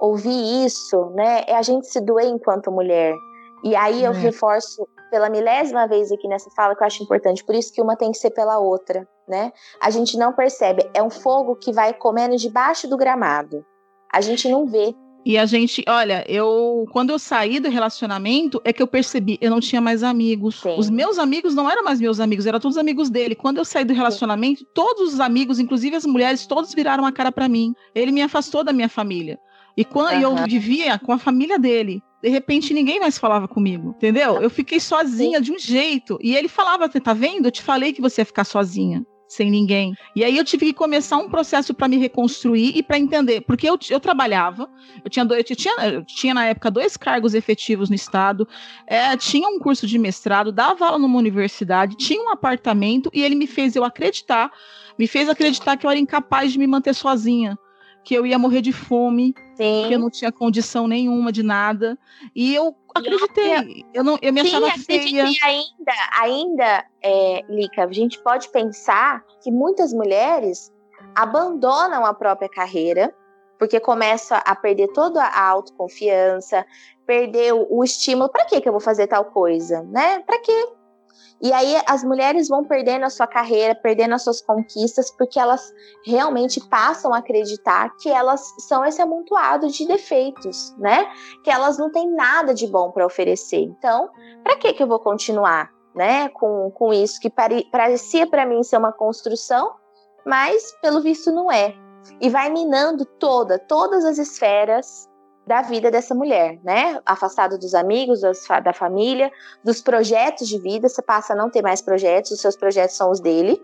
ouvir 0.00 0.64
isso, 0.64 1.10
né, 1.14 1.44
é 1.46 1.54
a 1.56 1.62
gente 1.62 1.86
se 1.86 2.00
doer 2.00 2.26
enquanto 2.26 2.70
mulher. 2.70 3.14
E 3.64 3.76
aí 3.76 4.04
eu 4.04 4.12
É. 4.12 4.16
reforço 4.16 4.86
pela 5.10 5.28
milésima 5.28 5.86
vez 5.86 6.10
aqui 6.10 6.26
nessa 6.26 6.50
fala 6.50 6.74
que 6.74 6.82
eu 6.82 6.86
acho 6.86 7.02
importante, 7.02 7.44
por 7.44 7.54
isso 7.54 7.72
que 7.72 7.82
uma 7.82 7.96
tem 7.96 8.10
que 8.10 8.18
ser 8.18 8.30
pela 8.30 8.58
outra, 8.58 9.06
né? 9.28 9.52
A 9.80 9.90
gente 9.90 10.16
não 10.16 10.32
percebe, 10.32 10.88
é 10.94 11.02
um 11.02 11.10
fogo 11.10 11.54
que 11.56 11.72
vai 11.72 11.92
comendo 11.92 12.36
debaixo 12.36 12.88
do 12.88 12.96
gramado. 12.96 13.64
A 14.12 14.20
gente 14.20 14.48
não 14.48 14.66
vê. 14.66 14.94
E 15.24 15.38
a 15.38 15.46
gente, 15.46 15.84
olha, 15.86 16.24
eu 16.28 16.84
quando 16.90 17.10
eu 17.10 17.18
saí 17.18 17.60
do 17.60 17.70
relacionamento 17.70 18.60
é 18.64 18.72
que 18.72 18.82
eu 18.82 18.86
percebi, 18.88 19.38
eu 19.40 19.50
não 19.50 19.60
tinha 19.60 19.80
mais 19.80 20.02
amigos. 20.02 20.60
Sim. 20.60 20.74
Os 20.76 20.90
meus 20.90 21.16
amigos 21.16 21.54
não 21.54 21.70
eram 21.70 21.84
mais 21.84 22.00
meus 22.00 22.18
amigos, 22.18 22.44
eram 22.44 22.58
todos 22.58 22.76
amigos 22.76 23.08
dele. 23.08 23.36
Quando 23.36 23.58
eu 23.58 23.64
saí 23.64 23.84
do 23.84 23.92
relacionamento, 23.92 24.64
todos 24.74 25.14
os 25.14 25.20
amigos, 25.20 25.60
inclusive 25.60 25.94
as 25.94 26.04
mulheres, 26.04 26.44
todos 26.46 26.74
viraram 26.74 27.06
a 27.06 27.12
cara 27.12 27.30
pra 27.30 27.48
mim. 27.48 27.72
Ele 27.94 28.10
me 28.10 28.20
afastou 28.20 28.64
da 28.64 28.72
minha 28.72 28.88
família. 28.88 29.38
E 29.76 29.84
quando 29.84 30.22
eu 30.22 30.32
Aham. 30.32 30.46
vivia 30.46 30.98
com 30.98 31.12
a 31.12 31.18
família 31.18 31.58
dele, 31.58 32.02
de 32.22 32.28
repente 32.28 32.74
ninguém 32.74 33.00
mais 33.00 33.18
falava 33.18 33.48
comigo, 33.48 33.94
entendeu? 33.96 34.40
Eu 34.40 34.50
fiquei 34.50 34.78
sozinha 34.78 35.40
de 35.40 35.52
um 35.52 35.58
jeito. 35.58 36.18
E 36.22 36.36
ele 36.36 36.48
falava, 36.48 36.88
tá 36.88 37.12
vendo? 37.12 37.46
Eu 37.46 37.50
te 37.50 37.62
falei 37.62 37.92
que 37.92 38.00
você 38.00 38.20
ia 38.20 38.26
ficar 38.26 38.44
sozinha. 38.44 39.04
Sem 39.26 39.50
ninguém. 39.50 39.94
E 40.14 40.22
aí 40.22 40.36
eu 40.36 40.44
tive 40.44 40.66
que 40.66 40.72
começar 40.74 41.16
um 41.16 41.30
processo 41.30 41.72
para 41.72 41.88
me 41.88 41.96
reconstruir 41.96 42.76
e 42.76 42.82
para 42.82 42.98
entender. 42.98 43.40
Porque 43.40 43.66
eu, 43.66 43.78
eu 43.88 43.98
trabalhava, 43.98 44.68
eu 45.02 45.10
tinha, 45.10 45.24
dois, 45.24 45.42
eu, 45.48 45.56
tinha, 45.56 45.74
eu 45.86 46.04
tinha 46.04 46.34
na 46.34 46.44
época 46.44 46.70
dois 46.70 46.98
cargos 46.98 47.32
efetivos 47.32 47.88
no 47.88 47.94
Estado, 47.94 48.46
é, 48.86 49.16
tinha 49.16 49.48
um 49.48 49.58
curso 49.58 49.86
de 49.86 49.98
mestrado, 49.98 50.52
dava 50.52 50.84
aula 50.84 50.98
numa 50.98 51.18
universidade, 51.18 51.96
tinha 51.96 52.22
um 52.22 52.28
apartamento 52.28 53.08
e 53.10 53.22
ele 53.22 53.34
me 53.34 53.46
fez 53.46 53.74
eu 53.74 53.84
acreditar, 53.84 54.52
me 54.98 55.06
fez 55.06 55.30
acreditar 55.30 55.78
que 55.78 55.86
eu 55.86 55.90
era 55.90 55.98
incapaz 55.98 56.52
de 56.52 56.58
me 56.58 56.66
manter 56.66 56.94
sozinha, 56.94 57.58
que 58.04 58.14
eu 58.14 58.26
ia 58.26 58.38
morrer 58.38 58.60
de 58.60 58.72
fome, 58.72 59.34
Sim. 59.54 59.84
que 59.86 59.94
eu 59.94 59.98
não 59.98 60.10
tinha 60.10 60.32
condição 60.32 60.86
nenhuma 60.86 61.30
de 61.30 61.42
nada. 61.42 61.98
E 62.34 62.54
eu 62.54 62.74
acreditei. 62.94 63.84
Eu, 63.94 64.02
não, 64.02 64.18
eu 64.20 64.32
me 64.32 64.42
Sim, 64.42 64.56
achava 64.56 64.70
feia. 64.78 65.24
e 65.24 65.38
ainda, 65.42 65.92
ainda, 66.20 66.84
é, 67.02 67.42
Lica, 67.48 67.84
a 67.84 67.92
gente 67.92 68.20
pode 68.22 68.48
pensar 68.48 69.24
que 69.42 69.50
muitas 69.50 69.92
mulheres 69.92 70.72
abandonam 71.14 72.04
a 72.04 72.14
própria 72.14 72.48
carreira 72.48 73.14
porque 73.58 73.78
começam 73.78 74.40
a 74.44 74.56
perder 74.56 74.88
toda 74.88 75.22
a 75.22 75.48
autoconfiança, 75.48 76.66
perder 77.06 77.54
o, 77.54 77.64
o 77.70 77.84
estímulo. 77.84 78.28
Para 78.28 78.44
que 78.44 78.60
que 78.60 78.68
eu 78.68 78.72
vou 78.72 78.80
fazer 78.80 79.06
tal 79.06 79.26
coisa, 79.26 79.84
né? 79.84 80.18
Para 80.20 80.40
quê? 80.40 80.66
E 81.42 81.52
aí 81.52 81.76
as 81.88 82.04
mulheres 82.04 82.48
vão 82.48 82.62
perdendo 82.62 83.04
a 83.04 83.10
sua 83.10 83.26
carreira, 83.26 83.74
perdendo 83.74 84.14
as 84.14 84.22
suas 84.22 84.40
conquistas, 84.40 85.10
porque 85.10 85.40
elas 85.40 85.74
realmente 86.06 86.60
passam 86.68 87.12
a 87.12 87.18
acreditar 87.18 87.90
que 87.96 88.08
elas 88.08 88.54
são 88.60 88.84
esse 88.84 89.02
amontoado 89.02 89.68
de 89.68 89.84
defeitos, 89.84 90.72
né? 90.78 91.10
Que 91.42 91.50
elas 91.50 91.78
não 91.78 91.90
têm 91.90 92.08
nada 92.14 92.54
de 92.54 92.68
bom 92.68 92.92
para 92.92 93.04
oferecer. 93.04 93.60
Então, 93.60 94.08
para 94.44 94.56
que 94.56 94.72
que 94.72 94.82
eu 94.84 94.86
vou 94.86 95.00
continuar, 95.00 95.68
né, 95.94 96.28
com, 96.28 96.70
com 96.70 96.92
isso 96.92 97.20
que 97.20 97.28
pare, 97.28 97.68
parecia 97.72 98.26
para 98.26 98.46
mim 98.46 98.62
ser 98.62 98.76
uma 98.78 98.92
construção, 98.92 99.74
mas 100.24 100.72
pelo 100.80 101.00
visto 101.00 101.32
não 101.32 101.50
é. 101.50 101.74
E 102.20 102.30
vai 102.30 102.50
minando 102.50 103.04
toda, 103.04 103.58
todas 103.58 104.04
as 104.04 104.16
esferas 104.16 105.08
da 105.52 105.60
vida 105.60 105.90
dessa 105.90 106.14
mulher, 106.14 106.58
né? 106.64 106.98
Afastado 107.04 107.58
dos 107.58 107.74
amigos, 107.74 108.22
das 108.22 108.42
da 108.64 108.72
família, 108.72 109.30
dos 109.62 109.82
projetos 109.82 110.48
de 110.48 110.58
vida, 110.58 110.88
você 110.88 111.02
passa 111.02 111.34
a 111.34 111.36
não 111.36 111.50
ter 111.50 111.60
mais 111.60 111.82
projetos, 111.82 112.30
os 112.30 112.40
seus 112.40 112.56
projetos 112.56 112.96
são 112.96 113.10
os 113.10 113.20
dele, 113.20 113.62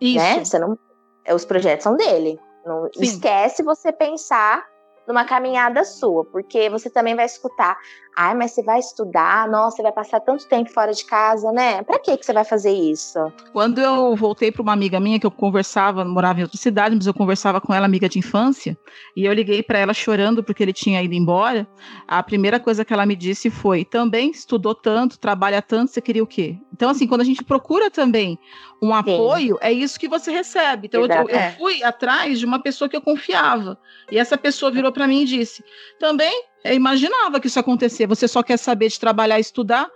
Isso. 0.00 0.16
né? 0.16 0.44
Você 0.44 0.58
não, 0.58 0.76
é, 1.24 1.32
os 1.32 1.44
projetos 1.44 1.84
são 1.84 1.94
dele. 1.94 2.36
Não 2.66 2.88
Sim. 2.92 3.02
esquece 3.02 3.62
você 3.62 3.92
pensar 3.92 4.66
numa 5.06 5.24
caminhada 5.24 5.84
sua, 5.84 6.24
porque 6.24 6.68
você 6.68 6.90
também 6.90 7.14
vai 7.14 7.26
escutar, 7.26 7.78
ai, 8.20 8.34
mas 8.34 8.50
você 8.50 8.62
vai 8.62 8.78
estudar, 8.78 9.48
nossa, 9.48 9.76
você 9.76 9.82
vai 9.82 9.92
passar 9.92 10.20
tanto 10.20 10.46
tempo 10.46 10.70
fora 10.70 10.92
de 10.92 11.02
casa, 11.06 11.50
né? 11.52 11.82
Pra 11.82 11.98
que 11.98 12.18
que 12.18 12.26
você 12.26 12.34
vai 12.34 12.44
fazer 12.44 12.70
isso? 12.70 13.18
Quando 13.50 13.80
eu 13.80 14.14
voltei 14.14 14.52
para 14.52 14.60
uma 14.60 14.74
amiga 14.74 15.00
minha 15.00 15.18
que 15.18 15.24
eu 15.24 15.30
conversava, 15.30 16.04
morava 16.04 16.40
em 16.40 16.42
outra 16.42 16.58
cidade, 16.58 16.94
mas 16.94 17.06
eu 17.06 17.14
conversava 17.14 17.62
com 17.62 17.72
ela, 17.72 17.86
amiga 17.86 18.10
de 18.10 18.18
infância, 18.18 18.76
e 19.16 19.24
eu 19.24 19.32
liguei 19.32 19.62
para 19.62 19.78
ela 19.78 19.94
chorando 19.94 20.44
porque 20.44 20.62
ele 20.62 20.72
tinha 20.74 21.02
ido 21.02 21.14
embora. 21.14 21.66
A 22.06 22.22
primeira 22.22 22.60
coisa 22.60 22.84
que 22.84 22.92
ela 22.92 23.06
me 23.06 23.16
disse 23.16 23.48
foi: 23.48 23.86
também 23.86 24.30
estudou 24.30 24.74
tanto, 24.74 25.18
trabalha 25.18 25.62
tanto, 25.62 25.90
você 25.90 26.02
queria 26.02 26.22
o 26.22 26.26
quê? 26.26 26.58
Então, 26.74 26.90
assim, 26.90 27.06
quando 27.06 27.22
a 27.22 27.24
gente 27.24 27.42
procura 27.42 27.90
também 27.90 28.38
um 28.82 28.94
apoio, 28.94 29.58
é 29.62 29.72
isso 29.72 29.98
que 29.98 30.08
você 30.08 30.30
recebe. 30.30 30.88
Então, 30.88 31.06
eu, 31.06 31.28
eu 31.28 31.52
fui 31.58 31.82
atrás 31.82 32.38
de 32.38 32.44
uma 32.44 32.58
pessoa 32.58 32.88
que 32.88 32.96
eu 32.96 33.02
confiava. 33.02 33.78
E 34.10 34.18
essa 34.18 34.36
pessoa 34.36 34.70
virou 34.70 34.92
para 34.92 35.06
mim 35.06 35.22
e 35.22 35.26
disse: 35.26 35.64
também 35.98 36.49
eu 36.64 36.74
imaginava 36.74 37.40
que 37.40 37.46
isso 37.46 37.58
acontecia. 37.60 38.06
Você 38.06 38.28
só 38.28 38.42
quer 38.42 38.58
saber 38.58 38.88
de 38.88 38.98
trabalhar 39.00 39.38
e 39.38 39.40
estudar? 39.40 39.88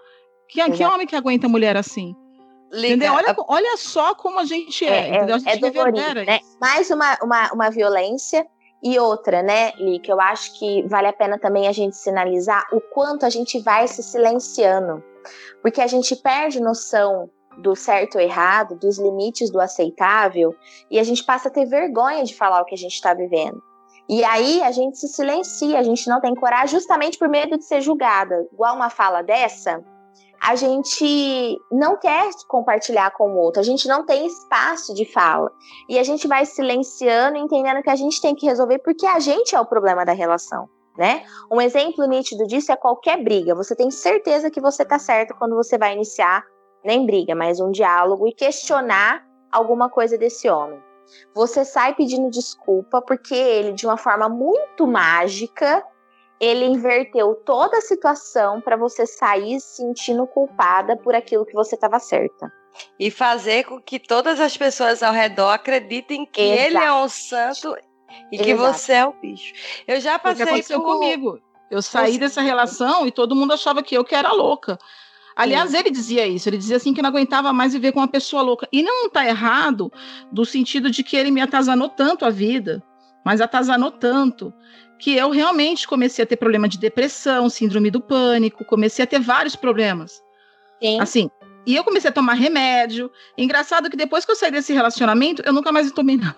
Que, 0.48 0.62
que 0.64 0.70
Exato. 0.72 0.94
homem 0.94 1.06
que 1.06 1.16
aguenta 1.16 1.48
mulher 1.48 1.76
assim? 1.76 2.14
Lica, 2.72 2.88
Entendeu? 2.88 3.12
Olha, 3.14 3.30
a- 3.30 3.44
olha 3.48 3.76
só 3.76 4.14
como 4.14 4.40
a 4.40 4.44
gente 4.44 4.84
é, 4.84 4.88
É, 4.88 5.08
entendeu? 5.16 5.36
A 5.36 5.38
gente 5.38 5.64
é 5.64 5.70
dolorido, 5.70 6.24
né? 6.24 6.40
Mais 6.60 6.90
uma, 6.90 7.16
uma, 7.22 7.52
uma 7.52 7.70
violência 7.70 8.46
e 8.82 8.98
outra, 8.98 9.42
né, 9.42 9.72
Li, 9.78 9.98
que 9.98 10.12
eu 10.12 10.20
acho 10.20 10.58
que 10.58 10.82
vale 10.88 11.06
a 11.06 11.12
pena 11.12 11.38
também 11.38 11.66
a 11.66 11.72
gente 11.72 11.96
sinalizar 11.96 12.66
o 12.70 12.80
quanto 12.80 13.24
a 13.24 13.30
gente 13.30 13.58
vai 13.60 13.88
se 13.88 14.02
silenciando. 14.02 15.02
Porque 15.62 15.80
a 15.80 15.86
gente 15.86 16.14
perde 16.16 16.60
noção 16.60 17.30
do 17.62 17.74
certo 17.74 18.16
ou 18.16 18.20
errado, 18.20 18.74
dos 18.78 18.98
limites 18.98 19.50
do 19.50 19.60
aceitável, 19.60 20.54
e 20.90 20.98
a 20.98 21.02
gente 21.04 21.24
passa 21.24 21.48
a 21.48 21.50
ter 21.50 21.64
vergonha 21.64 22.24
de 22.24 22.34
falar 22.34 22.60
o 22.60 22.64
que 22.64 22.74
a 22.74 22.78
gente 22.78 22.92
está 22.92 23.14
vivendo. 23.14 23.62
E 24.08 24.22
aí 24.24 24.62
a 24.62 24.70
gente 24.70 24.98
se 24.98 25.08
silencia, 25.08 25.78
a 25.78 25.82
gente 25.82 26.08
não 26.08 26.20
tem 26.20 26.34
coragem 26.34 26.78
justamente 26.78 27.18
por 27.18 27.28
medo 27.28 27.56
de 27.56 27.64
ser 27.64 27.80
julgada. 27.80 28.46
Igual 28.52 28.76
uma 28.76 28.90
fala 28.90 29.22
dessa, 29.22 29.82
a 30.44 30.54
gente 30.56 31.58
não 31.72 31.96
quer 31.96 32.28
compartilhar 32.46 33.10
com 33.12 33.30
o 33.30 33.38
outro, 33.38 33.60
a 33.60 33.64
gente 33.64 33.88
não 33.88 34.04
tem 34.04 34.26
espaço 34.26 34.92
de 34.92 35.06
fala. 35.06 35.50
E 35.88 35.98
a 35.98 36.02
gente 36.02 36.28
vai 36.28 36.44
silenciando, 36.44 37.38
entendendo 37.38 37.82
que 37.82 37.88
a 37.88 37.96
gente 37.96 38.20
tem 38.20 38.34
que 38.34 38.44
resolver 38.44 38.78
porque 38.80 39.06
a 39.06 39.18
gente 39.18 39.56
é 39.56 39.60
o 39.60 39.64
problema 39.64 40.04
da 40.04 40.12
relação, 40.12 40.68
né? 40.98 41.24
Um 41.50 41.62
exemplo 41.62 42.06
nítido 42.06 42.46
disso 42.46 42.70
é 42.70 42.76
qualquer 42.76 43.24
briga. 43.24 43.54
Você 43.54 43.74
tem 43.74 43.90
certeza 43.90 44.50
que 44.50 44.60
você 44.60 44.84
tá 44.84 44.98
certo 44.98 45.34
quando 45.38 45.56
você 45.56 45.78
vai 45.78 45.94
iniciar, 45.94 46.44
nem 46.84 47.06
briga, 47.06 47.34
mas 47.34 47.58
um 47.58 47.70
diálogo 47.70 48.28
e 48.28 48.34
questionar 48.34 49.24
alguma 49.50 49.88
coisa 49.88 50.18
desse 50.18 50.46
homem. 50.50 50.78
Você 51.34 51.64
sai 51.64 51.94
pedindo 51.94 52.30
desculpa 52.30 53.02
porque 53.02 53.34
ele, 53.34 53.72
de 53.72 53.86
uma 53.86 53.96
forma 53.96 54.28
muito 54.28 54.86
mágica, 54.86 55.84
ele 56.40 56.64
inverteu 56.64 57.34
toda 57.34 57.78
a 57.78 57.80
situação 57.80 58.60
para 58.60 58.76
você 58.76 59.06
sair 59.06 59.60
se 59.60 59.76
sentindo 59.76 60.26
culpada 60.26 60.96
por 60.96 61.14
aquilo 61.14 61.46
que 61.46 61.54
você 61.54 61.74
estava 61.74 61.98
certa. 61.98 62.52
e 62.98 63.10
fazer 63.10 63.64
com 63.64 63.80
que 63.80 64.00
todas 64.00 64.40
as 64.40 64.56
pessoas 64.56 65.02
ao 65.02 65.12
redor 65.12 65.50
acreditem 65.50 66.26
que 66.26 66.40
Exato. 66.40 66.60
ele 66.60 66.78
é 66.78 66.92
um 66.92 67.08
santo 67.08 67.76
e 68.32 68.38
que 68.38 68.50
Exato. 68.50 68.72
você 68.72 68.92
é 68.94 69.06
o 69.06 69.12
bicho. 69.12 69.52
Eu 69.86 70.00
já 70.00 70.16
o 70.16 70.18
que 70.18 70.24
passei 70.24 70.44
aconteceu 70.44 70.80
por... 70.80 70.94
comigo. 70.94 71.38
Eu 71.70 71.80
saí 71.82 72.18
dessa 72.18 72.40
relação 72.40 73.06
e 73.06 73.12
todo 73.12 73.34
mundo 73.34 73.54
achava 73.54 73.82
que 73.82 73.96
eu 73.96 74.04
que 74.04 74.14
era 74.14 74.32
louca. 74.32 74.78
Aliás, 75.36 75.74
ele 75.74 75.90
dizia 75.90 76.26
isso, 76.26 76.48
ele 76.48 76.58
dizia 76.58 76.76
assim 76.76 76.94
que 76.94 77.02
não 77.02 77.10
aguentava 77.10 77.52
mais 77.52 77.72
viver 77.72 77.92
com 77.92 77.98
uma 77.98 78.08
pessoa 78.08 78.42
louca. 78.42 78.68
E 78.72 78.82
não 78.82 79.10
tá 79.10 79.26
errado 79.26 79.92
do 80.30 80.44
sentido 80.44 80.90
de 80.90 81.02
que 81.02 81.16
ele 81.16 81.30
me 81.30 81.40
atazanou 81.40 81.88
tanto 81.88 82.24
a 82.24 82.30
vida, 82.30 82.82
mas 83.24 83.40
atazanou 83.40 83.90
tanto 83.90 84.54
que 84.98 85.16
eu 85.16 85.30
realmente 85.30 85.88
comecei 85.88 86.22
a 86.22 86.26
ter 86.26 86.36
problema 86.36 86.68
de 86.68 86.78
depressão, 86.78 87.48
síndrome 87.50 87.90
do 87.90 88.00
pânico, 88.00 88.64
comecei 88.64 89.02
a 89.02 89.06
ter 89.06 89.18
vários 89.18 89.56
problemas. 89.56 90.22
Sim. 90.80 91.00
Assim, 91.00 91.30
e 91.66 91.74
eu 91.74 91.82
comecei 91.82 92.10
a 92.10 92.12
tomar 92.12 92.34
remédio. 92.34 93.10
Engraçado 93.36 93.90
que 93.90 93.96
depois 93.96 94.24
que 94.24 94.30
eu 94.30 94.36
saí 94.36 94.52
desse 94.52 94.72
relacionamento, 94.72 95.42
eu 95.44 95.52
nunca 95.52 95.72
mais 95.72 95.90
tomei 95.90 96.16
nada. 96.16 96.36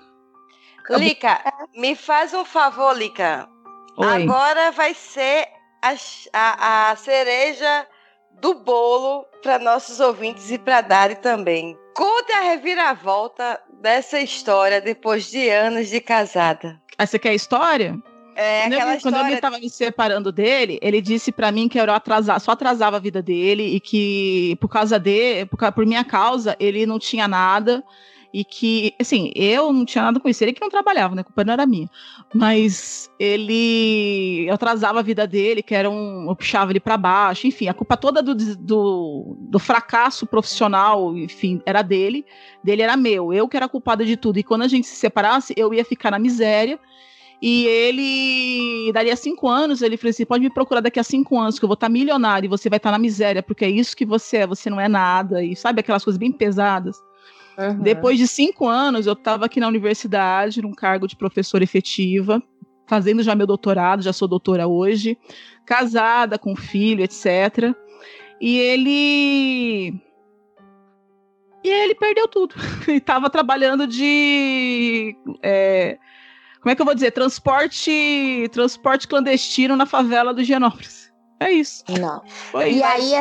Lica, 0.91 1.43
me 1.75 1.95
faz 1.97 2.33
um 2.33 2.45
favor, 2.45 2.97
Lica. 2.97 3.49
Oi. 3.99 4.23
Agora 4.23 4.71
vai 4.71 4.95
ser 4.95 5.47
a, 5.83 5.95
a, 6.33 6.91
a 6.91 6.97
cereja 6.97 7.87
do 8.41 8.55
bolo 8.55 9.27
para 9.43 9.59
nossos 9.59 10.01
ouvintes 10.01 10.51
e 10.51 10.59
para 10.59 10.81
Dari 10.81 11.17
também. 11.17 11.77
Conte 11.95 12.33
a 12.33 12.41
reviravolta 12.41 13.61
dessa 13.81 14.21
história 14.21 14.81
depois 14.81 15.31
de 15.31 15.49
anos 15.49 15.89
de 15.89 16.01
casada. 16.01 16.81
Aí 16.99 17.07
você 17.07 17.19
quer 17.19 17.31
a 17.31 17.35
história? 17.35 17.97
É 18.35 18.63
quando, 18.63 18.73
aquela 18.75 18.95
eu, 18.95 19.01
quando 19.01 19.15
eu 19.15 19.21
história. 19.21 19.35
estava 19.35 19.59
me 19.59 19.71
separando 19.71 20.31
dele, 20.31 20.79
ele 20.83 21.01
disse 21.01 21.33
pra 21.33 21.51
mim 21.51 21.69
que 21.69 21.81
eu 21.81 21.91
atrasava, 21.91 22.39
só 22.39 22.51
atrasava 22.51 22.97
a 22.97 23.01
vida 23.01 23.23
dele 23.23 23.75
e 23.75 23.81
que 23.81 24.57
por 24.61 24.69
causa 24.69 24.99
dele, 24.99 25.47
por, 25.47 25.73
por 25.73 25.87
minha 25.87 26.05
causa, 26.05 26.55
ele 26.61 26.85
não 26.85 26.99
tinha 26.99 27.27
nada 27.27 27.83
e 28.39 28.45
que, 28.45 28.95
assim, 29.01 29.33
eu 29.35 29.73
não 29.73 29.87
tinha 29.87 30.05
nada 30.05 30.21
com 30.21 30.29
isso, 30.29 30.45
ele 30.45 30.53
que 30.53 30.61
não 30.61 30.69
trabalhava, 30.69 31.15
né? 31.15 31.23
A 31.23 31.25
culpa 31.25 31.43
não 31.43 31.55
era 31.55 31.65
minha. 31.65 31.89
Mas 32.35 33.11
ele 33.19 34.47
atrasava 34.51 34.99
a 34.99 35.03
vida 35.03 35.27
dele, 35.27 35.63
que 35.63 35.75
era 35.75 35.89
um, 35.89 36.29
eu 36.29 36.37
puxava 36.37 36.71
ele 36.71 36.79
pra 36.79 36.99
baixo, 36.99 37.47
enfim, 37.47 37.69
a 37.69 37.73
culpa 37.73 37.97
toda 37.97 38.23
do, 38.23 38.35
do, 38.35 39.39
do 39.41 39.59
fracasso 39.59 40.27
profissional, 40.27 41.17
enfim, 41.17 41.63
era 41.65 41.81
dele, 41.81 42.27
dele 42.63 42.83
era 42.83 42.95
meu, 42.95 43.33
eu 43.33 43.49
que 43.49 43.57
era 43.57 43.71
culpada 43.71 44.05
de 44.05 44.19
tudo. 44.19 44.39
E 44.39 44.43
quando 44.43 44.63
a 44.65 44.69
gente 44.69 44.87
se 44.87 44.97
separasse, 44.97 45.55
eu 45.57 45.73
ia 45.73 45.85
ficar 45.85 46.11
na 46.11 46.19
miséria 46.19 46.79
E 47.41 47.67
ele, 47.67 48.93
daria 48.93 49.17
cinco 49.17 49.49
anos, 49.49 49.83
ele 49.83 49.97
falou 49.97 50.11
assim: 50.11 50.27
pode 50.27 50.45
me 50.45 50.51
procurar 50.51 50.81
daqui 50.83 51.01
a 51.01 51.05
cinco 51.05 51.39
anos, 51.39 51.59
que 51.59 51.65
eu 51.65 51.69
vou 51.69 51.75
estar 51.75 51.89
milionário 51.89 52.47
e 52.47 52.51
você 52.51 52.69
vai 52.69 52.79
estar 52.79 52.91
na 52.91 52.99
miséria, 52.99 53.43
porque 53.43 53.65
é 53.65 53.71
isso 53.71 53.97
que 53.97 54.07
você 54.07 54.39
é, 54.39 54.47
você 54.47 54.71
não 54.71 54.81
é 54.81 54.89
nada. 54.89 55.43
E 55.43 55.57
sabe 55.57 55.81
aquelas 55.81 56.05
coisas 56.05 56.19
bem 56.19 56.33
pesadas? 56.33 57.03
Uhum. 57.59 57.79
Depois 57.81 58.19
de 58.19 58.29
cinco 58.29 58.69
anos, 58.69 59.07
eu 59.07 59.15
estava 59.15 59.47
aqui 59.47 59.61
na 59.61 59.69
universidade, 59.69 60.61
num 60.61 60.73
cargo 60.73 61.07
de 61.07 61.17
professora 61.17 61.65
efetiva, 61.65 62.43
fazendo 62.87 63.23
já 63.23 63.35
meu 63.35 63.47
doutorado, 63.47 64.03
já 64.03 64.13
sou 64.13 64.29
doutora 64.29 64.67
hoje, 64.67 65.19
casada, 65.65 66.39
com 66.39 66.55
filho, 66.55 67.03
etc. 67.03 67.75
E 68.41 68.59
ele. 68.59 70.01
E 71.65 71.69
ele 71.69 71.95
perdeu 71.95 72.29
tudo. 72.29 72.55
ele 72.87 72.99
estava 72.99 73.31
trabalhando 73.31 73.87
de. 73.87 75.17
É... 75.43 75.99
Como 76.61 76.73
é 76.73 76.75
que 76.75 76.83
eu 76.83 76.87
vou 76.87 76.95
dizer? 76.95 77.13
Transporte, 77.13 78.49
transporte 78.53 79.07
clandestino 79.07 79.77
na 79.77 79.87
favela 79.87 80.35
do 80.35 80.43
Genópolis. 80.43 81.13
É 81.41 81.51
isso. 81.53 81.85
Não. 82.01 82.23
Foi 82.27 82.71
e 82.71 82.77
isso. 82.77 82.85
aí, 82.85 83.15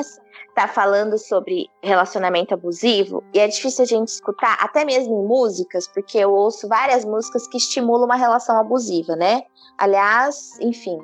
tá 0.56 0.70
falando 0.70 1.18
sobre 1.18 1.70
relacionamento 1.84 2.53
abusivo 2.53 3.22
e 3.34 3.39
é 3.39 3.47
difícil 3.47 3.84
a 3.84 3.88
gente 3.88 4.08
escutar, 4.08 4.58
até 4.62 4.86
mesmo 4.86 5.14
em 5.14 5.28
músicas, 5.28 5.86
porque 5.86 6.18
eu 6.18 6.32
ouço 6.32 6.66
várias 6.70 7.03
músicas 7.03 7.45
que 7.45 7.58
estimulam 7.58 8.06
uma 8.06 8.16
relação 8.16 8.58
abusiva, 8.58 9.18
né? 9.18 9.43
Aliás, 9.78 10.58
enfim, 10.62 10.97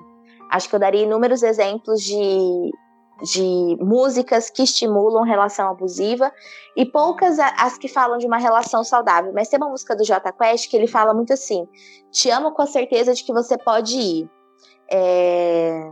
acho 0.49 0.69
que 0.69 0.75
eu 0.75 0.79
daria 0.79 1.03
inúmeros 1.03 1.43
exemplos 1.43 2.01
de, 2.01 2.71
de 3.23 3.77
músicas 3.81 4.49
que 4.49 4.63
estimulam 4.63 5.23
relação 5.23 5.69
abusiva 5.69 6.31
e 6.77 6.85
poucas 6.85 7.37
as 7.37 7.77
que 7.77 7.89
falam 7.89 8.17
de 8.17 8.25
uma 8.25 8.37
relação 8.37 8.85
saudável. 8.85 9.33
Mas 9.33 9.49
tem 9.49 9.59
uma 9.59 9.69
música 9.69 9.97
do 9.97 10.05
J 10.05 10.31
Quest 10.31 10.69
que 10.69 10.77
ele 10.77 10.87
fala 10.87 11.13
muito 11.13 11.33
assim: 11.33 11.67
Te 12.09 12.29
amo 12.29 12.53
com 12.53 12.61
a 12.61 12.67
certeza 12.67 13.13
de 13.13 13.21
que 13.25 13.33
você 13.33 13.57
pode 13.57 13.97
ir. 13.97 14.29
É, 14.89 15.91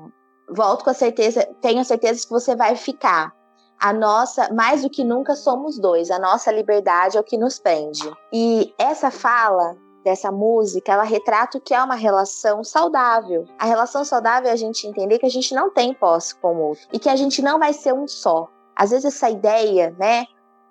volto 0.50 0.84
com 0.84 0.90
a 0.90 0.94
certeza, 0.94 1.46
tenho 1.62 1.84
certeza 1.84 2.26
que 2.26 2.30
você 2.30 2.56
vai 2.56 2.76
ficar 2.76 3.38
a 3.80 3.94
nossa, 3.94 4.54
mais 4.54 4.82
do 4.82 4.90
que 4.90 5.04
nunca 5.04 5.36
somos 5.36 5.80
dois, 5.80 6.12
a 6.12 6.20
nossa 6.20 6.52
liberdade 6.52 7.18
é 7.18 7.20
o 7.20 7.24
que 7.24 7.38
nos 7.38 7.58
prende. 7.58 8.12
E 8.32 8.74
essa 8.78 9.10
fala 9.10 9.78
dessa 10.04 10.32
música, 10.32 10.92
ela 10.92 11.04
retrata 11.04 11.58
o 11.58 11.62
que 11.62 11.74
é 11.74 11.82
uma 11.82 11.96
relação 11.96 12.64
saudável. 12.64 13.46
A 13.58 13.66
relação 13.66 14.04
saudável 14.04 14.50
é 14.50 14.54
a 14.54 14.58
gente 14.58 14.86
entender 14.86 15.20
que 15.20 15.26
a 15.26 15.30
gente 15.32 15.54
não 15.54 15.70
tem 15.70 15.94
posse 15.94 16.36
com 16.36 16.56
o 16.56 16.62
outro 16.70 16.88
e 16.92 17.00
que 17.00 17.10
a 17.10 17.16
gente 17.16 17.42
não 17.42 17.60
vai 17.60 17.74
ser 17.74 17.94
um 17.94 18.08
só. 18.08 18.50
Às 18.76 18.92
vezes 18.92 19.06
essa 19.06 19.30
ideia, 19.30 19.96
né, 19.98 20.26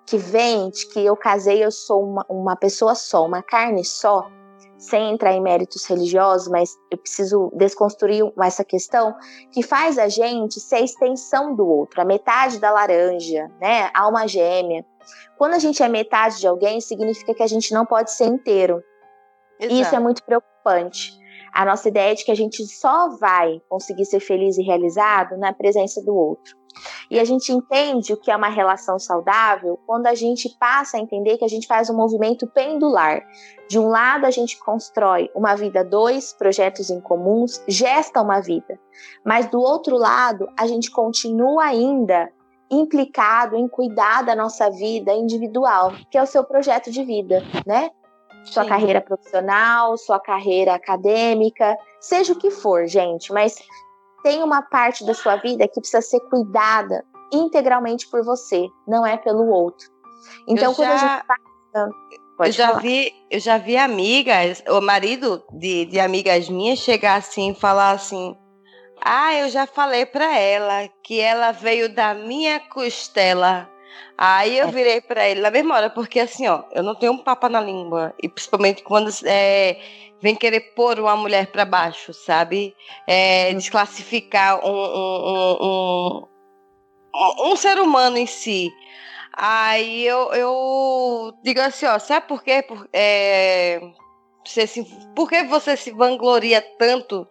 que 0.05 0.17
vem 0.17 0.69
de 0.69 0.87
que 0.87 0.99
eu 0.99 1.15
casei, 1.15 1.63
eu 1.63 1.71
sou 1.71 2.03
uma, 2.03 2.25
uma 2.27 2.55
pessoa 2.55 2.95
só, 2.95 3.25
uma 3.25 3.43
carne 3.43 3.85
só, 3.85 4.29
sem 4.79 5.11
entrar 5.11 5.33
em 5.33 5.41
méritos 5.41 5.85
religiosos, 5.85 6.47
mas 6.47 6.75
eu 6.89 6.97
preciso 6.97 7.51
desconstruir 7.53 8.23
essa 8.41 8.63
questão 8.63 9.13
que 9.51 9.61
faz 9.61 9.99
a 9.99 10.07
gente 10.07 10.59
ser 10.59 10.77
a 10.77 10.81
extensão 10.81 11.53
do 11.53 11.67
outro, 11.67 12.01
a 12.01 12.05
metade 12.05 12.59
da 12.59 12.71
laranja, 12.71 13.51
né? 13.59 13.91
Alma 13.93 14.25
gêmea. 14.25 14.85
Quando 15.37 15.53
a 15.53 15.59
gente 15.59 15.83
é 15.83 15.89
metade 15.89 16.39
de 16.39 16.47
alguém, 16.47 16.79
significa 16.79 17.33
que 17.33 17.43
a 17.43 17.47
gente 17.47 17.73
não 17.73 17.85
pode 17.85 18.11
ser 18.11 18.25
inteiro. 18.25 18.81
Exato. 19.59 19.81
Isso 19.81 19.95
é 19.95 19.99
muito 19.99 20.23
preocupante. 20.23 21.11
A 21.53 21.65
nossa 21.65 21.89
ideia 21.89 22.11
é 22.11 22.15
de 22.15 22.23
que 22.23 22.31
a 22.31 22.35
gente 22.35 22.65
só 22.65 23.09
vai 23.17 23.61
conseguir 23.67 24.05
ser 24.05 24.19
feliz 24.19 24.57
e 24.57 24.63
realizado 24.63 25.37
na 25.37 25.51
presença 25.51 26.01
do 26.01 26.15
outro. 26.15 26.58
E 27.09 27.19
a 27.19 27.23
gente 27.23 27.51
entende 27.51 28.13
o 28.13 28.17
que 28.17 28.31
é 28.31 28.35
uma 28.35 28.49
relação 28.49 28.99
saudável 28.99 29.79
quando 29.85 30.07
a 30.07 30.15
gente 30.15 30.49
passa 30.59 30.97
a 30.97 30.99
entender 30.99 31.37
que 31.37 31.45
a 31.45 31.49
gente 31.49 31.67
faz 31.67 31.89
um 31.89 31.95
movimento 31.95 32.47
pendular. 32.47 33.25
De 33.67 33.79
um 33.79 33.87
lado, 33.87 34.25
a 34.25 34.31
gente 34.31 34.57
constrói 34.59 35.29
uma 35.35 35.55
vida 35.55 35.83
dois, 35.83 36.33
projetos 36.33 36.89
em 36.89 36.99
comuns, 36.99 37.63
gesta 37.67 38.21
uma 38.21 38.39
vida. 38.39 38.79
Mas 39.23 39.47
do 39.47 39.59
outro 39.59 39.97
lado, 39.97 40.47
a 40.57 40.67
gente 40.67 40.91
continua 40.91 41.65
ainda 41.65 42.31
implicado 42.69 43.55
em 43.55 43.67
cuidar 43.67 44.23
da 44.23 44.35
nossa 44.35 44.69
vida 44.69 45.11
individual, 45.13 45.93
que 46.09 46.17
é 46.17 46.21
o 46.21 46.27
seu 46.27 46.43
projeto 46.43 46.91
de 46.91 47.03
vida, 47.03 47.43
né? 47.65 47.89
Sua 48.43 48.63
Sim. 48.63 48.69
carreira 48.69 49.01
profissional, 49.01 49.97
sua 49.97 50.19
carreira 50.19 50.75
acadêmica, 50.75 51.75
seja 51.99 52.33
o 52.33 52.37
que 52.37 52.51
for, 52.51 52.87
gente, 52.87 53.33
mas 53.33 53.55
tem 54.23 54.43
uma 54.43 54.61
parte 54.61 55.05
da 55.05 55.13
sua 55.13 55.35
vida 55.37 55.67
que 55.67 55.79
precisa 55.79 56.01
ser 56.01 56.19
cuidada 56.21 57.05
integralmente 57.31 58.07
por 58.07 58.23
você, 58.23 58.67
não 58.87 59.05
é 59.05 59.17
pelo 59.17 59.47
outro. 59.47 59.87
Então, 60.47 60.71
eu 60.71 60.75
quando 60.75 60.87
já, 60.87 60.93
a 60.93 60.97
gente 60.97 61.25
passa, 61.25 61.89
eu 62.41 62.51
já 62.51 62.67
falar. 62.67 62.81
vi, 62.81 63.13
eu 63.29 63.39
já 63.39 63.57
vi 63.57 63.77
amigas, 63.77 64.63
o 64.67 64.81
marido 64.81 65.43
de, 65.51 65.85
de 65.85 65.99
amigas 65.99 66.49
minhas 66.49 66.79
chegar 66.79 67.15
assim 67.15 67.51
e 67.51 67.55
falar 67.55 67.91
assim: 67.91 68.35
"Ah, 69.01 69.35
eu 69.35 69.49
já 69.49 69.65
falei 69.67 70.05
para 70.05 70.37
ela 70.37 70.87
que 71.03 71.19
ela 71.19 71.51
veio 71.51 71.93
da 71.93 72.13
minha 72.13 72.59
costela". 72.59 73.69
Aí 74.17 74.57
eu 74.57 74.67
é. 74.67 74.71
virei 74.71 74.99
para 74.99 75.29
ele 75.29 75.39
na 75.41 75.49
mesma 75.49 75.75
hora, 75.75 75.89
porque 75.89 76.19
assim, 76.19 76.45
ó, 76.47 76.63
eu 76.73 76.83
não 76.83 76.93
tenho 76.93 77.13
um 77.13 77.23
papa 77.23 77.47
na 77.47 77.61
língua, 77.61 78.13
e 78.21 78.27
principalmente 78.27 78.83
quando 78.83 79.09
é, 79.25 79.79
vem 80.21 80.35
querer 80.35 80.73
pôr 80.75 80.99
uma 80.99 81.15
mulher 81.15 81.47
para 81.47 81.65
baixo, 81.65 82.13
sabe? 82.13 82.75
É, 83.07 83.53
desclassificar 83.53 84.65
um, 84.65 84.71
um, 84.71 85.57
um, 87.15 87.51
um, 87.51 87.55
ser 87.55 87.79
humano 87.79 88.17
em 88.17 88.25
si. 88.25 88.69
Aí 89.33 90.05
eu, 90.05 90.33
eu 90.33 91.33
digo 91.43 91.61
assim, 91.61 91.85
ó, 91.85 91.97
sabe 91.99 92.27
por 92.27 92.43
quê? 92.43 92.61
Por, 92.61 92.87
é, 92.91 93.79
você 94.45 94.67
se, 94.67 94.83
por 95.15 95.29
que 95.29 95.43
você 95.43 95.77
se 95.77 95.91
vangloria 95.91 96.61
tanto 96.77 97.27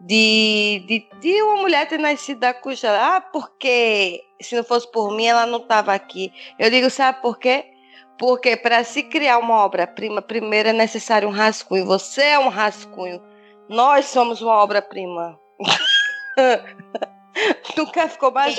de, 0.00 0.84
de, 0.86 1.20
de 1.20 1.42
uma 1.42 1.56
mulher 1.56 1.86
ter 1.86 1.98
nascido 1.98 2.40
da 2.40 2.52
cuja? 2.52 2.90
Ah, 2.90 3.20
porque 3.20 4.20
se 4.40 4.56
não 4.56 4.64
fosse 4.64 4.90
por 4.90 5.14
mim, 5.14 5.26
ela 5.26 5.46
não 5.46 5.58
estava 5.60 5.94
aqui. 5.94 6.32
Eu 6.58 6.70
digo, 6.70 6.90
sabe 6.90 7.20
por 7.22 7.38
quê? 7.38 7.71
Porque 8.18 8.56
para 8.56 8.84
se 8.84 9.02
criar 9.02 9.38
uma 9.38 9.64
obra-prima, 9.64 10.22
primeiro 10.22 10.68
é 10.68 10.72
necessário 10.72 11.28
um 11.28 11.32
rascunho. 11.32 11.84
Você 11.86 12.22
é 12.22 12.38
um 12.38 12.48
rascunho. 12.48 13.20
Nós 13.68 14.06
somos 14.06 14.40
uma 14.40 14.54
obra-prima. 14.54 15.38
Nunca 17.76 18.08
ficou 18.08 18.30
mais. 18.30 18.56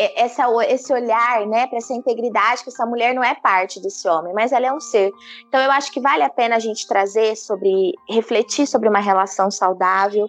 É, 0.00 0.22
essa, 0.22 0.44
esse 0.68 0.92
olhar, 0.92 1.44
né, 1.46 1.66
para 1.66 1.78
essa 1.78 1.92
integridade, 1.92 2.62
que 2.62 2.68
essa 2.68 2.86
mulher 2.86 3.12
não 3.12 3.24
é 3.24 3.34
parte 3.34 3.82
desse 3.82 4.08
homem, 4.08 4.32
mas 4.32 4.52
ela 4.52 4.66
é 4.66 4.72
um 4.72 4.80
ser. 4.80 5.10
Então 5.48 5.60
eu 5.60 5.72
acho 5.72 5.90
que 5.90 6.00
vale 6.00 6.22
a 6.22 6.30
pena 6.30 6.54
a 6.54 6.60
gente 6.60 6.86
trazer 6.86 7.36
sobre, 7.36 7.92
refletir 8.08 8.66
sobre 8.66 8.88
uma 8.88 9.00
relação 9.00 9.50
saudável 9.50 10.28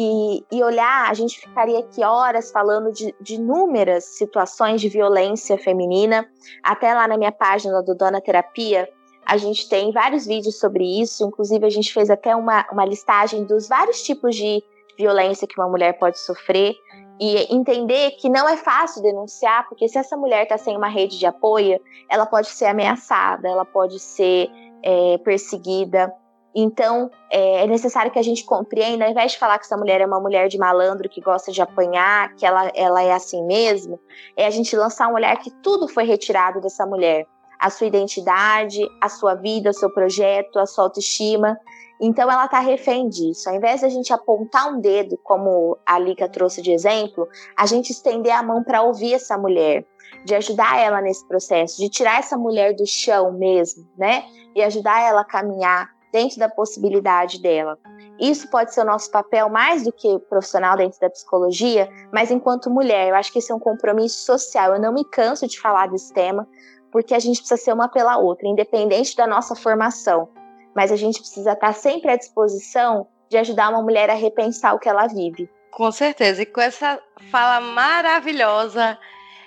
e, 0.00 0.44
e, 0.52 0.62
olhar, 0.62 1.10
a 1.10 1.14
gente 1.14 1.40
ficaria 1.40 1.80
aqui 1.80 2.04
horas 2.04 2.52
falando 2.52 2.92
de, 2.92 3.12
de 3.20 3.34
inúmeras 3.34 4.04
situações 4.04 4.80
de 4.80 4.88
violência 4.88 5.58
feminina. 5.58 6.24
Até 6.62 6.94
lá 6.94 7.08
na 7.08 7.18
minha 7.18 7.32
página 7.32 7.82
do 7.82 7.96
Dona 7.96 8.20
Terapia, 8.20 8.88
a 9.26 9.36
gente 9.36 9.68
tem 9.68 9.90
vários 9.90 10.24
vídeos 10.24 10.60
sobre 10.60 10.84
isso. 10.84 11.26
Inclusive, 11.26 11.66
a 11.66 11.70
gente 11.70 11.92
fez 11.92 12.10
até 12.10 12.36
uma, 12.36 12.64
uma 12.70 12.84
listagem 12.84 13.44
dos 13.44 13.66
vários 13.66 14.00
tipos 14.00 14.36
de 14.36 14.62
violência 14.96 15.48
que 15.48 15.58
uma 15.58 15.68
mulher 15.68 15.98
pode 15.98 16.20
sofrer. 16.20 16.76
E 17.20 17.52
entender 17.52 18.12
que 18.12 18.28
não 18.28 18.48
é 18.48 18.56
fácil 18.56 19.02
denunciar, 19.02 19.68
porque 19.68 19.88
se 19.88 19.98
essa 19.98 20.16
mulher 20.16 20.44
está 20.44 20.56
sem 20.56 20.76
uma 20.76 20.86
rede 20.86 21.18
de 21.18 21.26
apoio, 21.26 21.80
ela 22.08 22.24
pode 22.24 22.50
ser 22.50 22.66
ameaçada, 22.66 23.48
ela 23.48 23.64
pode 23.64 23.98
ser 23.98 24.48
é, 24.80 25.18
perseguida. 25.18 26.14
Então, 26.54 27.10
é, 27.30 27.64
é 27.64 27.66
necessário 27.66 28.10
que 28.10 28.18
a 28.18 28.22
gente 28.22 28.44
compreenda, 28.44 29.04
ao 29.04 29.10
invés 29.10 29.32
de 29.32 29.38
falar 29.38 29.58
que 29.58 29.64
essa 29.64 29.76
mulher 29.76 30.00
é 30.00 30.06
uma 30.06 30.20
mulher 30.20 30.48
de 30.48 30.58
malandro 30.58 31.08
que 31.08 31.20
gosta 31.20 31.52
de 31.52 31.60
apanhar, 31.60 32.34
que 32.34 32.46
ela, 32.46 32.70
ela 32.74 33.02
é 33.02 33.12
assim 33.12 33.44
mesmo, 33.44 34.00
é 34.36 34.46
a 34.46 34.50
gente 34.50 34.74
lançar 34.76 35.08
um 35.08 35.14
olhar 35.14 35.36
que 35.38 35.50
tudo 35.62 35.86
foi 35.86 36.04
retirado 36.04 36.60
dessa 36.60 36.86
mulher. 36.86 37.26
A 37.60 37.70
sua 37.70 37.88
identidade, 37.88 38.80
a 39.00 39.08
sua 39.08 39.34
vida, 39.34 39.70
o 39.70 39.74
seu 39.74 39.90
projeto, 39.90 40.58
a 40.58 40.66
sua 40.66 40.84
autoestima. 40.84 41.58
Então 42.00 42.30
ela 42.30 42.44
está 42.44 42.60
refém 42.60 43.08
disso. 43.08 43.48
Ao 43.48 43.56
invés 43.56 43.80
de 43.80 43.86
a 43.86 43.88
gente 43.88 44.12
apontar 44.12 44.72
um 44.72 44.80
dedo, 44.80 45.18
como 45.24 45.76
a 45.84 45.98
Lika 45.98 46.28
trouxe 46.28 46.62
de 46.62 46.70
exemplo, 46.70 47.28
a 47.56 47.66
gente 47.66 47.90
estender 47.90 48.32
a 48.32 48.44
mão 48.44 48.62
para 48.62 48.82
ouvir 48.82 49.14
essa 49.14 49.36
mulher, 49.36 49.84
de 50.24 50.36
ajudar 50.36 50.78
ela 50.78 51.00
nesse 51.00 51.26
processo, 51.26 51.78
de 51.78 51.88
tirar 51.88 52.20
essa 52.20 52.36
mulher 52.36 52.74
do 52.74 52.86
chão 52.86 53.32
mesmo, 53.32 53.84
né? 53.96 54.24
E 54.54 54.62
ajudar 54.62 55.02
ela 55.02 55.22
a 55.22 55.24
caminhar 55.24 55.97
dentro 56.12 56.38
da 56.38 56.48
possibilidade 56.48 57.40
dela. 57.40 57.78
Isso 58.18 58.50
pode 58.50 58.74
ser 58.74 58.80
o 58.80 58.84
nosso 58.84 59.10
papel 59.10 59.48
mais 59.48 59.84
do 59.84 59.92
que 59.92 60.18
profissional 60.28 60.76
dentro 60.76 60.98
da 61.00 61.08
psicologia, 61.08 61.88
mas 62.12 62.30
enquanto 62.30 62.70
mulher, 62.70 63.08
eu 63.08 63.14
acho 63.14 63.32
que 63.32 63.38
esse 63.38 63.52
é 63.52 63.54
um 63.54 63.60
compromisso 63.60 64.24
social. 64.24 64.74
Eu 64.74 64.80
não 64.80 64.92
me 64.92 65.04
canso 65.04 65.46
de 65.46 65.60
falar 65.60 65.88
desse 65.88 66.12
tema, 66.12 66.48
porque 66.90 67.14
a 67.14 67.18
gente 67.18 67.38
precisa 67.38 67.60
ser 67.60 67.72
uma 67.72 67.88
pela 67.88 68.18
outra, 68.18 68.48
independente 68.48 69.14
da 69.14 69.26
nossa 69.26 69.54
formação. 69.54 70.28
Mas 70.74 70.90
a 70.90 70.96
gente 70.96 71.20
precisa 71.20 71.52
estar 71.52 71.72
sempre 71.74 72.10
à 72.10 72.16
disposição 72.16 73.06
de 73.28 73.36
ajudar 73.36 73.68
uma 73.68 73.82
mulher 73.82 74.10
a 74.10 74.14
repensar 74.14 74.74
o 74.74 74.78
que 74.78 74.88
ela 74.88 75.06
vive. 75.06 75.48
Com 75.70 75.92
certeza. 75.92 76.42
E 76.42 76.46
com 76.46 76.60
essa 76.60 77.00
fala 77.30 77.60
maravilhosa 77.60 78.98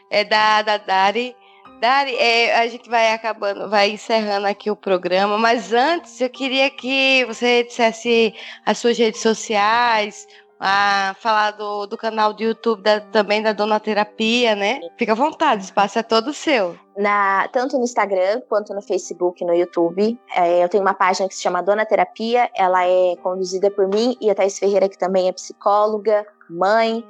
é, 0.09 0.23
da, 0.23 0.61
da 0.61 0.77
Dari, 0.77 1.35
Dari, 1.81 2.15
é, 2.15 2.59
a 2.59 2.67
gente 2.67 2.87
vai 2.87 3.11
acabando, 3.11 3.67
vai 3.67 3.89
encerrando 3.89 4.45
aqui 4.45 4.69
o 4.69 4.75
programa, 4.75 5.35
mas 5.39 5.73
antes 5.73 6.21
eu 6.21 6.29
queria 6.29 6.69
que 6.69 7.25
você 7.25 7.63
dissesse 7.63 8.35
as 8.63 8.77
suas 8.77 8.99
redes 8.99 9.19
sociais, 9.19 10.27
a 10.59 11.15
falar 11.19 11.49
do, 11.49 11.87
do 11.87 11.97
canal 11.97 12.33
do 12.33 12.43
YouTube 12.43 12.83
da, 12.83 12.99
também 12.99 13.41
da 13.41 13.51
Dona 13.51 13.79
Terapia, 13.79 14.55
né? 14.55 14.79
Fica 14.95 15.13
à 15.13 15.15
vontade, 15.15 15.63
o 15.63 15.65
espaço 15.65 15.97
é 15.97 16.03
todo 16.03 16.31
seu. 16.35 16.77
Na, 16.95 17.47
tanto 17.47 17.79
no 17.79 17.83
Instagram 17.83 18.41
quanto 18.47 18.75
no 18.75 18.81
Facebook 18.83 19.43
no 19.43 19.55
YouTube. 19.55 20.19
É, 20.35 20.63
eu 20.63 20.69
tenho 20.69 20.83
uma 20.83 20.93
página 20.93 21.27
que 21.27 21.33
se 21.33 21.41
chama 21.41 21.63
Dona 21.63 21.83
Terapia, 21.83 22.47
ela 22.55 22.85
é 22.85 23.15
conduzida 23.23 23.71
por 23.71 23.87
mim 23.87 24.15
e 24.21 24.29
a 24.29 24.35
Thais 24.35 24.59
Ferreira, 24.59 24.87
que 24.87 24.99
também 24.99 25.27
é 25.27 25.31
psicóloga, 25.31 26.27
mãe, 26.47 27.03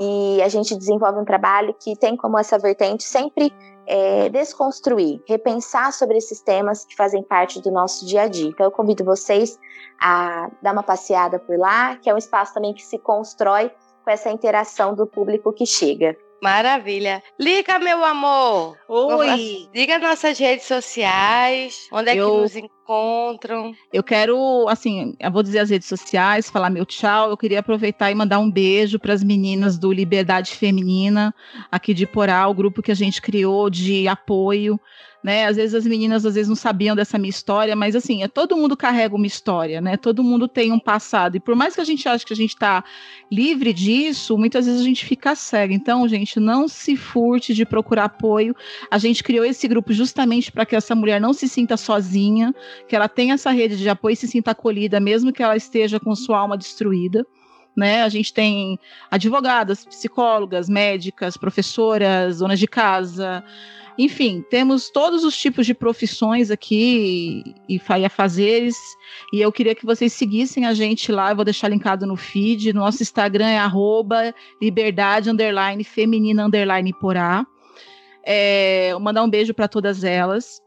e 0.00 0.42
a 0.42 0.48
gente 0.48 0.74
desenvolve 0.74 1.20
um 1.20 1.24
trabalho 1.24 1.72
que 1.78 1.94
tem 1.94 2.16
como 2.16 2.36
essa 2.36 2.58
vertente 2.58 3.04
sempre 3.04 3.54
é, 3.86 4.28
desconstruir, 4.28 5.22
repensar 5.26 5.92
sobre 5.92 6.18
esses 6.18 6.40
temas 6.40 6.84
que 6.84 6.96
fazem 6.96 7.22
parte 7.22 7.60
do 7.60 7.70
nosso 7.70 8.04
dia 8.04 8.22
a 8.22 8.28
dia. 8.28 8.48
Então, 8.48 8.66
eu 8.66 8.70
convido 8.70 9.04
vocês 9.04 9.58
a 10.00 10.50
dar 10.60 10.72
uma 10.72 10.82
passeada 10.82 11.38
por 11.38 11.56
lá, 11.56 11.96
que 11.96 12.10
é 12.10 12.14
um 12.14 12.18
espaço 12.18 12.52
também 12.52 12.74
que 12.74 12.84
se 12.84 12.98
constrói 12.98 13.70
com 14.04 14.10
essa 14.10 14.30
interação 14.30 14.94
do 14.94 15.06
público 15.06 15.52
que 15.52 15.66
chega. 15.66 16.16
Maravilha. 16.42 17.22
Liga, 17.40 17.78
meu 17.78 18.04
amor. 18.04 18.76
Oi. 18.88 19.68
Diga 19.72 19.98
nossas 19.98 20.38
redes 20.38 20.66
sociais, 20.66 21.88
onde 21.90 22.10
é 22.10 22.16
Eu- 22.16 22.30
que 22.30 22.40
nos 22.42 22.56
encontram. 22.56 23.74
Eu 23.92 24.02
quero, 24.02 24.68
assim, 24.68 25.14
eu 25.18 25.30
vou 25.32 25.42
dizer 25.42 25.60
as 25.60 25.70
redes 25.70 25.88
sociais, 25.88 26.48
falar 26.50 26.70
meu 26.70 26.84
tchau. 26.84 27.30
Eu 27.30 27.36
queria 27.36 27.60
aproveitar 27.60 28.10
e 28.10 28.14
mandar 28.14 28.38
um 28.38 28.50
beijo 28.50 28.98
para 28.98 29.12
as 29.12 29.24
meninas 29.24 29.78
do 29.78 29.92
Liberdade 29.92 30.52
Feminina, 30.52 31.34
aqui 31.72 31.92
de 31.94 32.06
Porá, 32.06 32.46
o 32.46 32.54
grupo 32.54 32.82
que 32.82 32.92
a 32.92 32.96
gente 32.96 33.20
criou 33.20 33.68
de 33.70 34.06
apoio. 34.06 34.78
Né? 35.26 35.46
Às 35.46 35.56
vezes 35.56 35.74
as 35.74 35.84
meninas 35.84 36.24
às 36.24 36.36
vezes 36.36 36.48
não 36.48 36.54
sabiam 36.54 36.94
dessa 36.94 37.18
minha 37.18 37.30
história, 37.30 37.74
mas 37.74 37.96
assim, 37.96 38.22
é, 38.22 38.28
todo 38.28 38.56
mundo 38.56 38.76
carrega 38.76 39.12
uma 39.12 39.26
história, 39.26 39.80
né? 39.80 39.96
Todo 39.96 40.22
mundo 40.22 40.46
tem 40.46 40.70
um 40.70 40.78
passado. 40.78 41.36
E 41.36 41.40
por 41.40 41.56
mais 41.56 41.74
que 41.74 41.80
a 41.80 41.84
gente 41.84 42.08
ache 42.08 42.24
que 42.24 42.32
a 42.32 42.36
gente 42.36 42.50
está 42.50 42.84
livre 43.28 43.72
disso, 43.72 44.38
muitas 44.38 44.66
vezes 44.66 44.80
a 44.80 44.84
gente 44.84 45.04
fica 45.04 45.34
cega. 45.34 45.74
Então, 45.74 46.06
gente, 46.06 46.38
não 46.38 46.68
se 46.68 46.94
furte 46.96 47.54
de 47.54 47.66
procurar 47.66 48.04
apoio. 48.04 48.54
A 48.88 48.98
gente 48.98 49.24
criou 49.24 49.44
esse 49.44 49.66
grupo 49.66 49.92
justamente 49.92 50.52
para 50.52 50.64
que 50.64 50.76
essa 50.76 50.94
mulher 50.94 51.20
não 51.20 51.32
se 51.32 51.48
sinta 51.48 51.76
sozinha, 51.76 52.54
que 52.86 52.94
ela 52.94 53.08
tenha 53.08 53.34
essa 53.34 53.50
rede 53.50 53.76
de 53.76 53.88
apoio 53.88 54.12
e 54.12 54.16
se 54.16 54.28
sinta 54.28 54.52
acolhida, 54.52 55.00
mesmo 55.00 55.32
que 55.32 55.42
ela 55.42 55.56
esteja 55.56 55.98
com 55.98 56.14
sua 56.14 56.38
alma 56.38 56.56
destruída. 56.56 57.26
Né? 57.76 58.02
A 58.02 58.08
gente 58.08 58.32
tem 58.32 58.78
advogadas, 59.10 59.84
psicólogas, 59.84 60.68
médicas, 60.68 61.36
professoras, 61.36 62.38
donas 62.38 62.58
de 62.58 62.66
casa, 62.66 63.44
enfim, 63.98 64.44
temos 64.50 64.90
todos 64.90 65.24
os 65.24 65.36
tipos 65.36 65.64
de 65.64 65.72
profissões 65.72 66.50
aqui 66.50 67.54
e, 67.68 67.80
afazeres. 68.04 68.76
E 69.32 69.40
eu 69.40 69.50
queria 69.50 69.74
que 69.74 69.86
vocês 69.86 70.12
seguissem 70.12 70.66
a 70.66 70.74
gente 70.74 71.10
lá. 71.10 71.30
Eu 71.30 71.36
vou 71.36 71.44
deixar 71.44 71.68
linkado 71.68 72.06
no 72.06 72.16
feed. 72.16 72.72
Nosso 72.74 73.02
Instagram 73.02 73.46
é 73.46 73.58
arroba 73.58 74.34
liberdade 74.60 75.30
underline 75.30 75.82
feminina 75.82 76.44
underline 76.44 76.92
porá. 77.00 77.46
É, 78.22 78.92
mandar 79.00 79.22
um 79.22 79.30
beijo 79.30 79.54
para 79.54 79.68
todas 79.68 80.04
elas 80.04 80.60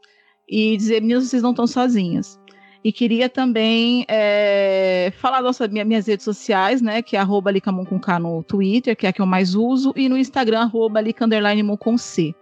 e 0.48 0.76
dizer, 0.76 1.00
meninas, 1.00 1.28
vocês 1.28 1.42
não 1.42 1.50
estão 1.50 1.66
sozinhas. 1.66 2.39
E 2.82 2.92
queria 2.92 3.28
também 3.28 4.06
é, 4.08 5.12
falar 5.18 5.42
das 5.42 5.58
minha, 5.68 5.84
minhas 5.84 6.06
redes 6.06 6.24
sociais, 6.24 6.80
né? 6.80 7.02
Que 7.02 7.16
é 7.16 7.20
arroba 7.20 7.50
Licamon 7.50 7.84
no 8.20 8.42
Twitter, 8.42 8.96
que 8.96 9.06
é 9.06 9.10
a 9.10 9.12
que 9.12 9.20
eu 9.20 9.26
mais 9.26 9.54
uso, 9.54 9.92
e 9.94 10.08
no 10.08 10.16
Instagram, 10.16 10.60
arroba 10.60 11.00
Lica 11.00 11.26
underline 11.26 11.62
Mon 11.62 11.76
com 11.76 11.98
C. 11.98 12.34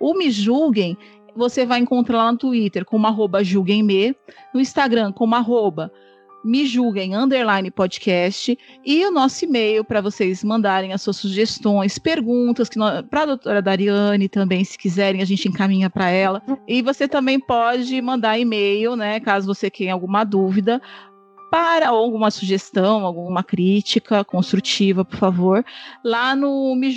O 0.00 0.14
Me 0.14 0.30
Julguem, 0.30 0.96
você 1.36 1.66
vai 1.66 1.80
encontrar 1.80 2.18
lá 2.18 2.32
no 2.32 2.38
Twitter 2.38 2.84
como 2.84 3.06
arroba 3.06 3.42
julguemme, 3.42 4.14
no 4.54 4.60
Instagram 4.60 5.12
como 5.12 5.34
arroba 5.34 5.92
me 6.44 6.66
julguem 6.66 7.14
underline 7.14 7.70
podcast 7.70 8.58
e 8.84 9.04
o 9.06 9.10
nosso 9.10 9.44
e-mail 9.44 9.84
para 9.84 10.00
vocês 10.00 10.42
mandarem 10.42 10.92
as 10.92 11.02
suas 11.02 11.16
sugestões, 11.16 11.98
perguntas 11.98 12.68
que 12.68 12.78
para 13.10 13.22
a 13.22 13.26
doutora 13.26 13.62
Dariane 13.62 14.28
também, 14.28 14.64
se 14.64 14.76
quiserem, 14.76 15.22
a 15.22 15.24
gente 15.24 15.48
encaminha 15.48 15.88
para 15.88 16.10
ela. 16.10 16.42
E 16.66 16.82
você 16.82 17.06
também 17.06 17.38
pode 17.38 18.00
mandar 18.00 18.38
e-mail, 18.38 18.96
né, 18.96 19.20
caso 19.20 19.46
você 19.46 19.70
tenha 19.70 19.92
alguma 19.92 20.24
dúvida, 20.24 20.80
para 21.52 21.90
alguma 21.90 22.30
sugestão, 22.30 23.04
alguma 23.04 23.44
crítica 23.44 24.24
construtiva, 24.24 25.04
por 25.04 25.18
favor, 25.18 25.62
lá 26.02 26.34
no 26.34 26.74
me 26.74 26.90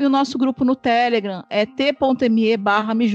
e 0.00 0.04
o 0.04 0.08
nosso 0.08 0.36
grupo 0.36 0.64
no 0.64 0.74
Telegram 0.74 1.44
é 1.48 1.64
t.me 1.64 2.56
barra 2.56 2.94
me. 2.94 3.06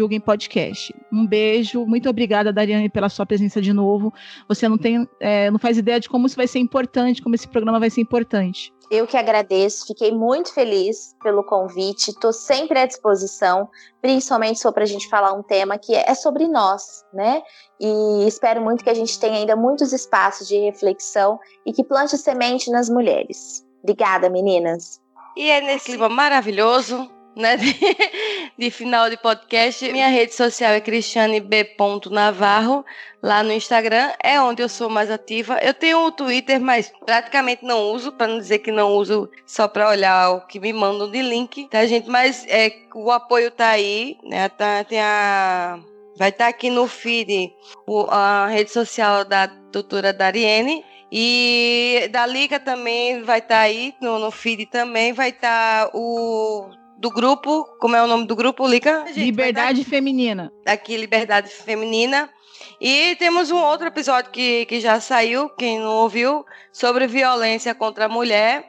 Um 1.12 1.28
beijo, 1.28 1.86
muito 1.86 2.08
obrigada, 2.10 2.54
Dariane, 2.54 2.88
pela 2.88 3.10
sua 3.10 3.26
presença 3.26 3.62
de 3.62 3.74
novo. 3.74 4.14
Você 4.48 4.70
não 4.70 4.78
tem, 4.78 5.06
é, 5.20 5.52
não 5.52 5.60
faz 5.60 5.78
ideia 5.78 6.00
de 6.00 6.08
como 6.08 6.26
isso 6.26 6.38
vai 6.38 6.48
ser 6.48 6.60
importante, 6.60 7.22
como 7.22 7.36
esse 7.36 7.50
programa 7.50 7.82
vai 7.82 7.90
ser 7.90 8.00
importante. 8.00 8.72
Eu 8.90 9.06
que 9.06 9.18
agradeço, 9.18 9.86
fiquei 9.86 10.12
muito 10.12 10.54
feliz 10.54 11.14
pelo 11.22 11.44
convite, 11.44 12.12
estou 12.12 12.32
sempre 12.32 12.80
à 12.80 12.86
disposição, 12.86 13.70
principalmente 14.02 14.60
só 14.60 14.72
para 14.72 14.84
a 14.84 14.88
gente 14.88 15.10
falar 15.10 15.34
um 15.34 15.44
tema 15.44 15.78
que 15.78 15.94
é 15.94 16.14
sobre 16.16 16.48
nós, 16.48 17.04
né? 17.14 17.42
E 17.80 18.26
espero 18.26 18.62
muito 18.62 18.84
que 18.84 18.90
a 18.90 18.94
gente 18.94 19.20
tenha 19.20 19.40
ainda 19.40 19.58
muitos 19.58 19.92
espaços 19.92 20.48
de 20.48 20.58
reflexão 20.58 21.38
e 21.66 21.74
que 21.74 21.84
plante 21.84 22.18
semente 22.18 22.72
nas 22.72 22.90
mulheres. 22.90 23.66
Obrigada, 23.84 24.30
meninas. 24.30 25.02
E 25.36 25.52
é 25.52 25.60
nesse 25.60 25.86
clima 25.88 26.08
maravilhoso, 26.08 27.12
né? 27.36 27.58
De, 28.58 28.72
final 28.72 29.08
de 29.10 29.18
podcast. 29.18 29.92
Minha 29.92 30.08
rede 30.08 30.34
social 30.34 30.72
é 30.72 30.82
Cristiane 30.82 31.40
B. 31.40 31.76
Navarro. 32.10 32.84
Lá 33.22 33.44
no 33.44 33.52
Instagram 33.52 34.12
é 34.22 34.42
onde 34.42 34.64
eu 34.64 34.70
sou 34.70 34.90
mais 34.90 35.12
ativa. 35.12 35.60
Eu 35.62 35.74
tenho 35.74 36.00
o 36.00 36.12
Twitter, 36.12 36.60
mas 36.60 36.92
praticamente 37.06 37.64
não 37.64 37.92
uso, 37.92 38.12
para 38.12 38.28
não 38.28 38.40
dizer 38.40 38.60
que 38.60 38.72
não 38.72 38.94
uso 38.94 39.30
só 39.46 39.68
para 39.68 39.90
olhar 39.90 40.32
o 40.32 40.42
que 40.42 40.60
me 40.60 40.74
mandam 40.74 41.10
de 41.10 41.22
link, 41.22 41.68
tá, 41.70 41.86
gente? 41.86 42.10
Mas 42.10 42.46
é, 42.48 42.72
o 42.96 43.12
apoio 43.12 43.52
tá 43.52 43.70
aí, 43.70 44.18
né? 44.24 44.50
Tá, 44.50 44.84
tem 44.84 45.00
a. 45.00 45.80
Vai 46.18 46.30
estar 46.30 46.48
aqui 46.48 46.72
no 46.72 46.88
feed 46.88 47.54
o, 47.86 48.08
a 48.10 48.48
rede 48.48 48.72
social 48.72 49.24
da 49.24 49.46
doutora 49.46 50.12
Dariene. 50.12 50.84
E 51.12 52.10
da 52.12 52.26
Liga 52.26 52.60
também 52.60 53.22
vai 53.24 53.40
estar 53.40 53.60
aí, 53.60 53.94
no, 54.02 54.20
no 54.20 54.30
feed 54.30 54.66
também 54.66 55.14
vai 55.14 55.30
estar 55.30 55.90
o 55.94 56.70
do 56.98 57.10
grupo, 57.10 57.66
como 57.80 57.96
é 57.96 58.04
o 58.04 58.08
nome 58.08 58.26
do 58.26 58.36
grupo, 58.36 58.68
Lica? 58.68 59.06
Liberdade 59.16 59.84
Feminina. 59.84 60.52
Aqui, 60.66 60.98
Liberdade 60.98 61.50
Feminina. 61.50 62.30
E 62.82 63.16
temos 63.18 63.52
um 63.52 63.58
outro 63.58 63.88
episódio 63.88 64.32
que, 64.32 64.66
que 64.66 64.80
já 64.80 65.00
saiu, 65.00 65.50
quem 65.50 65.80
não 65.80 65.92
ouviu, 65.92 66.46
sobre 66.72 67.08
violência 67.08 67.74
contra 67.76 68.06
a 68.06 68.10
mulher, 68.10 68.66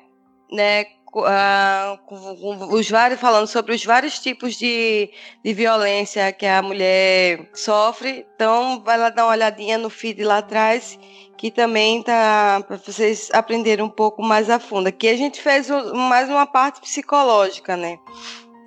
né? 0.50 0.84
Uh, 1.14 1.98
com, 2.04 2.36
com 2.36 2.74
os 2.74 2.88
vários, 2.88 3.18
falando 3.18 3.46
sobre 3.46 3.74
os 3.74 3.82
vários 3.82 4.18
tipos 4.18 4.54
de, 4.54 5.10
de 5.42 5.54
violência 5.54 6.30
que 6.32 6.44
a 6.44 6.60
mulher 6.60 7.48
sofre. 7.54 8.26
Então, 8.34 8.82
vai 8.84 8.98
lá 8.98 9.08
dar 9.08 9.24
uma 9.24 9.32
olhadinha 9.32 9.78
no 9.78 9.88
feed 9.88 10.22
lá 10.22 10.38
atrás, 10.38 10.98
que 11.36 11.50
também 11.50 12.02
tá 12.02 12.62
para 12.66 12.76
vocês 12.76 13.30
aprenderem 13.32 13.84
um 13.84 13.88
pouco 13.88 14.22
mais 14.22 14.50
a 14.50 14.58
fundo. 14.58 14.88
Aqui 14.88 15.08
a 15.08 15.16
gente 15.16 15.40
fez 15.40 15.68
mais 15.94 16.28
uma 16.28 16.46
parte 16.46 16.80
psicológica, 16.80 17.76
né? 17.76 17.98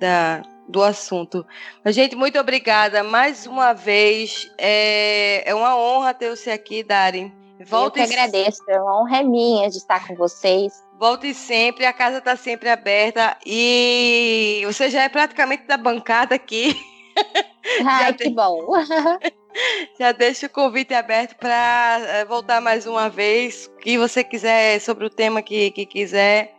Da, 0.00 0.42
do 0.68 0.82
assunto. 0.82 1.46
Mas, 1.84 1.94
gente, 1.94 2.16
muito 2.16 2.38
obrigada 2.38 3.04
mais 3.04 3.46
uma 3.46 3.72
vez. 3.72 4.50
É, 4.58 5.48
é 5.48 5.54
uma 5.54 5.76
honra 5.76 6.12
ter 6.12 6.30
você 6.30 6.50
aqui, 6.50 6.82
Dari. 6.82 7.32
Volte 7.64 8.00
Eu 8.00 8.06
que 8.06 8.12
agradeço, 8.12 8.62
é 8.68 8.80
uma 8.80 9.00
honra 9.00 9.18
é 9.18 9.22
minha 9.22 9.70
de 9.70 9.76
estar 9.76 10.06
com 10.06 10.14
vocês. 10.14 10.72
Volte 11.02 11.34
sempre, 11.34 11.84
a 11.84 11.92
casa 11.92 12.18
está 12.18 12.36
sempre 12.36 12.68
aberta 12.68 13.36
e 13.44 14.62
você 14.64 14.88
já 14.88 15.02
é 15.02 15.08
praticamente 15.08 15.66
da 15.66 15.76
bancada 15.76 16.36
aqui. 16.36 16.80
Ai, 17.84 18.14
que 18.14 18.30
bom. 18.30 18.68
já 19.98 20.12
deixo 20.12 20.46
o 20.46 20.48
convite 20.48 20.94
aberto 20.94 21.34
para 21.34 22.24
voltar 22.28 22.60
mais 22.60 22.86
uma 22.86 23.08
vez. 23.08 23.66
O 23.66 23.78
que 23.78 23.98
você 23.98 24.22
quiser 24.22 24.80
sobre 24.80 25.04
o 25.04 25.10
tema 25.10 25.42
que, 25.42 25.72
que 25.72 25.84
quiser. 25.84 26.54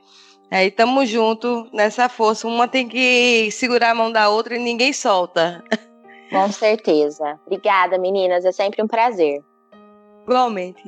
Aí 0.52 0.70
tamo 0.70 1.06
junto 1.06 1.70
nessa 1.72 2.10
força. 2.10 2.46
Uma 2.46 2.68
tem 2.68 2.86
que 2.86 3.50
segurar 3.50 3.92
a 3.92 3.96
mão 3.96 4.12
da 4.12 4.28
outra 4.28 4.58
e 4.58 4.60
ninguém 4.60 4.92
solta. 4.92 5.64
Com 6.30 6.52
certeza. 6.52 7.40
Obrigada, 7.46 7.98
meninas. 7.98 8.44
É 8.44 8.52
sempre 8.52 8.84
um 8.84 8.88
prazer. 8.90 9.42
Igualmente. 10.28 10.84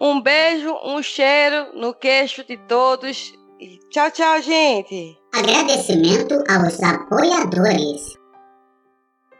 Um 0.00 0.18
beijo, 0.18 0.74
um 0.82 1.02
cheiro 1.02 1.72
no 1.74 1.92
queixo 1.92 2.42
de 2.42 2.56
todos. 2.56 3.34
E 3.60 3.78
tchau, 3.90 4.10
tchau, 4.10 4.40
gente. 4.40 5.18
Agradecimento 5.30 6.42
aos 6.48 6.82
apoiadores. 6.82 8.18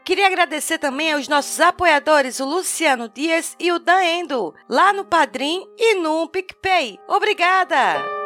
Queria 0.05 0.27
agradecer 0.27 0.77
também 0.77 1.13
aos 1.13 1.27
nossos 1.27 1.59
apoiadores, 1.59 2.39
o 2.39 2.45
Luciano 2.45 3.09
Dias 3.09 3.55
e 3.59 3.71
o 3.71 3.79
Dan 3.79 4.03
Endo, 4.03 4.53
lá 4.69 4.93
no 4.93 5.05
Padrim 5.05 5.63
e 5.77 5.95
no 5.95 6.27
PicPay. 6.27 6.99
Obrigada! 7.07 8.20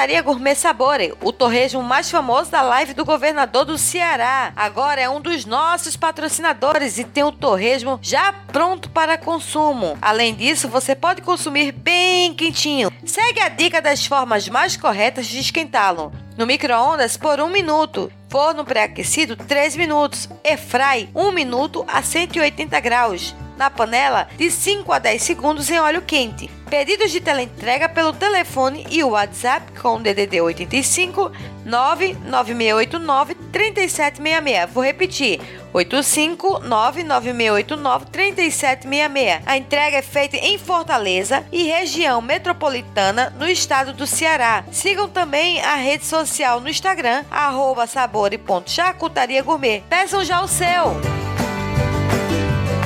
Charcutaria 0.00 0.22
Gourmet 0.22 0.54
Sabore, 0.54 1.14
o 1.20 1.30
torresmo 1.30 1.82
mais 1.82 2.10
famoso 2.10 2.50
da 2.50 2.62
live 2.62 2.94
do 2.94 3.04
governador 3.04 3.66
do 3.66 3.76
Ceará. 3.76 4.50
Agora 4.56 4.98
é 4.98 5.06
um 5.10 5.20
dos 5.20 5.44
nossos 5.44 5.94
patrocinadores 5.94 6.96
e 6.96 7.04
tem 7.04 7.22
o 7.22 7.30
torresmo 7.30 7.98
já 8.00 8.32
pronto 8.32 8.88
para 8.88 9.18
consumo. 9.18 9.98
Além 10.00 10.34
disso, 10.34 10.68
você 10.68 10.94
pode 10.94 11.20
consumir 11.20 11.72
bem 11.72 12.32
quentinho. 12.32 12.90
Segue 13.04 13.40
a 13.40 13.50
dica 13.50 13.82
das 13.82 14.06
formas 14.06 14.48
mais 14.48 14.74
corretas 14.74 15.26
de 15.26 15.38
esquentá-lo. 15.38 16.10
No 16.34 16.46
micro-ondas 16.46 17.18
por 17.18 17.38
um 17.38 17.50
minuto. 17.50 18.10
Forno 18.30 18.64
pré-aquecido 18.64 19.36
3 19.36 19.74
minutos. 19.74 20.28
Airfry 20.44 21.10
1 21.12 21.32
minuto 21.32 21.84
a 21.88 22.00
180 22.00 22.78
graus 22.78 23.34
na 23.58 23.68
panela 23.68 24.28
de 24.38 24.50
5 24.50 24.92
a 24.92 25.00
10 25.00 25.20
segundos 25.20 25.68
em 25.68 25.80
óleo 25.80 26.00
quente. 26.02 26.48
Pedidos 26.70 27.10
de 27.10 27.20
teleentrega 27.20 27.88
pelo 27.88 28.12
telefone 28.12 28.86
e 28.88 29.02
o 29.02 29.10
WhatsApp 29.10 29.78
com 29.80 30.00
DDD 30.00 30.40
85 30.40 31.32
99689 31.70 33.34
3766. 33.52 34.70
Vou 34.72 34.84
repetir: 34.84 35.40
85 35.72 36.60
99689 36.60 38.06
3766. 38.06 39.42
A 39.46 39.56
entrega 39.56 39.98
é 39.98 40.02
feita 40.02 40.36
em 40.36 40.58
Fortaleza 40.58 41.44
e 41.52 41.62
região 41.62 42.20
metropolitana 42.20 43.32
no 43.38 43.48
estado 43.48 43.92
do 43.92 44.06
Ceará. 44.06 44.64
Sigam 44.70 45.08
também 45.08 45.60
a 45.60 45.76
rede 45.76 46.04
social 46.04 46.60
no 46.60 46.68
Instagram, 46.68 47.24
arroba 47.30 47.86
sabore.charcutaria 47.86 49.42
gourmet. 49.42 49.82
Peçam 49.88 50.24
já 50.24 50.42
o 50.42 50.48
seu! 50.48 51.20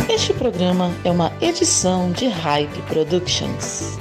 Este 0.08 0.34
programa 0.34 0.92
é 1.02 1.10
uma 1.10 1.32
edição 1.40 2.12
de 2.12 2.28
Hype 2.28 2.82
Productions. 2.82 3.98